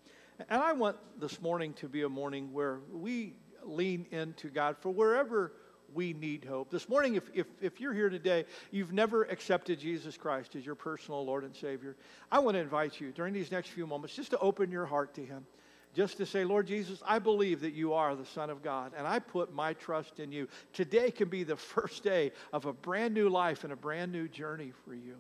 and 0.49 0.63
I 0.63 0.73
want 0.73 0.97
this 1.21 1.43
morning 1.43 1.75
to 1.75 1.89
be 1.89 2.03
a 2.03 2.09
morning 2.09 2.51
where 2.53 2.81
we 2.91 3.35
lean 3.69 4.07
into 4.11 4.49
God 4.49 4.77
for 4.79 4.91
wherever 4.91 5.53
we 5.93 6.13
need 6.13 6.45
hope. 6.45 6.71
This 6.71 6.89
morning, 6.89 7.15
if, 7.15 7.31
if, 7.35 7.47
if 7.61 7.81
you're 7.81 7.95
here 7.95 8.11
today, 8.11 8.45
you've 8.71 8.93
never 8.93 9.25
accepted 9.25 9.79
Jesus 9.79 10.17
Christ 10.17 10.57
as 10.57 10.67
your 10.67 10.75
personal 10.75 11.25
Lord 11.25 11.45
and 11.45 11.55
Savior, 11.55 11.97
I 12.33 12.41
want 12.41 12.57
to 12.57 12.61
invite 12.61 13.01
you 13.01 13.13
during 13.13 13.33
these 13.33 13.53
next 13.53 13.69
few 13.69 13.87
moments 13.87 14.17
just 14.17 14.31
to 14.31 14.39
open 14.39 14.71
your 14.71 14.87
heart 14.87 15.15
to 15.15 15.25
Him 15.25 15.47
just 15.95 16.17
to 16.17 16.27
say, 16.27 16.45
Lord 16.45 16.67
Jesus, 16.67 17.01
I 17.07 17.19
believe 17.19 17.61
that 17.61 17.73
you 17.73 17.95
are 17.95 18.17
the 18.17 18.27
Son 18.27 18.51
of 18.51 18.63
God, 18.63 18.93
and 18.97 19.07
I 19.07 19.21
put 19.21 19.55
my 19.55 19.75
trust 19.75 20.19
in 20.19 20.33
you. 20.33 20.49
Today 20.73 21.11
can 21.11 21.29
be 21.29 21.45
the 21.45 21.57
first 21.75 22.03
day 22.03 22.33
of 22.53 22.67
a 22.67 22.73
brand 22.73 23.15
new 23.15 23.29
life 23.29 23.65
and 23.65 23.73
a 23.73 23.77
brand 23.77 24.13
new 24.13 24.29
journey 24.29 24.73
for 24.85 24.95
you. 24.95 25.17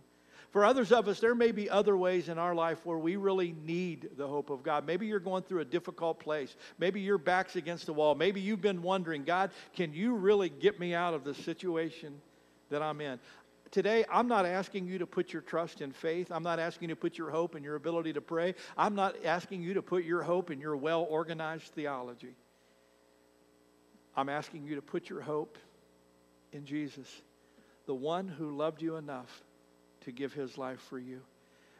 For 0.54 0.64
others 0.64 0.92
of 0.92 1.08
us, 1.08 1.18
there 1.18 1.34
may 1.34 1.50
be 1.50 1.68
other 1.68 1.96
ways 1.96 2.28
in 2.28 2.38
our 2.38 2.54
life 2.54 2.86
where 2.86 2.96
we 2.96 3.16
really 3.16 3.56
need 3.66 4.10
the 4.16 4.28
hope 4.28 4.50
of 4.50 4.62
God. 4.62 4.86
Maybe 4.86 5.04
you're 5.04 5.18
going 5.18 5.42
through 5.42 5.62
a 5.62 5.64
difficult 5.64 6.20
place. 6.20 6.54
Maybe 6.78 7.00
your 7.00 7.18
back's 7.18 7.56
against 7.56 7.86
the 7.86 7.92
wall. 7.92 8.14
Maybe 8.14 8.40
you've 8.40 8.60
been 8.60 8.80
wondering, 8.80 9.24
God, 9.24 9.50
can 9.74 9.92
you 9.92 10.14
really 10.14 10.48
get 10.48 10.78
me 10.78 10.94
out 10.94 11.12
of 11.12 11.24
the 11.24 11.34
situation 11.34 12.20
that 12.70 12.82
I'm 12.82 13.00
in? 13.00 13.18
Today, 13.72 14.04
I'm 14.08 14.28
not 14.28 14.46
asking 14.46 14.86
you 14.86 14.96
to 14.98 15.06
put 15.08 15.32
your 15.32 15.42
trust 15.42 15.80
in 15.80 15.90
faith. 15.90 16.30
I'm 16.30 16.44
not 16.44 16.60
asking 16.60 16.88
you 16.88 16.94
to 16.94 17.00
put 17.00 17.18
your 17.18 17.30
hope 17.30 17.56
in 17.56 17.64
your 17.64 17.74
ability 17.74 18.12
to 18.12 18.20
pray. 18.20 18.54
I'm 18.78 18.94
not 18.94 19.16
asking 19.24 19.60
you 19.60 19.74
to 19.74 19.82
put 19.82 20.04
your 20.04 20.22
hope 20.22 20.52
in 20.52 20.60
your 20.60 20.76
well 20.76 21.04
organized 21.10 21.72
theology. 21.74 22.36
I'm 24.16 24.28
asking 24.28 24.66
you 24.66 24.76
to 24.76 24.82
put 24.82 25.10
your 25.10 25.20
hope 25.20 25.58
in 26.52 26.64
Jesus, 26.64 27.08
the 27.86 27.94
one 27.96 28.28
who 28.28 28.56
loved 28.56 28.82
you 28.82 28.94
enough 28.94 29.42
to 30.04 30.12
give 30.12 30.32
his 30.32 30.56
life 30.58 30.80
for 30.80 30.98
you. 30.98 31.20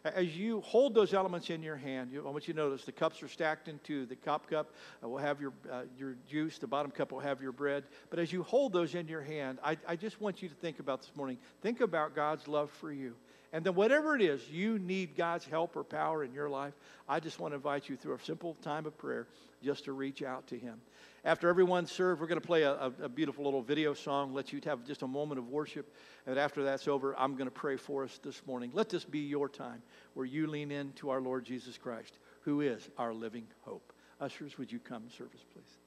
As 0.04 0.36
you 0.36 0.60
hold 0.60 0.94
those 0.94 1.14
elements 1.14 1.48
in 1.48 1.62
your 1.62 1.76
hand, 1.76 2.10
I 2.14 2.28
want 2.28 2.46
you 2.46 2.52
to 2.52 2.60
notice 2.60 2.84
the 2.84 2.92
cups 2.92 3.22
are 3.22 3.28
stacked 3.28 3.68
in 3.68 3.78
two. 3.84 4.04
The 4.04 4.16
top 4.16 4.50
cup 4.50 4.74
uh, 5.02 5.08
will 5.08 5.16
have 5.18 5.40
your, 5.40 5.54
uh, 5.72 5.82
your 5.98 6.16
juice, 6.28 6.58
the 6.58 6.66
bottom 6.66 6.90
cup 6.90 7.10
will 7.10 7.20
have 7.20 7.40
your 7.40 7.52
bread. 7.52 7.84
But 8.10 8.18
as 8.18 8.30
you 8.30 8.42
hold 8.42 8.74
those 8.74 8.94
in 8.94 9.08
your 9.08 9.22
hand, 9.22 9.60
I, 9.64 9.78
I 9.88 9.96
just 9.96 10.20
want 10.20 10.42
you 10.42 10.50
to 10.50 10.54
think 10.56 10.78
about 10.78 11.00
this 11.00 11.10
morning. 11.16 11.38
Think 11.62 11.80
about 11.80 12.14
God's 12.14 12.46
love 12.46 12.70
for 12.70 12.92
you. 12.92 13.14
And 13.54 13.64
then, 13.64 13.74
whatever 13.76 14.14
it 14.14 14.20
is 14.20 14.46
you 14.50 14.78
need 14.78 15.16
God's 15.16 15.46
help 15.46 15.74
or 15.74 15.84
power 15.84 16.22
in 16.22 16.34
your 16.34 16.50
life, 16.50 16.74
I 17.08 17.18
just 17.18 17.38
want 17.38 17.52
to 17.52 17.56
invite 17.56 17.88
you 17.88 17.96
through 17.96 18.16
a 18.16 18.20
simple 18.20 18.54
time 18.62 18.84
of 18.84 18.98
prayer 18.98 19.26
just 19.62 19.84
to 19.84 19.92
reach 19.92 20.22
out 20.22 20.46
to 20.48 20.58
Him. 20.58 20.80
After 21.26 21.48
everyone 21.48 21.86
served, 21.86 22.20
we're 22.20 22.26
going 22.26 22.40
to 22.40 22.46
play 22.46 22.62
a, 22.64 22.92
a, 23.02 23.08
beautiful 23.08 23.44
little 23.44 23.62
video 23.62 23.94
song, 23.94 24.34
let 24.34 24.52
you 24.52 24.60
have 24.64 24.84
just 24.84 25.00
a 25.00 25.06
moment 25.06 25.38
of 25.38 25.48
worship. 25.48 25.94
And 26.26 26.38
after 26.38 26.62
that's 26.62 26.86
over, 26.86 27.18
I'm 27.18 27.34
going 27.34 27.46
to 27.46 27.50
pray 27.50 27.76
for 27.76 28.04
us 28.04 28.20
this 28.22 28.46
morning. 28.46 28.70
Let 28.74 28.90
this 28.90 29.04
be 29.04 29.20
your 29.20 29.48
time 29.48 29.82
where 30.12 30.26
you 30.26 30.46
lean 30.46 30.70
in 30.70 30.92
to 30.94 31.08
our 31.08 31.22
Lord 31.22 31.46
Jesus 31.46 31.78
Christ, 31.78 32.18
who 32.42 32.60
is 32.60 32.90
our 32.98 33.14
living 33.14 33.46
hope. 33.62 33.94
Ushers, 34.20 34.58
would 34.58 34.70
you 34.70 34.78
come 34.78 35.08
service, 35.08 35.44
please? 35.50 35.62
Wonderful, 35.62 35.72
merciful 35.72 35.83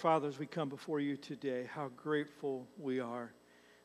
Father, 0.00 0.28
as 0.28 0.38
we 0.38 0.46
come 0.46 0.70
before 0.70 0.98
you 0.98 1.18
today, 1.18 1.68
how 1.70 1.88
grateful 1.88 2.66
we 2.78 3.00
are 3.00 3.34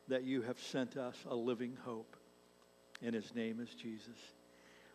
that 0.08 0.24
you 0.24 0.40
have 0.40 0.58
sent 0.58 0.96
us 0.96 1.14
a 1.28 1.34
living 1.36 1.76
hope, 1.84 2.16
and 3.02 3.14
his 3.14 3.34
name 3.34 3.60
is 3.60 3.68
Jesus. 3.74 4.16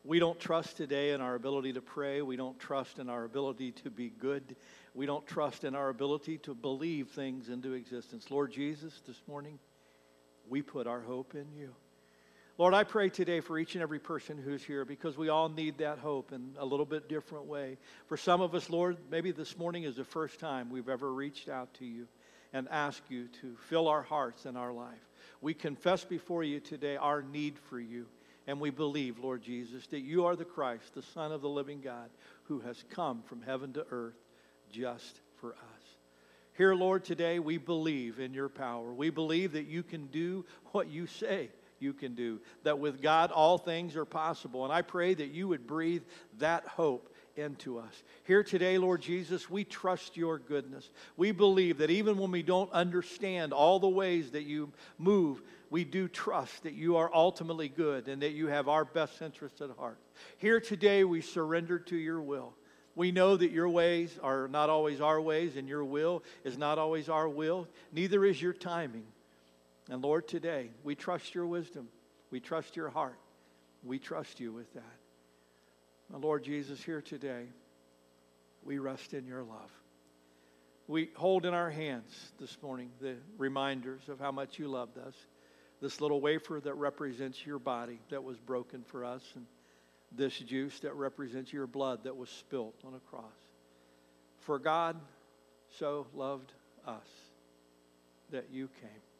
We 0.03 0.17
don't 0.17 0.39
trust 0.39 0.78
today 0.78 1.11
in 1.11 1.22
our 1.22 1.36
ability 1.36 1.74
to 1.74 1.82
pray. 1.82 2.24
We 2.24 2.38
don't 2.38 2.57
trust 2.59 2.97
in 2.97 3.07
our 3.07 3.24
ability 3.24 3.72
to 3.84 3.91
be 3.91 4.09
good. 4.09 4.55
We 4.95 5.05
don't 5.05 5.28
trust 5.28 5.63
in 5.63 5.76
our 5.76 5.89
ability 5.89 6.39
to 6.39 6.55
believe 6.55 7.09
things 7.09 7.49
into 7.49 7.74
existence. 7.74 8.32
Lord 8.32 8.51
Jesus, 8.51 9.03
this 9.05 9.22
morning, 9.28 9.59
we 10.49 10.63
put 10.63 10.88
our 10.88 11.01
hope 11.01 11.36
in 11.36 11.45
you. 11.55 11.76
Lord, 12.62 12.76
I 12.76 12.84
pray 12.84 13.09
today 13.09 13.39
for 13.39 13.57
each 13.57 13.74
and 13.74 13.82
every 13.82 13.97
person 13.97 14.38
who's 14.38 14.64
here 14.64 14.86
because 14.86 15.18
we 15.18 15.30
all 15.30 15.49
need 15.49 15.80
that 15.80 15.97
hope 15.97 16.32
in 16.32 16.53
a 16.59 16.64
little 16.64 16.86
bit 16.86 17.09
different 17.09 17.47
way. 17.47 17.80
For 18.05 18.18
some 18.18 18.39
of 18.39 18.53
us, 18.53 18.70
Lord, 18.70 18.97
maybe 19.09 19.32
this 19.32 19.57
morning 19.57 19.82
is 19.82 19.95
the 19.95 20.03
first 20.03 20.39
time 20.39 20.70
we've 20.70 20.88
ever 20.88 21.12
reached 21.12 21.49
out 21.49 21.74
to 21.80 21.86
you 21.86 22.07
and 22.53 22.68
asked 22.70 23.09
you 23.09 23.30
to 23.41 23.55
fill 23.68 23.88
our 23.88 24.03
hearts 24.03 24.45
and 24.45 24.59
our 24.59 24.72
life. 24.72 25.09
We 25.41 25.55
confess 25.55 26.03
before 26.05 26.43
you 26.43 26.59
today 26.59 26.97
our 26.97 27.24
need 27.24 27.57
for 27.57 27.80
you. 27.80 28.05
And 28.45 28.59
we 28.59 28.70
believe, 28.70 29.18
Lord 29.18 29.41
Jesus, 29.41 29.88
that 29.88 30.01
you 30.01 30.28
are 30.28 30.36
the 30.36 30.45
Christ, 30.45 30.93
the 30.93 31.01
Son 31.01 31.32
of 31.32 31.41
the 31.41 31.49
living 31.49 31.82
God, 31.82 32.12
who 32.43 32.59
has 32.59 32.84
come 32.91 33.24
from 33.24 33.41
heaven 33.41 33.74
to 33.74 33.88
earth 33.89 34.22
just 34.72 35.20
for 35.38 35.53
us. 35.53 35.97
Here, 36.55 36.76
Lord, 36.76 37.05
today 37.05 37.39
we 37.39 37.57
believe 37.57 38.20
in 38.20 38.36
your 38.36 38.49
power. 38.49 38.93
We 38.93 39.09
believe 39.09 39.53
that 39.53 39.66
you 39.66 39.82
can 39.82 40.05
do 40.05 40.45
what 40.74 40.91
you 40.91 41.07
say 41.07 41.49
you 41.82 41.93
can 41.93 42.15
do. 42.15 42.39
That 42.63 42.79
with 42.79 43.01
God, 43.01 43.32
all 43.32 43.57
things 43.57 43.95
are 43.95 44.05
possible. 44.05 44.63
And 44.63 44.73
I 44.73 44.82
pray 44.82 45.13
that 45.13 45.32
you 45.32 45.47
would 45.47 45.67
breathe 45.67 46.03
that 46.39 46.67
hope 46.67 47.13
into 47.36 47.79
us. 47.79 48.03
Here 48.25 48.43
today, 48.43 48.77
Lord 48.77 49.01
Jesus, 49.01 49.49
we 49.49 49.63
trust 49.63 50.17
your 50.17 50.38
goodness. 50.38 50.89
We 51.17 51.32
believe 51.32 51.77
that 51.77 51.89
even 51.89 52.17
when 52.17 52.32
we 52.32 52.43
don't 52.43 52.71
understand 52.71 53.53
all 53.53 53.79
the 53.79 53.88
ways 53.88 54.32
that 54.32 54.43
you 54.43 54.71
move, 54.97 55.41
we 55.69 55.84
do 55.84 56.07
trust 56.07 56.63
that 56.63 56.73
you 56.73 56.97
are 56.97 57.09
ultimately 57.13 57.69
good 57.69 58.07
and 58.07 58.21
that 58.21 58.32
you 58.32 58.47
have 58.47 58.67
our 58.67 58.86
best 58.86 59.21
interests 59.21 59.61
at 59.61 59.69
heart. 59.77 59.97
Here 60.38 60.59
today, 60.59 61.03
we 61.03 61.21
surrender 61.21 61.79
to 61.79 61.95
your 61.95 62.21
will. 62.21 62.53
We 62.93 63.11
know 63.11 63.38
that 63.38 63.51
your 63.51 63.69
ways 63.69 64.19
are 64.21 64.49
not 64.49 64.69
always 64.69 64.99
our 64.99 65.21
ways, 65.21 65.55
and 65.55 65.67
your 65.67 65.86
will 65.86 66.23
is 66.43 66.57
not 66.57 66.77
always 66.77 67.07
our 67.07 67.29
will. 67.29 67.67
Neither 67.93 68.25
is 68.25 68.41
your 68.41 68.51
timing. 68.51 69.05
And 69.89 70.03
Lord, 70.03 70.27
today, 70.27 70.69
we 70.84 70.95
trust 70.95 71.34
your 71.34 71.47
wisdom. 71.47 71.88
We 72.29 72.39
trust 72.39 72.75
your 72.75 72.89
heart. 72.89 73.19
We 73.84 73.99
trust 73.99 74.39
you 74.39 74.53
with 74.53 74.71
that. 74.73 74.97
And 76.13 76.23
Lord 76.23 76.43
Jesus, 76.43 76.82
here 76.84 77.01
today, 77.01 77.45
we 78.63 78.77
rest 78.77 79.13
in 79.13 79.25
your 79.25 79.43
love. 79.43 79.71
We 80.88 81.09
hold 81.15 81.45
in 81.45 81.53
our 81.53 81.69
hands 81.69 82.32
this 82.39 82.57
morning 82.61 82.89
the 82.99 83.15
reminders 83.38 84.09
of 84.09 84.19
how 84.19 84.32
much 84.32 84.59
you 84.59 84.67
loved 84.67 84.97
us. 84.97 85.15
This 85.82 85.99
little 85.99 86.21
wafer 86.21 86.59
that 86.63 86.75
represents 86.75 87.45
your 87.45 87.59
body 87.59 87.99
that 88.09 88.23
was 88.23 88.38
broken 88.38 88.84
for 88.84 89.03
us, 89.03 89.23
and 89.36 89.45
this 90.11 90.38
juice 90.38 90.79
that 90.82 90.93
represents 90.93 91.51
your 91.51 91.65
blood 91.65 92.03
that 92.03 92.15
was 92.15 92.29
spilt 92.29 92.75
on 92.86 92.93
a 92.93 92.99
cross. 93.09 93.23
For 94.41 94.59
God 94.59 94.97
so 95.79 96.05
loved 96.13 96.51
us 96.86 97.07
that 98.32 98.47
you 98.51 98.69
came. 98.79 99.11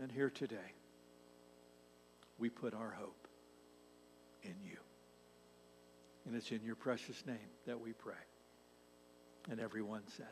And 0.00 0.12
here 0.12 0.30
today, 0.30 0.72
we 2.38 2.50
put 2.50 2.74
our 2.74 2.90
hope 2.90 3.28
in 4.42 4.54
you. 4.62 4.76
And 6.26 6.34
it's 6.36 6.50
in 6.50 6.62
your 6.62 6.74
precious 6.74 7.24
name 7.26 7.38
that 7.66 7.80
we 7.80 7.92
pray. 7.92 8.14
And 9.50 9.60
everyone 9.60 10.02
said, 10.16 10.26